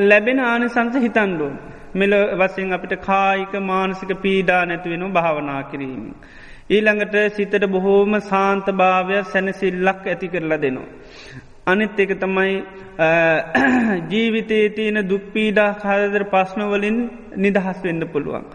ලැබෙන 0.02 0.40
ආනිසංස 0.42 0.96
හිතන්ඩුව. 0.98 1.54
මෙල 1.94 2.14
වසින් 2.34 2.74
අපිට 2.74 2.94
කායික 3.02 3.54
මානසික 3.62 4.12
පීඩා 4.18 4.66
නැතිවෙන 4.66 5.06
භාවනා 5.12 5.62
කිරීම. 5.64 6.14
ඊළඟට 6.70 7.16
සිතට 7.32 7.64
බොහෝම 7.68 8.14
සාන්ත 8.22 8.68
භාවය 8.74 9.24
සැනසිල්ලක් 9.26 10.02
ඇති 10.06 10.28
කරලා 10.28 10.58
දෙනවා. 10.58 10.90
අනිත් 11.70 12.00
එක 12.00 12.12
තමයි 12.18 12.54
ජීවිතේ 14.12 14.66
තියෙන 14.72 15.00
දුක්පීඩා 15.04 15.72
කාදර 15.76 16.24
පස්්නවලින් 16.26 16.98
නිදහස් 17.38 17.78
වෙන්න 17.84 18.04
පුළුවන්. 18.08 18.46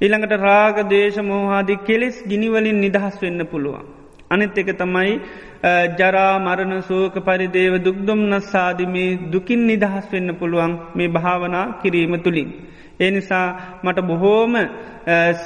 ඊළඟට 0.00 0.34
රාග 0.40 0.76
දේශ 0.88 1.18
මෝහාදී 1.22 1.82
කෙලෙස් 1.86 2.16
ගිනිවලින් 2.28 2.80
නිදහස් 2.80 3.16
වෙන්න 3.22 3.46
පුළුවන්. 3.46 3.84
අනිත් 4.30 4.58
එක 4.58 4.70
තමයි 4.74 5.12
ජරා 5.94 6.32
මරණ 6.38 6.82
සෝක 6.82 7.14
පරිදේව 7.20 7.74
දුක්දුම් 7.80 8.20
නස්සාදිමේ 8.28 9.18
දුකින් 9.30 9.66
නිදහස් 9.66 10.06
වෙන්න 10.12 10.30
පුළුවන් 10.34 10.72
මේ 10.96 11.08
භාවනා 11.08 11.66
කිරීම 11.82 12.16
තුළින්. 12.20 12.50
ඒ 13.00 13.10
නිසා 13.10 13.46
මට 13.82 14.00
බොහෝම 14.02 14.54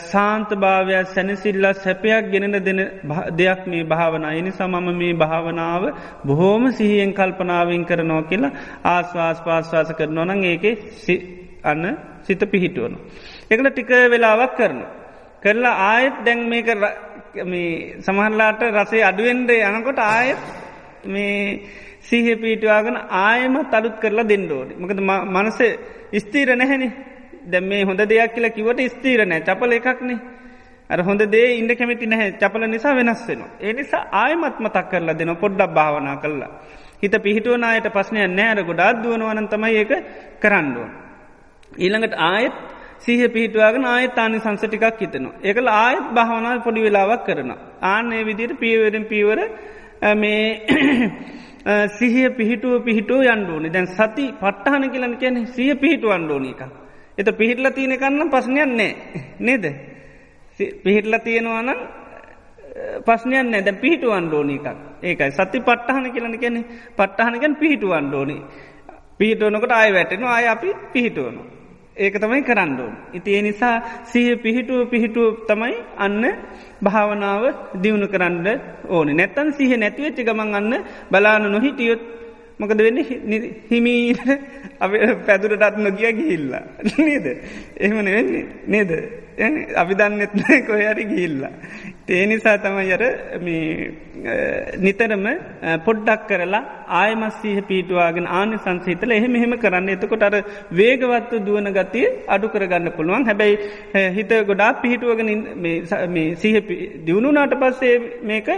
සාන්තභාවයක් 0.05 1.09
සැනසිල්ලා 1.09 1.72
සැපයක් 1.76 2.30
ගෙනන 2.30 2.57
දෙන 2.61 2.80
දෙයක් 3.32 3.62
මේ 3.66 3.84
භාවනා 3.84 4.32
එනි 4.32 4.51
සමම 4.51 4.86
මේ 4.94 5.14
භාවනාව 5.14 5.82
බොහෝම 6.24 6.62
සිහියෙන් 6.72 7.12
කල්පනාවෙන් 7.14 7.84
කරනවා 7.84 8.22
කියලා 8.24 8.53
ආස්වාස් 8.86 9.40
පාස්වාස 9.40 9.90
කරනවා 9.92 10.26
නං 10.26 10.44
ඒක 10.44 10.64
අන්න 11.64 11.84
සිත 12.22 12.40
පිහිටුවන. 12.42 12.94
එකට 13.51 13.68
ටික 13.68 13.90
වෙලාවක් 14.07 14.57
කරන. 14.57 14.78
කරලා 15.42 15.74
ආයෙත් 15.86 16.16
දැන් 16.24 16.40
මේක 16.49 16.68
සමහරලාට 18.01 18.62
රසේ 18.72 19.03
අඩුවෙන්ඩ 19.03 19.51
යනකොට 19.51 19.99
ආයෙත් 20.01 20.40
මේ 21.07 21.61
සීහ 22.01 22.36
පීටවාගෙන 22.36 22.96
ආයම 23.20 23.55
තලුත් 23.66 23.96
කරලා 23.99 24.24
දෙන්නඩෝඩි. 24.24 24.74
මකද 24.74 25.01
මනස 25.26 25.59
ස්තීර 26.16 26.51
නැහැනි 26.53 26.88
දැ 27.49 27.62
මේ 27.62 27.82
හොඳ 27.84 28.01
දෙයක් 28.05 28.34
කියලා 28.34 28.51
කිවට 28.51 28.80
ස්තීරනෑ 28.88 29.40
චපල 29.42 29.72
එකක්නේ 29.72 30.18
අර 30.90 30.99
හොඳ 31.01 31.22
දේ 31.26 31.49
ඉන්න 31.53 31.70
කැමති 31.72 32.07
නැහැ 32.07 32.32
චපල 32.34 32.64
නිසා 32.66 32.94
වෙනස් 32.94 33.22
වෙනවා. 33.28 33.51
ඒ 33.61 33.72
නිසා 33.72 34.03
ආයමත්ම 34.14 34.66
තක් 34.68 34.86
කරලා 34.90 35.14
දෙන 35.14 35.36
පොඩ්ඩක් 35.36 35.72
භාවනා 35.72 36.16
කරලා. 36.16 36.51
හිත 37.03 37.14
පිහිටුවන 37.18 37.64
අයට 37.64 37.88
පස්නය 37.90 38.26
නෑර 38.30 38.61
ගොඩාත් 38.62 39.03
දුවනවන 39.03 39.49
තමයි 39.49 39.76
ඒක 39.76 39.92
කරන්නුවන්. 40.40 40.90
ඊළඟට 41.76 42.14
ආයෙත් 42.24 42.57
සීහ 42.99 43.20
පිහිටවාගෙන 43.28 43.84
ආයත් 43.86 44.14
තානි 44.14 44.40
සංසටිකක් 44.40 44.99
හිතනවා. 44.99 45.34
එකල 45.42 45.66
ආයත් 45.76 46.07
භාවනා 46.12 46.57
පොඩි 46.61 46.80
වෙලාවක් 46.80 47.22
කරන. 47.26 47.51
ආනේ 47.84 48.22
විදියට 48.24 48.59
පියවරෙන් 48.59 49.05
පියවර 49.07 49.40
මේ 50.14 50.42
සිහිය 51.99 52.28
පිහිටුව 52.32 52.74
පිහිටුව 52.82 53.20
යන්ඩුවනි 53.26 53.68
දැන් 53.70 53.88
සති 53.90 54.26
පට්ටහන 54.34 54.90
කියලන 54.90 55.16
කියන 55.16 55.46
සිය 55.49 55.74
පිහිටුව 55.76 56.11
අන්ඩෝනි 56.11 56.51
එක. 56.51 56.62
එත 57.18 57.28
පිහිටල 57.34 57.70
තියෙන 57.70 57.94
කන්න 57.96 58.30
පස්්නයන්නේ 58.30 58.92
නේද. 59.40 59.64
පිහිටල 60.84 61.14
තියෙනවානම් 61.20 61.80
පස්්නයන්න 63.02 63.52
දැ 63.58 63.72
පිහිටුවන් 63.74 64.26
ඩෝනි 64.26 64.56
එකක්. 64.56 64.78
ඒකයි. 65.02 65.30
සති 65.32 65.60
පට්ටහන 65.60 66.10
කියලන 66.10 66.38
කියන්නේ 66.38 66.64
පට්ටහනකැන් 66.96 67.56
පිහිටුවන් 67.56 68.08
ඩෝනි 68.08 68.36
පිහිටුවනකට 69.18 69.72
අය 69.72 69.92
වැටෙන 69.92 70.24
අය 70.24 70.46
අපි 70.46 70.68
පිහිටුවනු. 70.92 71.42
ඒක 71.96 72.14
තමයි 72.14 72.42
කරන්නඩුවන්. 72.42 72.94
ඉති 73.12 73.34
ඒ 73.34 73.42
නිසා 73.42 73.76
සහ 74.04 74.38
පිහිටුව 74.38 74.86
පිහිටුව 74.86 75.42
තමයි 75.46 75.74
අන්න 75.96 76.22
භාවනාව 76.80 77.42
දියුණු 77.82 78.06
කරන්න 78.06 78.46
ඕන. 78.88 79.08
නැත්තන් 79.10 79.48
සිහ 79.52 79.70
නැතිවෙච්චි 79.74 80.22
ගමන් 80.22 80.54
අන්න 80.54 80.74
බලාන 81.10 81.44
නොහිටියොත් 81.46 82.17
මොකද 82.61 82.80
වෙන්න? 82.86 82.98
හිමීට 83.70 84.20
පැදුරටත් 85.26 85.78
නොගිය 85.86 86.12
ගිහිල්ලා. 86.18 86.64
නේද? 86.98 87.26
එහෙමන 87.78 88.09
වෙන්නේ 88.16 88.44
නේද? 88.66 88.92
අපි 89.82 89.94
දන්නෙත්න 90.00 90.42
කොහරි 90.68 91.04
ගිහිල්ලා. 91.12 91.52
ඒ 92.11 92.24
නිසා 92.26 92.56
තමයි 92.64 92.92
අර 92.96 93.02
නිතරම 94.84 95.26
පොඩ්ඩක් 95.86 96.26
කරලා 96.30 96.62
ආයමස්සීහ 97.00 97.62
පීටවාගෙන 97.70 98.26
ආන 98.38 98.59
සංසහිතල 98.64 99.16
එහෙම 99.18 99.38
එහෙම 99.40 99.54
කරන්න. 99.64 99.88
එතකොට 99.94 100.26
අර 100.28 100.36
වේගවත්ව 100.72 101.44
දුවන 101.48 101.70
ගතිය 101.78 102.06
අඩු 102.28 102.52
කරගන්න 102.54 102.94
පුළුවන්. 102.98 103.28
හැබැයි 103.30 103.56
හිත 104.18 104.34
ගොඩා 104.50 104.72
පිහිටුවගෙන 104.82 105.30
සිහ 106.42 106.54
දියුණුනාට 107.06 107.54
පස්සේ 107.62 107.96
මේක 108.22 108.48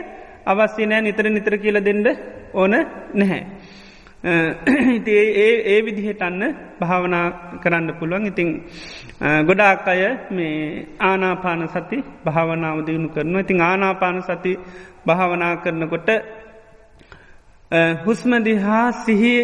අවස්්‍ය 0.47 0.87
නෑ. 0.87 1.07
නිතර 1.09 1.27
නිතර 1.31 1.57
කියල 1.65 1.85
දෙන්න 1.89 2.07
ඕන 2.55 2.75
නැහැ. 3.15 3.43
ඉති 4.97 5.13
ඒ 5.37 5.53
ඒ 5.67 5.81
විදිහට 5.81 6.23
අන්න 6.23 6.43
භාවනා 6.79 7.27
කරන්න 7.57 7.89
පුළුවන්. 7.95 8.27
ඉතිං 8.27 8.49
ගොඩාක් 9.47 9.87
අය 9.87 10.03
මේ 10.31 10.87
ආනාපාන 11.01 11.63
සති 11.67 11.99
භාවනාව 12.25 12.79
දියුණු 12.87 13.09
කරන 13.09 13.35
ඉතිං 13.37 13.61
ආනාපාන 13.63 14.21
සති 14.23 14.53
භාවනා 15.07 15.55
කරනකොට 15.57 16.09
හුස්මදිහා 18.05 18.87
සිහි 18.99 19.35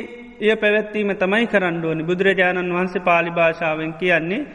එය 0.41 0.57
පැවැත්වීම 0.57 1.11
තමයි 1.15 1.47
කරණ්ඩුවනි 1.47 2.03
බුදුරජාණන් 2.03 2.75
වහන්සේ 2.75 3.01
පාලි 3.01 3.31
භාෂාවෙන් 3.31 3.93
කියන්නේ 3.95 4.47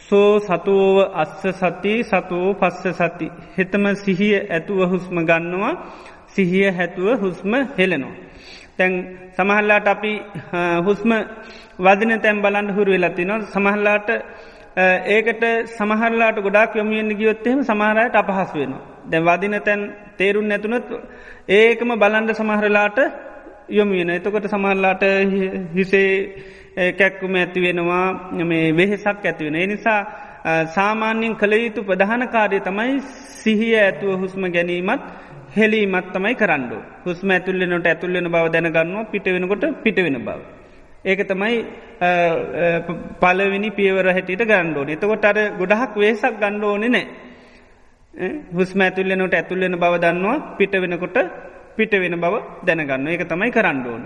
සෝ 0.00 0.30
සතුවෝව 0.40 0.98
අස්ස 1.14 1.42
සති 1.54 1.92
සතුවෝ 2.04 2.54
පස්ස 2.54 2.98
සති. 3.00 3.26
හෙතම 3.56 3.84
සිහිය 3.96 4.36
ඇතුව 4.46 4.80
හුස්ම 4.90 5.16
ගන්නවා 5.20 5.74
සිහිය 6.26 6.70
හැතුව 6.70 7.08
හුස්ම 7.20 7.52
හෙලෙනවා. 7.78 8.16
තැන් 8.78 8.92
සමහල්ලාට 9.32 9.88
අපි 9.88 10.12
හුස්ම 10.84 11.10
වදින 11.80 12.12
තැම් 12.18 12.42
බලන්න 12.42 12.68
හුරු 12.70 12.92
වෙලතින 12.94 13.32
සමහල්ලාට 13.46 14.08
ඒකට 15.08 15.44
සමහරලාට 15.70 16.38
ගොඩක් 16.38 16.74
යොමියෙන් 16.74 17.10
ගියොත්තෙම 17.12 17.58
සමහරයට 17.62 18.14
අපහස් 18.16 18.54
වෙන. 18.54 18.74
දැ 19.04 19.20
වදින 19.22 19.54
තැන් 19.60 19.80
තේරුන් 20.16 20.48
නැතුනත් 20.48 20.86
ඒකම 21.50 21.90
බලන්ඩ 21.94 22.30
සමහරලාට 22.32 22.98
යොමියෙන 23.70 24.10
එතකොට 24.10 24.46
සමහරලාට 24.46 25.02
හිසේ 25.74 26.12
කැක්කුම 26.92 27.34
ඇති 27.34 27.60
වෙනවා 27.60 28.06
මේ 28.44 28.72
වෙහෙසක් 28.72 29.24
ඇතිවෙන. 29.24 29.56
එනිසා 29.56 30.00
සාමාන්‍යයෙන් 30.68 31.36
කළ 31.36 31.54
යුතු 31.54 31.84
ප්‍රධාන 31.84 32.28
කාරය 32.28 32.60
තමයි 32.60 33.00
සිහිය 33.38 33.74
ඇතුව 33.76 34.20
හුස්ම 34.20 34.42
ගැනීමත් 34.48 35.02
හෙලීමත් 35.48 36.08
තමයි 36.12 36.34
කරන්නඩු 36.34 36.78
හුස්ම 37.04 37.30
ඇතුල්ලෙනට 37.30 37.86
ඇතුල්ලෙන 37.86 38.26
බව 38.26 38.44
දැනගන්නවා 38.48 39.04
පිට 39.06 39.26
වෙනකොට 39.26 39.64
පිට 39.82 39.98
වෙන 39.98 40.18
බව. 40.20 40.40
ඒක 41.04 41.20
තමයි 41.24 41.56
පලවිනි 43.20 43.70
පියවර 43.70 44.06
හැටියට 44.08 44.44
ගණ්ඩෝන 44.44 44.90
එතකොට 44.90 45.24
අර 45.24 45.38
ගොඩහක් 45.58 45.96
වේසක් 45.96 46.34
ගණ්ඩෝන 46.36 46.84
නෑ 46.86 47.04
හුස්ම 48.52 48.80
ඇතුල්ලනට 48.80 49.34
ඇතුල්ලෙන 49.34 49.76
බව 49.76 49.94
දන්නවා 49.98 50.36
පිට 50.58 50.72
වෙනකොට 50.74 51.18
පිට 51.76 51.92
වෙන 51.94 52.16
බව 52.16 52.34
දැනගන්න 52.64 53.08
ඒක 53.08 53.24
තමයි 53.24 53.50
කරණ්ඩෝන. 53.50 54.02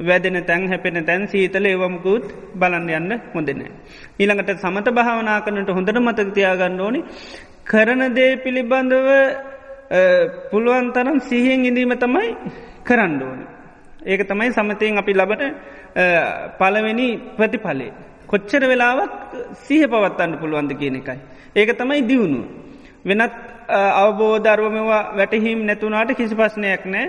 වැදෙන 0.00 0.44
තැන් 0.44 0.68
හැපෙන 0.68 1.04
තැන් 1.04 1.22
සීතල 1.26 1.66
ඒවමකුත් 1.66 2.24
බලන්න 2.54 2.90
යන්න 2.90 3.12
හොඳනෑ. 3.34 3.70
ඊළඟට 4.18 4.58
සමත 4.58 4.88
භාවනා 4.90 5.40
කරනට 5.40 5.70
හොඳට 5.70 5.98
මතකතියාගන්න 5.98 6.80
ඕනි 6.80 7.00
කරන 7.64 8.02
දේ 8.14 8.36
පිළිබඳව 8.36 9.08
පුළුවන් 10.50 10.92
තරම් 10.92 11.18
සිහියෙන් 11.20 11.64
ඉඳීම 11.64 11.94
තමයි 11.96 12.36
කරන්න 12.84 13.22
ඕන. 13.22 13.40
ඒක 14.06 14.28
තමයි 14.28 14.52
සමතයෙන් 14.52 14.98
අපි 14.98 15.12
ලබට 15.14 15.42
පලවෙනි 16.58 17.08
ප්‍රතිඵලේ. 17.36 17.92
කොච්චර 18.26 18.62
වෙලාවක් 18.62 19.12
සිහ 19.66 19.86
පවත්තන්න 19.86 20.38
පුළුවන්ද 20.38 20.72
කියන 20.78 20.96
එකයි. 20.96 21.18
ඒක 21.56 21.78
තමයි 21.78 22.02
දියුණු. 22.02 22.42
වෙනත් 23.04 23.32
අවබෝධර්වමවා 23.68 25.02
වැටහිම් 25.16 25.66
නැතුනාට 25.66 26.14
කිසි 26.14 26.34
පස්නයක් 26.34 26.84
නෑ 26.86 27.06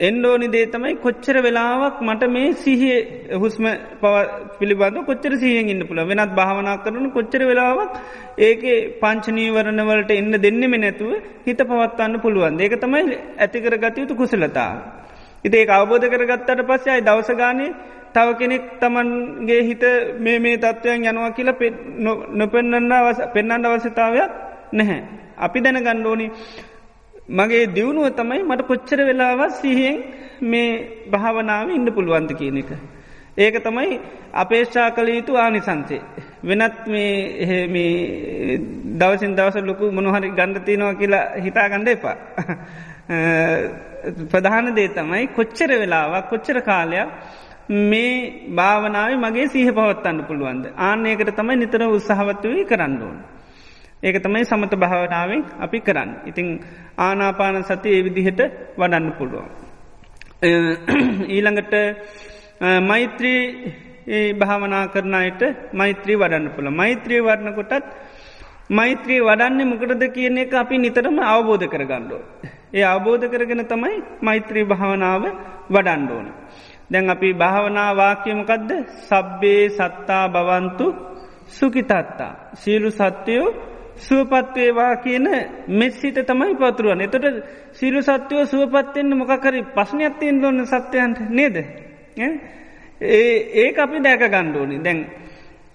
එන්ඩෝනි 0.00 0.46
දේ 0.48 0.66
තමයි 0.66 0.94
කොච්චර 0.96 1.36
වෙලාවක් 1.38 1.96
මට 2.00 2.28
මේ 2.28 2.52
සිහිය 2.54 2.96
හුස්ම 3.34 3.64
පව 4.00 4.14
පිළිබඳ 4.58 4.98
කොච්චර 5.02 5.32
සිහියෙන් 5.36 5.68
ඉන්න 5.68 5.84
පුළ 5.86 6.00
වෙනත් 6.02 6.32
භාවනා 6.32 6.76
කරන 6.78 7.06
කොච්චර 7.10 7.42
වෙලාවක් 7.42 7.92
ඒක 8.38 8.62
පංචනීවරණවලට 9.00 10.10
එන්න 10.12 10.32
දෙන්නෙම 10.38 10.74
නැතුව 10.76 11.12
හිත 11.44 11.60
පවත්වන්න 11.62 12.20
පුළුවන් 12.20 12.60
ඒක 12.60 12.74
තමයි 12.78 13.18
ඇතිකර 13.38 13.76
ගතයුතු 13.78 14.14
කුසලතා. 14.14 14.72
ඉතේ 15.44 15.64
අවබෝධ 15.70 16.08
කරගත්තට 16.08 16.62
පස්සයයි 16.64 17.00
දවසගානය 17.02 17.66
තව 18.12 18.28
කෙනෙක් 18.34 18.64
තමන්ගේ 18.76 19.62
හිත 19.62 19.84
මේ 20.18 20.38
මේ 20.38 20.56
තත්ත්වයන් 20.58 21.04
යනවා 21.04 21.30
කියලා 21.32 21.56
නොපෙන්න්න 22.32 22.92
පෙන්න්නට 23.34 23.66
අවශ්‍යතාවයක් 23.66 24.30
නැහැ. 24.72 25.00
අපි 25.38 25.58
දැන 25.60 25.78
ගණ්ඩෝනි 25.80 26.26
මගේ 27.28 27.66
දියුණුව 27.68 28.10
තමයි 28.12 28.42
මට 28.42 28.62
කොච්චර 28.62 28.98
වෙලාවත් 29.00 29.52
සිහියෙන් 29.52 30.02
මේ 30.42 30.70
භාවනාව 31.10 31.70
ඉන්න 31.70 31.86
පුළුවන්ද 31.88 32.32
කියන 32.32 32.56
එක. 32.56 32.70
ඒක 33.38 33.62
තමයි 33.62 34.00
අපේක්ෂා 34.34 34.90
කළ 34.90 35.08
යුතු 35.08 35.36
ආනිසන්සේ. 35.36 36.00
වෙනත් 36.44 36.86
මේ 36.86 38.58
දවසින් 38.94 39.36
දවස 39.36 39.56
ලොකු 39.62 39.92
මොනහරි 39.92 40.30
ගණ්ඩතිනවා 40.30 40.94
කියලා 40.94 41.24
හිතා 41.36 41.68
ගණ්ඩ 41.68 41.88
එපා. 41.88 42.16
ප්‍රධාන 44.28 44.74
දේ 44.74 44.88
තමයි 44.88 45.26
කොච්චර 45.28 45.70
වෙලාවක් 45.74 46.28
කොච්චර 46.28 46.60
කාලයක් 46.60 47.08
මේ 47.68 48.14
භාවනාව 48.50 49.14
මගේ 49.16 49.46
සීහ 49.48 49.70
පවත්තන්න 49.70 50.24
පුළුවන්ද. 50.24 50.64
ආනයකට 50.78 51.36
තමයි 51.36 51.56
නිතර 51.56 51.82
උත්සාහවත්වී 51.88 52.64
කරන්න 52.64 53.02
ඕන. 53.02 53.18
ඒක 54.02 54.16
තමයි 54.18 54.44
සමත 54.44 54.74
භාවනාවෙන් 54.74 55.42
අපි 55.60 55.78
කරන්න. 55.80 56.10
ඉතිං 56.26 56.46
ආනාපාන 56.98 57.62
සති 57.62 57.88
ඒ 57.88 58.02
විදිහට 58.02 58.40
වඩන්න 58.76 59.12
පුළුවන්. 59.12 59.48
ඊළඟට 61.28 61.74
මෛත්‍රී 62.82 63.42
භාවනා 64.34 64.84
කරනයට 64.88 65.42
මෛත්‍රී 65.72 66.16
වඩන්න 66.16 66.50
පුළ 66.50 66.70
මෛත්‍රී 66.72 67.20
වඩන 67.20 67.54
කොටත් 67.54 67.86
මෛත්‍රී 68.70 69.20
වඩන්නේ 69.20 69.64
මොකටද 69.64 70.04
කියන 70.10 70.38
එක 70.38 70.54
අපි 70.54 70.78
නිතරම 70.78 71.18
අවබෝධ 71.24 71.66
කරගණ්ඩෝ. 71.66 72.22
ඒ 72.74 72.84
අවබෝධ 72.84 73.26
කරගෙන 73.28 73.64
තමයි 73.66 73.96
මෛත්‍රී 74.20 74.64
භාවනාව 74.64 75.24
වඩන්ඩෝන. 75.70 76.26
දැන් 76.90 77.10
අපි 77.10 77.28
භාවනා 77.34 77.90
වාක්‍යමකදද 77.96 78.70
සබ්බේ 79.08 79.62
සත්තා 79.70 80.24
බවන්තු 80.28 80.86
සුකිතත්තා. 81.48 82.32
සීලු 82.54 82.90
සත්‍යයෝ 82.92 83.71
සුවපත්වේවා 83.98 84.96
කියන 84.96 85.28
මෙස්සිට 85.68 86.18
තමයි 86.26 86.54
පතුරුවන් 86.56 87.00
එතට 87.00 87.26
සිරු 87.72 88.02
සත්‍යයෝ 88.02 88.46
සුවපත්වෙන්න්න 88.46 89.16
මොකකරි 89.16 89.62
පස්්නයක්ත්තයෙන් 89.74 90.42
දොන්න 90.42 90.66
සත්‍යයන්ට 90.66 91.18
නේද? 91.30 91.56
ඒ 92.16 93.36
ඒ 93.54 93.74
අපි 93.76 94.00
දැක 94.00 94.24
ගණ්ඩෝනි 94.26 94.78
දැන් 94.78 95.06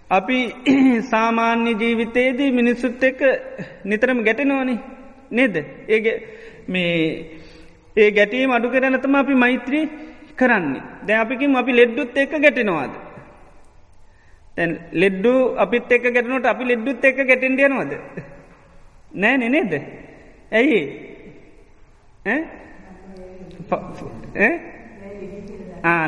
අපි 0.10 0.38
සාමාන්‍ය 1.12 1.72
ජීවිතයේදී 1.74 2.52
මිනිස්සුත් 2.52 3.04
එක්ක 3.04 3.22
නිතරම 3.86 4.24
ගැටෙනවානි 4.24 4.80
නේද? 5.32 5.56
ඒගේ 5.88 6.16
මේ 6.68 7.40
ඒ 7.98 8.12
ගැටීම 8.12 8.52
අඩු 8.52 8.70
කරනතම 8.70 9.16
අපි 9.16 9.36
මෛත්‍රී 9.36 9.90
කරන්නේ. 10.36 10.82
දැ 11.08 11.18
අපිකින් 11.18 11.56
අපි 11.56 11.72
ලෙඩ්ඩුත් 11.72 12.18
එක්ක 12.18 12.34
ගැටෙනවාද? 12.38 13.07
ලෙඩ්ඩු 14.94 15.34
අපිත් 15.58 15.92
එක්ක 15.92 16.06
ගැටනට 16.10 16.46
අපි 16.46 16.64
ලෙඩ්ඩුත් 16.66 17.04
එක්ක 17.04 17.20
ගැටෙන්ඩියනවද 17.24 17.94
නෑ 19.14 19.38
නෙනේද 19.38 19.74
ඇයි? 20.52 20.82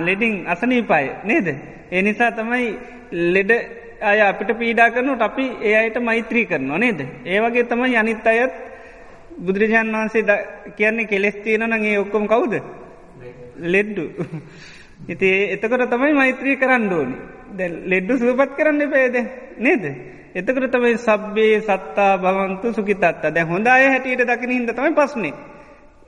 ලෙඩිං 0.01 0.47
අසනී 0.47 0.81
පයි 0.83 1.09
නේද? 1.23 1.47
ඒ 1.91 2.01
නිසා 2.01 2.31
තමයි 2.31 2.77
ලෙඩ 3.11 3.51
අය 4.01 4.19
අපිට 4.21 4.51
පීඩා 4.57 4.89
කරනට 4.89 5.21
අපි 5.21 5.45
ඒ 5.61 5.75
අයට 5.75 6.01
මෛත්‍රී 6.01 6.45
කරනවා 6.45 6.77
නේද? 6.77 6.99
ඒවගේ 7.25 7.63
තමයි 7.65 7.95
අනිත් 7.95 8.27
අයත් 8.27 8.53
බුදුරජාන් 9.37 9.93
වහන්සේ 9.93 10.23
කියන්නේ 10.75 11.05
කෙලෙස්තියන 11.05 11.69
නගේ 11.69 11.99
ඔක්කොම 11.99 12.27
කවුද? 12.27 12.53
ලෙඩ්ඩු 13.57 14.03
ඉති 14.99 15.29
එතකොට 15.51 15.89
තමයි 15.89 16.13
මෛත්‍රී 16.13 16.55
කරන්න 16.55 16.93
ඕනි. 16.93 17.15
දැ 17.55 17.69
ලෙඩ්ඩු 17.85 18.17
සුවපත් 18.17 18.55
කරන්න 18.57 18.91
පේද 18.91 19.15
නේද. 19.57 19.83
එතකට 20.35 20.71
තමයි 20.71 20.97
සබ්බේ 20.97 21.61
සත්තා 21.61 22.17
බවන්තු 22.17 22.73
සුකිතත්ත 22.73 23.23
දැ 23.29 23.43
හොඳ 23.43 23.67
අය 23.67 23.87
හැටියට 23.87 24.25
දකින 24.25 24.51
හිද 24.51 24.71
තමයි 24.71 24.93
පස්නේ 24.93 25.33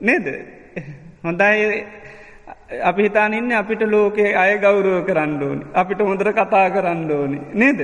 නේද. 0.00 0.26
හොඳයි 1.24 1.84
අපි 2.82 3.02
හිතානින්න 3.02 3.52
අපිට 3.54 3.82
ලෝකේ 3.84 4.34
අය 4.34 4.58
ගෞරුව 4.58 5.04
කරන්න 5.06 5.42
ඕනි. 5.42 5.64
අපිට 5.74 6.00
හොඳර 6.00 6.32
කතා 6.32 6.70
කරන්න 6.70 7.10
ඕනි. 7.10 7.38
නේද. 7.54 7.80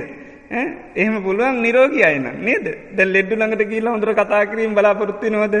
එහෙම 0.95 1.23
පුළුවන් 1.23 1.61
නිරෝගී 1.61 2.03
අයන 2.03 2.25
නේද? 2.39 2.65
දැ 2.95 3.05
ලෙඩ්ඩු 3.07 3.35
ළඟට 3.35 3.69
කියලා 3.69 3.93
හොඳර 3.93 4.13
කතා 4.13 4.45
කිරීම 4.45 4.73
බලාපොරත්ති 4.73 5.29
නොවද 5.29 5.55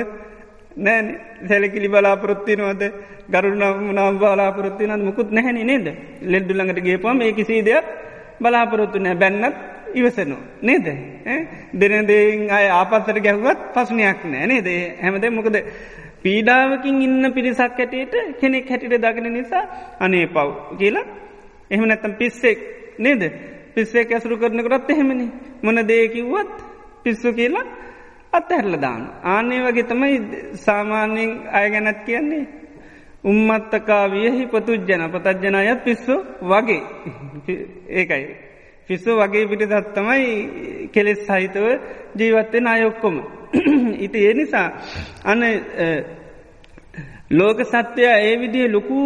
නෑ 0.77 1.19
සැලකිලි 1.47 1.87
බලාපොරොත්තිනවද 1.87 2.83
ගරුණ 3.27 3.63
මනාව 3.81 4.17
බලාපොරොත්තිනත් 4.17 5.03
මුකුත් 5.03 5.31
නැහැනි 5.31 5.63
නේද? 5.63 5.87
ලෙඩ්ඩු 6.23 6.53
ළඟට 6.53 6.83
ගේපම 6.83 7.21
ඒ 7.21 7.33
කිසි 7.33 7.61
දෙයක් 7.61 7.85
බලාපොරොත්තු 8.39 8.99
නෑ. 8.99 9.15
බැන්නත් 9.15 9.55
ඉවසනු 9.91 10.37
නේද? 10.61 10.85
දෙනදේ 11.73 12.49
අය 12.49 12.67
ආපස්සට 12.71 13.19
ගැහුවත් 13.19 13.59
පසුනයක් 13.73 14.23
නෑ 14.25 14.45
නේද? 14.47 14.67
හැමද 15.01 15.25
මොකද 15.31 15.57
පීඩාවකින් 16.21 17.01
ඉන්න 17.01 17.33
පිරිසක් 17.33 17.61
ඇටේට 17.75 18.13
කෙනෙක් 18.39 18.69
හැටිට 18.69 18.97
දගෙන 18.97 19.33
නිසා 19.33 19.63
අනේ 19.99 20.27
පව් 20.27 20.77
කියලා. 20.77 21.05
එහෙම 21.71 21.85
නැත්තම් 21.85 22.13
පිස්සෙක් 22.13 22.59
නේද? 22.99 23.21
පිස්සේ 23.73 24.05
ඇසුරු 24.05 24.37
කරනකරත් 24.37 24.89
එහෙමනි. 24.89 25.27
මොන 25.63 25.77
දේකිව්වත් 25.83 26.55
පිස්සු 27.03 27.33
කියලා 27.33 27.65
අත්හැරල 28.33 28.81
දාන. 28.81 29.01
ආනේ 29.25 29.59
වගේ 29.63 29.83
තමයි 29.83 30.15
සාමාන්‍යයෙන් 30.55 31.31
අය 31.51 31.69
ගැනත් 31.71 31.99
කියන්නේ. 32.05 32.43
උම්මත්තකා 33.23 34.11
වියහි 34.11 34.45
පතුජ්ජන 34.47 35.03
පතජ්ජනයත් 35.11 35.83
පිස්සු 35.83 36.15
වගේ 36.41 36.81
ඒකයි. 37.89 38.25
පිස්සු 38.87 39.17
වගේ 39.17 39.47
පිටිදත් 39.47 39.93
තමයි 39.93 40.87
කෙලෙස් 40.93 41.19
සහිතව 41.27 41.65
ජීවත්වෙන 42.15 42.67
අයොක්කොම. 42.67 43.15
ඉති 43.99 44.25
ඒ 44.27 44.33
නිසා 44.33 44.67
අන 45.23 45.41
ලෝක 47.31 47.59
සත්‍යය 47.63 48.07
ඒ 48.07 48.35
විදිේ 48.39 48.71
ලොකු 48.71 48.99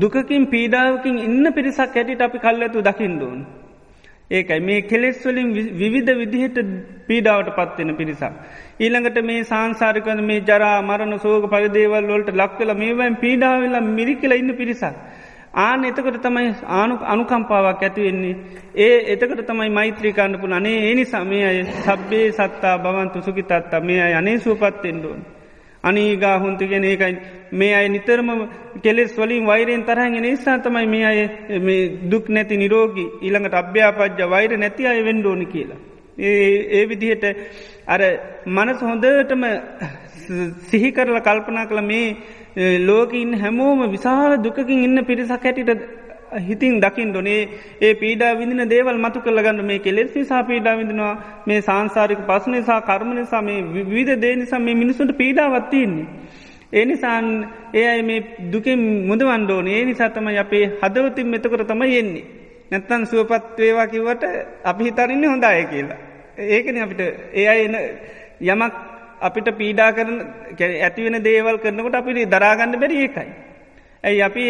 දුකකින් 0.00 0.46
පීඩාවකින් 0.46 1.18
ඉන්න 1.18 1.52
පිරිසක් 1.54 1.96
ඇටිට 1.96 2.22
අපි 2.22 2.38
කල්ලතු 2.38 2.84
දකිින්දෝන්. 2.84 3.40
ඒකයි 4.30 4.60
මේ 4.60 4.80
කෙලෙස් 4.82 5.20
වලින් 5.24 5.52
විවිධ 5.74 6.10
විදිහට 6.14 6.58
පීඩාවට 7.06 7.54
පත්වෙන 7.56 7.92
පිරිසක්. 7.96 8.34
ඊළඟට 8.78 9.18
මේ 9.22 9.44
සංසාරිකන 9.44 10.20
මේ 10.22 10.42
ජරා 10.42 10.82
මරණ 10.82 11.18
සෝක 11.18 11.46
පරිදේවල් 11.46 12.04
වලට 12.06 12.34
ලක්වෙල 12.34 12.74
මේවයින් 12.74 13.16
පීඩාවෙල්ලා 13.16 13.88
මිරිකල 13.90 14.32
ඉන්න 14.32 14.52
පිරිසක්. 14.54 14.98
ආන 15.58 15.84
එතකට 15.84 16.20
තමයි 16.20 16.52
ආනු 16.72 16.98
අනුකම්පාවක් 17.04 17.82
ඇතිවෙන්නේ. 17.82 18.36
ඒ 18.76 18.98
එතකට 19.14 19.42
තමයි 19.46 19.70
මෛත්‍රීකාණ්ඩපු 19.70 20.52
අනේ 20.52 20.76
ඒනි 20.82 21.04
සමය 21.06 21.40
අය 21.44 21.58
සබ්බේ 21.78 22.28
සත්තා 22.32 22.76
බවන්තු 22.78 23.22
සුකිතත්තා 23.22 23.80
මේ 23.82 24.00
අය 24.02 24.14
අනේ 24.14 24.38
සූපත්තෙන්ඩුවන්. 24.38 25.37
අනීගා 25.84 26.38
හුන්තුගෙන 26.38 26.84
ඒකයි 26.84 27.16
මේ 27.52 27.74
අයි 27.74 27.88
නිතරම 27.88 28.30
කෙලෙස් 28.82 29.12
වලින් 29.16 29.46
වෛරයෙන් 29.46 29.84
තරහගෙන 29.84 30.22
නිසා 30.22 30.58
තමයි 30.58 30.86
මේ 30.86 31.04
අය 31.04 31.20
දුක් 32.10 32.28
නැති 32.28 32.56
නිරෝගී 32.56 33.08
ඊළඟට 33.22 33.54
අභ්‍යාපද්ජ 33.54 34.22
වෛර 34.26 34.50
නැති 34.56 34.86
අය 34.86 35.04
වෙන්ඩෝනි 35.04 35.46
කියලා. 35.46 35.78
ඒ 36.18 36.84
විදිහට 36.86 37.24
අර 37.86 38.00
මනස 38.46 38.80
හොඳටම 38.82 39.44
සිහිකරල 40.68 41.20
කල්පනා 41.20 41.66
කළ 41.66 41.82
මේ 41.82 42.06
ලෝකඉන්න 42.80 43.34
හැමෝම 43.34 43.80
විශාල 43.88 44.36
දුකකින් 44.38 44.84
ඉන්න 44.84 45.04
පිරිසක් 45.04 45.44
හැටිට 45.44 45.82
හිතින් 46.38 46.80
දකිින් 46.80 47.10
ඩොනේ 47.10 47.48
ඒ 47.80 47.94
පීඩා 47.94 48.32
විදින 48.34 48.62
දේවල් 48.66 48.98
මතු 48.98 49.20
කළගන්න 49.20 49.64
මේ 49.64 49.78
කෙලෙස් 49.78 50.14
නිසා 50.14 50.42
පීඩා 50.44 50.76
විදිනවා 50.76 51.14
මේ 51.46 51.60
සංසාරික 51.60 52.20
පස් 52.26 52.46
නිසා 52.48 52.80
කර්ම 52.82 53.14
නිසා 53.14 53.42
මේ 53.42 53.60
විවිධ 53.64 54.20
දේ 54.20 54.34
නිසා 54.36 54.60
මේ 54.60 54.74
මිනිසුන්ට 54.74 55.16
පීඩාවත්තින්නේ. 55.16 56.06
ඒ 56.72 56.84
නිසාන් 56.84 57.26
ඒ 57.74 57.86
අයි 57.86 58.02
මේ 58.02 58.20
දුකෙන් 58.52 58.80
මුදවන්ඩෝන 59.06 59.68
ඒ 59.68 59.84
නිසාතම 59.84 60.28
අපේ 60.36 60.64
හදවතින් 60.82 61.26
මෙතකර 61.26 61.64
තම 61.64 61.82
යෙන්නේ. 61.84 62.24
නැත්තන් 62.70 63.06
සුවපත් 63.06 63.58
වේවා 63.58 63.86
කිවට 63.86 64.22
අපි 64.64 64.84
හිතරන්න 64.84 65.24
හොඳය 65.26 65.64
කියලා. 65.64 65.98
ඒකන 66.48 66.78
අපිට 66.78 67.00
ඒ 67.34 67.48
අයි 67.48 67.66
යමක් 68.46 68.74
අපිට 69.20 69.48
පීඩා 69.54 69.90
කරන 69.92 70.16
ඇතිවෙන 70.80 71.22
දේවල් 71.22 71.58
කරනකොට 71.58 71.94
අපිට 71.94 72.30
දරාගන්න 72.30 72.80
බැරි 72.80 72.96
ඒකයි. 72.98 73.30
ඇයි 74.04 74.22
අපි 74.22 74.44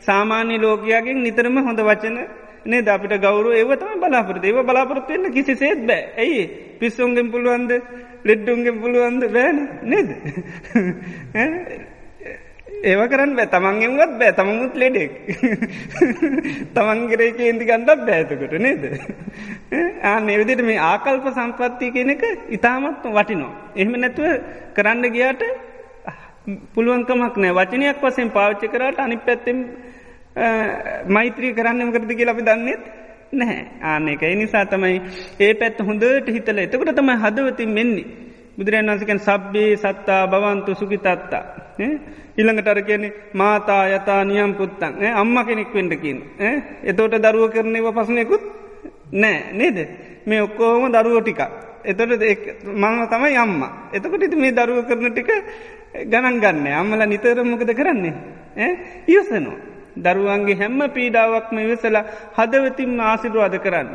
සාමාන්‍ය 0.00 0.56
ලෝකයාගෙන් 0.58 1.22
නිතරම 1.22 1.56
හොඳ 1.58 1.80
වචන 1.80 2.18
නේ 2.64 2.82
ද 2.82 2.88
අපිට 2.88 3.14
ගෞරු 3.18 3.50
ඒවතම 3.52 3.94
බලාපොරත 3.98 4.44
ඒව 4.44 4.58
බලාපොරත්වවෙන්න 4.62 5.32
කිසි 5.32 5.56
සේත් 5.56 5.80
බෑ. 5.82 6.02
ඇයි? 6.16 6.42
පිස්සුන්ගෙන් 6.78 7.30
පුළුවන්ද? 7.30 7.72
ලෙඩ්ඩුන්ගෙන් 8.24 8.76
පුළුවන්ද? 8.80 9.22
බෑන. 9.28 9.58
නේද? 9.84 10.08
ඒව 12.82 13.02
කරන්න 13.08 13.34
බෑ. 13.34 13.48
තමන්ගෙන්වත් 13.48 14.14
බෑ. 14.20 14.32
තමමුත් 14.32 14.74
ලෙඩෙක්. 14.74 15.12
තමන්ගරේ 16.76 17.30
කේන්ති 17.32 17.64
ගන්නත් 17.64 18.06
බෑතකොට 18.06 18.54
නේද? 18.60 18.86
ආන 20.12 20.28
එවිදිට 20.28 20.62
මේ 20.62 20.78
ආකල්ප 20.84 21.26
සම්පත්තිය 21.32 21.90
කෙනෙක 21.90 22.22
ඉතාමත් 22.50 23.02
වටිනවා. 23.10 23.52
එහෙම 23.74 23.98
නැතුව 23.98 24.26
කරන්න 24.74 25.10
ගියාට 25.10 25.42
පුළුවන්කමක් 26.74 27.36
නෑ. 27.36 27.52
වචනයක් 27.52 28.02
වසෙන් 28.02 28.30
පාච්චි 28.30 28.68
කරට 28.68 28.98
අනි 28.98 29.16
පැත්තෙම් 29.18 29.58
මෛත්‍රී 31.08 31.52
කරන්නම 31.52 31.92
කරද 31.92 32.10
කියලා 32.10 32.34
අපි 32.34 32.44
දන්නෙත් 32.44 32.82
නැහැ. 33.32 33.64
ආනෙක 33.82 34.22
නිසා 34.34 34.64
තමයි 34.66 35.00
ඒ 35.40 35.54
පැත් 35.54 35.78
හොඳට 35.80 36.28
හිතල. 36.28 36.58
එතකට 36.58 36.94
තමයි 36.94 37.16
හදවතින් 37.16 37.70
මෙන්නේ. 37.70 38.06
බුදුරන් 38.54 38.86
වන්සකන් 38.86 39.20
සබ්බේ 39.20 39.76
සත්තා 39.76 40.22
බවන්තු 40.26 40.74
සුගිතත්තා 40.74 41.42
ඉළඟට 42.36 42.68
අර 42.68 42.80
කියන 42.82 43.04
මාතා 43.34 43.82
යතා 43.88 44.20
නියම් 44.24 44.54
පුත්තන් 44.54 45.04
අම්ම 45.14 45.36
කෙනෙක් 45.44 45.72
වෙන්ඩකින් 45.72 46.18
එතෝට 46.84 47.16
දරුව 47.18 47.50
කරනව 47.50 47.86
පසනයකුත් 47.92 48.42
නෑ 49.14 49.52
නේද? 49.52 49.78
මේ 50.26 50.40
ඔක්කෝම 50.40 50.90
දරුව 50.90 51.20
ටික 51.20 51.40
එතොට 51.84 52.10
මං 52.74 53.06
තමයි 53.08 53.36
අම්ම. 53.36 53.62
එතකොට 53.92 54.22
ඉති 54.22 54.36
මේ 54.36 54.52
දරුව 54.52 54.84
කරන 54.86 55.08
ටික 55.08 55.30
ගණන් 55.94 56.40
ගන්න 56.40 56.66
අම්මල 56.74 57.06
නිතරමකද 57.06 57.70
කරන්නේ 57.74 58.70
ඉවසනවා 59.08 59.72
දරුවන්ගේ 59.96 60.56
හැම්ම 60.56 60.80
පීඩාවක්ම 60.90 61.56
ඉවසලා 61.58 62.04
හදවතින් 62.36 63.00
ආසිරුවාද 63.02 63.56
කරන්න. 63.58 63.88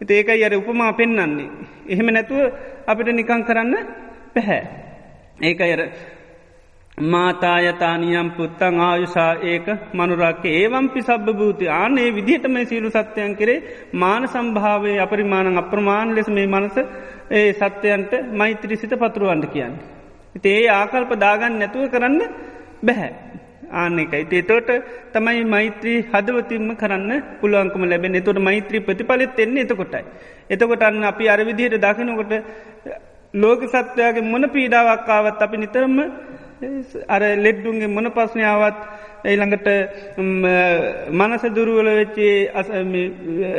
එති 0.00 0.14
ඒකයි 0.14 0.44
අර 0.44 0.54
උපමා 0.54 0.92
පෙන්න්නන්නේ. 0.92 1.50
එහෙම 1.86 2.08
නැතුව 2.08 2.40
අපිට 2.86 3.08
නිකං 3.10 3.44
කරන්න 3.44 3.74
පැහැ. 4.34 4.62
ඒක 5.40 5.60
අර 5.62 5.82
මාතායතානියම් 6.98 8.30
පුත්තං 8.32 8.80
ආයුසා 8.80 9.32
ඒක 9.44 9.66
මනුරක්ක 9.94 10.44
ඒවම්පි 10.46 11.00
සබ්බ 11.02 11.28
භූති 11.32 11.72
ආනේ 11.72 12.08
විදිහටම 12.10 12.56
සීලු 12.64 12.90
සත්‍යයන් 12.90 13.36
කරේ 13.36 13.64
මාන 13.94 14.28
සම්භාවය 14.28 14.98
අපරිමාණන් 14.98 15.62
අප්‍රමාණ 15.62 16.14
ලෙස 16.14 16.28
මේ 16.30 16.46
මනස 16.48 16.76
ඒ 17.30 17.48
සත්‍යයන්ට 17.54 18.12
මෛත්‍රී 18.32 18.76
සිත 18.76 18.94
පතුරුවන්ට 18.96 19.48
කියන්න. 19.48 19.99
ඒ 20.34 20.68
ආකල්ප 20.70 21.12
දාගන්න 21.18 21.58
නැතුව 21.58 21.86
කරන්න 21.88 22.20
බැහැ. 22.82 23.12
ආන 23.72 23.98
එකයි 23.98 24.24
තේතෝට 24.24 24.70
තමයි 25.12 25.44
මෛත්‍රී 25.46 25.98
හදවතින්ම 26.12 26.70
කරන්න 26.76 27.12
පුළුවන්කම 27.40 27.84
ලැබෙන 27.84 28.14
එතොට 28.14 28.40
මෛත්‍රී 28.40 28.80
ප්‍රතිඵලත් 28.80 29.38
එන්නේ 29.38 29.64
එතකොටයි. 29.64 30.04
එතකොට 30.50 30.82
අන්න 30.82 31.04
අපි 31.04 31.28
අරවිදිහයට 31.28 31.78
දකිනකොට 31.78 32.32
ලෝක 33.34 33.60
සත්වයාගේ 33.64 34.22
මොන 34.24 34.44
පීඩාවක්කාවත් 34.48 35.42
අපි 35.42 35.56
නිතරම 35.56 35.98
අර 37.08 37.22
ලෙඩ්ඩුන්ගේ 37.36 37.88
මොන 37.88 38.10
පස්්නාවත් 38.10 38.80
එයිළඟට 39.24 39.68
මනස 41.10 41.44
දුරුවල 41.56 41.90
වෙච්චේ 41.90 42.34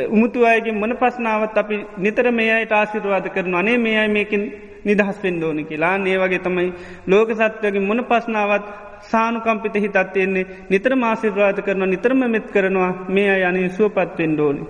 උමුතු 0.08 0.44
අයගේ 0.44 0.72
මොන 0.72 0.94
පස්නාවත් 0.96 1.56
අපි 1.56 1.76
නිතර 1.98 2.30
මේ 2.32 2.52
අයට 2.52 2.72
ආසිරවාද 2.72 3.26
කරන 3.28 3.54
අනේ 3.54 3.78
මේ 3.78 3.96
අයි 3.96 4.10
මේකින් 4.10 4.44
නිදහස් 4.84 5.18
පෙන්ඩෝන 5.18 5.64
කියලා 5.64 5.96
ඒවගේ 6.06 6.40
තමයි 6.40 6.70
ලෝක 7.06 7.30
සත්වයගේ 7.32 7.82
මොන 7.82 8.04
පස්නාවත් 8.04 8.66
සානුකම්පිත 9.04 9.74
හිතත් 9.76 10.16
එන්නේ 10.16 10.46
නිතර 10.70 10.94
මාසිරවාද 10.96 11.58
කරන 11.60 11.84
නිතරම 11.86 12.22
මෙත් 12.26 12.46
කරනවා 12.48 12.92
මේ 13.08 13.28
අය 13.30 13.44
අනේ 13.44 13.68
සුවපත්වෙන් 13.70 14.34
ඩෝනි. 14.34 14.62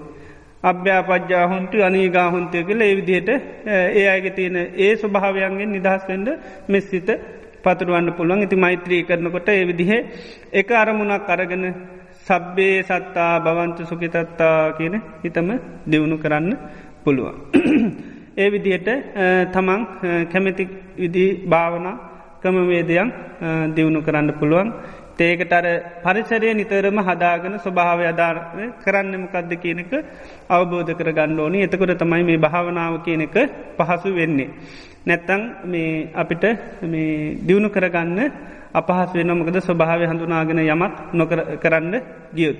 අභ්‍යාපජ්‍යා 0.63 1.47
හොන්තු 1.49 1.77
අනීගා 1.83 2.29
හොන්තය 2.31 2.59
කළ 2.63 2.81
ඒ 2.81 2.97
විදිහයට 2.97 3.29
ඒ 3.69 4.07
අයගේ 4.09 4.31
තියෙන 4.31 4.57
ඒ 4.77 4.93
ස්වභාවයන්ගෙන් 4.97 5.73
නිදහස් 5.73 6.05
වෙන්ඩ 6.09 6.29
මෙස්සිත 6.69 7.09
පතුරුවන්න 7.65 8.13
පුළුවන් 8.13 8.43
ඉති 8.43 8.57
මෛත්‍රී 8.57 9.03
කරනකොට 9.03 9.49
ඒ 9.49 9.67
විදිහ 9.67 9.91
එක 10.53 10.71
අරමුණක් 10.75 11.29
අරගෙන 11.29 11.65
සබ්බේ 12.21 12.77
සත්තා 12.83 13.35
භවන්තු 13.41 13.83
සුකිතත්තා 13.85 14.57
කියන 14.73 14.97
හිතම 15.23 15.49
දියුණු 15.87 16.17
කරන්න 16.19 16.51
පුළුවන්. 17.05 17.37
ඒ 18.35 18.49
විදිහට 18.49 18.89
තමන් 19.53 19.80
කැමැති 20.26 20.64
විදි 20.97 21.26
භාවන 21.47 21.87
ක්‍රමවේදයන් 22.41 23.09
දියුණු 23.74 24.01
කරන්න 24.03 24.33
පුළුවන් 24.35 24.68
ඒකට 25.20 25.53
අර 25.53 25.66
පරිසරය 26.03 26.53
නිතරම 26.53 26.99
හදාගෙන 27.01 27.55
ස්වභාව 27.59 28.01
අධාර 28.03 28.37
කරන්නමකක්ද 28.80 29.53
කියනක 29.57 29.93
අවබෝධ 30.49 30.93
කර 30.93 31.09
ගන්න 31.11 31.39
ඕනි 31.39 31.62
එතකොට 31.62 31.93
තමයි 31.97 32.24
මේ 32.24 32.39
භාවනාව 32.39 32.95
කියනක 33.01 33.37
පහසු 33.78 34.09
වෙන්නේ. 34.11 34.51
නැත්තං 35.03 35.43
මේ 35.64 36.09
අපිට 36.14 36.45
මේ 36.85 37.37
දියුණු 37.39 37.68
කරගන්න 37.68 38.20
අපහස් 38.72 39.14
වෙන 39.14 39.30
මොකද 39.33 39.57
ස්වභාව 39.61 40.01
හඳුනාගෙන 40.03 40.59
යමක් 40.64 40.95
නොකර 41.12 41.39
කරන්න 41.59 41.95
ගියුත්. 42.35 42.59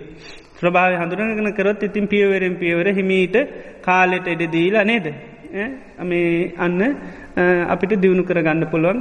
ස්්‍රභාව 0.55 0.93
හඳුරගෙන 0.95 1.53
කරොත් 1.53 1.83
ඉතින් 1.83 2.07
පියවරෙන් 2.07 2.57
පියවර 2.57 2.87
හිමීට 2.91 3.37
කාලෙට 3.81 4.27
එඩ 4.27 4.43
දීලා 4.49 4.85
නේද. 4.85 5.32
මේ 6.03 6.55
අන්න 6.59 6.81
අපිට 7.69 7.95
දියුණු 7.97 8.25
කරගන්න 8.25 8.67
පුළුවන් 8.67 9.01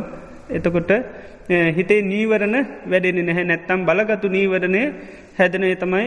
එතකොට 0.50 0.92
හිතේ 1.50 2.02
නීවරණ 2.04 2.56
වැඩෙන 2.86 3.20
නැහැ 3.22 3.46
නැත්තම් 3.46 3.86
බලගතු 3.86 4.28
නීවරණය 4.30 4.82
හැදනය 5.38 5.76
තමයි 5.78 6.06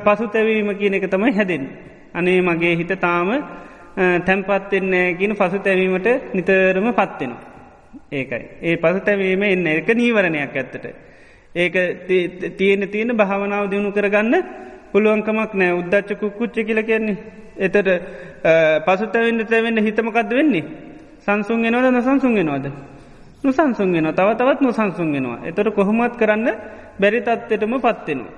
පසුතැවීම 0.00 0.70
කියන 0.74 0.94
එක 0.94 1.06
තමයි 1.06 1.32
හැදෙන්. 1.32 1.64
අනේ 2.14 2.40
මගේ 2.42 2.76
හිත 2.76 2.92
තාම 2.98 3.30
තැන්පත්වෙන්නේ 4.26 5.14
කියන 5.14 5.32
පසු 5.34 5.58
තැවීමට 5.60 6.08
නිතරම 6.34 6.86
පත්වෙනවා. 6.92 7.40
ඒකයි. 8.12 8.44
ඒ 8.62 8.76
පසු 8.76 9.00
තැවීම 9.00 9.42
එන්න 9.44 9.66
එක 9.68 9.88
නීවරණයක් 9.94 10.56
ඇත්තට. 10.56 10.86
ඒක 11.54 11.74
තියෙන 12.58 12.88
තියෙන 12.88 13.16
භාවනාව 13.16 13.70
දියුණු 13.70 13.92
කරගන්න 13.92 14.34
පුළුවන්කමක් 14.92 15.52
නෑ 15.54 15.72
උද්දච්චකු 15.72 16.30
කුච්ච 16.32 16.56
කියල 16.60 16.82
කියන්නේ. 16.82 17.16
එතට 17.58 17.88
පසුතැවෙන්න 18.84 19.46
තැවෙන්න 19.46 19.78
හිතමකක්ද 19.80 20.30
වෙන්නේ. 20.32 20.64
සංසුන්ගෙනවද 21.20 21.90
නොසංසුන්ගෙනවාද. 21.92 22.66
නොසංසුන්ගෙන 23.44 24.12
තව 24.12 24.28
තවත් 24.34 24.60
නොසංසුන්ගෙනවා. 24.60 25.38
එතට 25.44 25.70
කොහොමත් 25.70 26.16
කරන්න 26.16 26.48
බැරි 26.98 27.20
තත්වයටම 27.20 27.74
පත්වෙනවා. 27.76 28.34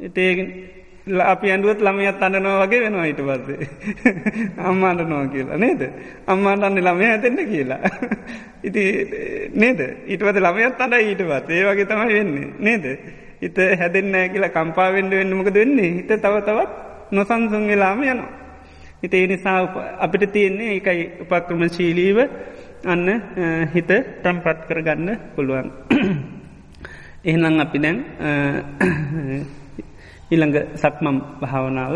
එතේගෙන් 0.00 0.48
අපි 1.24 1.46
ඇඩුවත් 1.46 1.80
ළමයත් 1.80 2.22
අන්නනවා 2.22 2.62
වගේ 2.62 2.80
වෙනවා 2.80 3.04
ඊට 3.04 3.20
පස්සේ. 3.20 3.68
අම්මාට 4.68 5.02
නොව 5.04 5.28
කියලා. 5.30 5.56
නේද? 5.56 5.82
අම්මාට 6.26 6.62
අන්න 6.62 6.78
ළමය 6.78 7.06
ඇතෙන්ට 7.06 7.42
කියලා. 7.44 7.80
ඉති 8.68 8.82
නේද? 9.54 9.80
ඊටවත 10.06 10.38
ළමයත් 10.38 10.80
අඩ 10.80 10.94
ඊට 10.94 11.22
පත් 11.22 11.50
ඒ 11.50 11.62
වගේ 11.64 11.86
තමයි 11.86 12.14
වෙන්නේ. 12.14 12.48
නේද? 12.60 12.84
හිත 13.40 13.58
හැදෙන්න්නෑ 13.74 14.28
කියලා 14.28 14.50
කම්පාවෙන්ඩ 14.50 15.12
වෙන්නමක 15.12 15.54
දෙන්නේ 15.54 15.92
හිත 15.92 16.10
තව 16.16 16.34
තවත් 16.42 16.70
නොසන්සුන් 17.12 17.66
වෙලාම 17.66 18.02
යනවා. 18.04 18.45
හිත 19.06 19.14
ඒ 19.14 19.26
නිසා 19.26 19.58
අපිට 20.00 20.32
තියෙන්නේ 20.32 20.76
එකයි 20.76 21.02
උපක්‍රම 21.22 21.62
ශීලීව 21.68 22.18
අන්න 22.84 23.06
හිත 23.74 23.90
තම්පත් 24.22 24.58
කරගන්න 24.68 25.10
පුළුවන්. 25.34 25.68
එහෙනම් 27.28 27.60
අපි 27.60 27.78
දැන් 27.78 27.98
ඉළඟ 30.30 30.54
සක්මම් 30.82 31.16
භාවනාව 31.40 31.94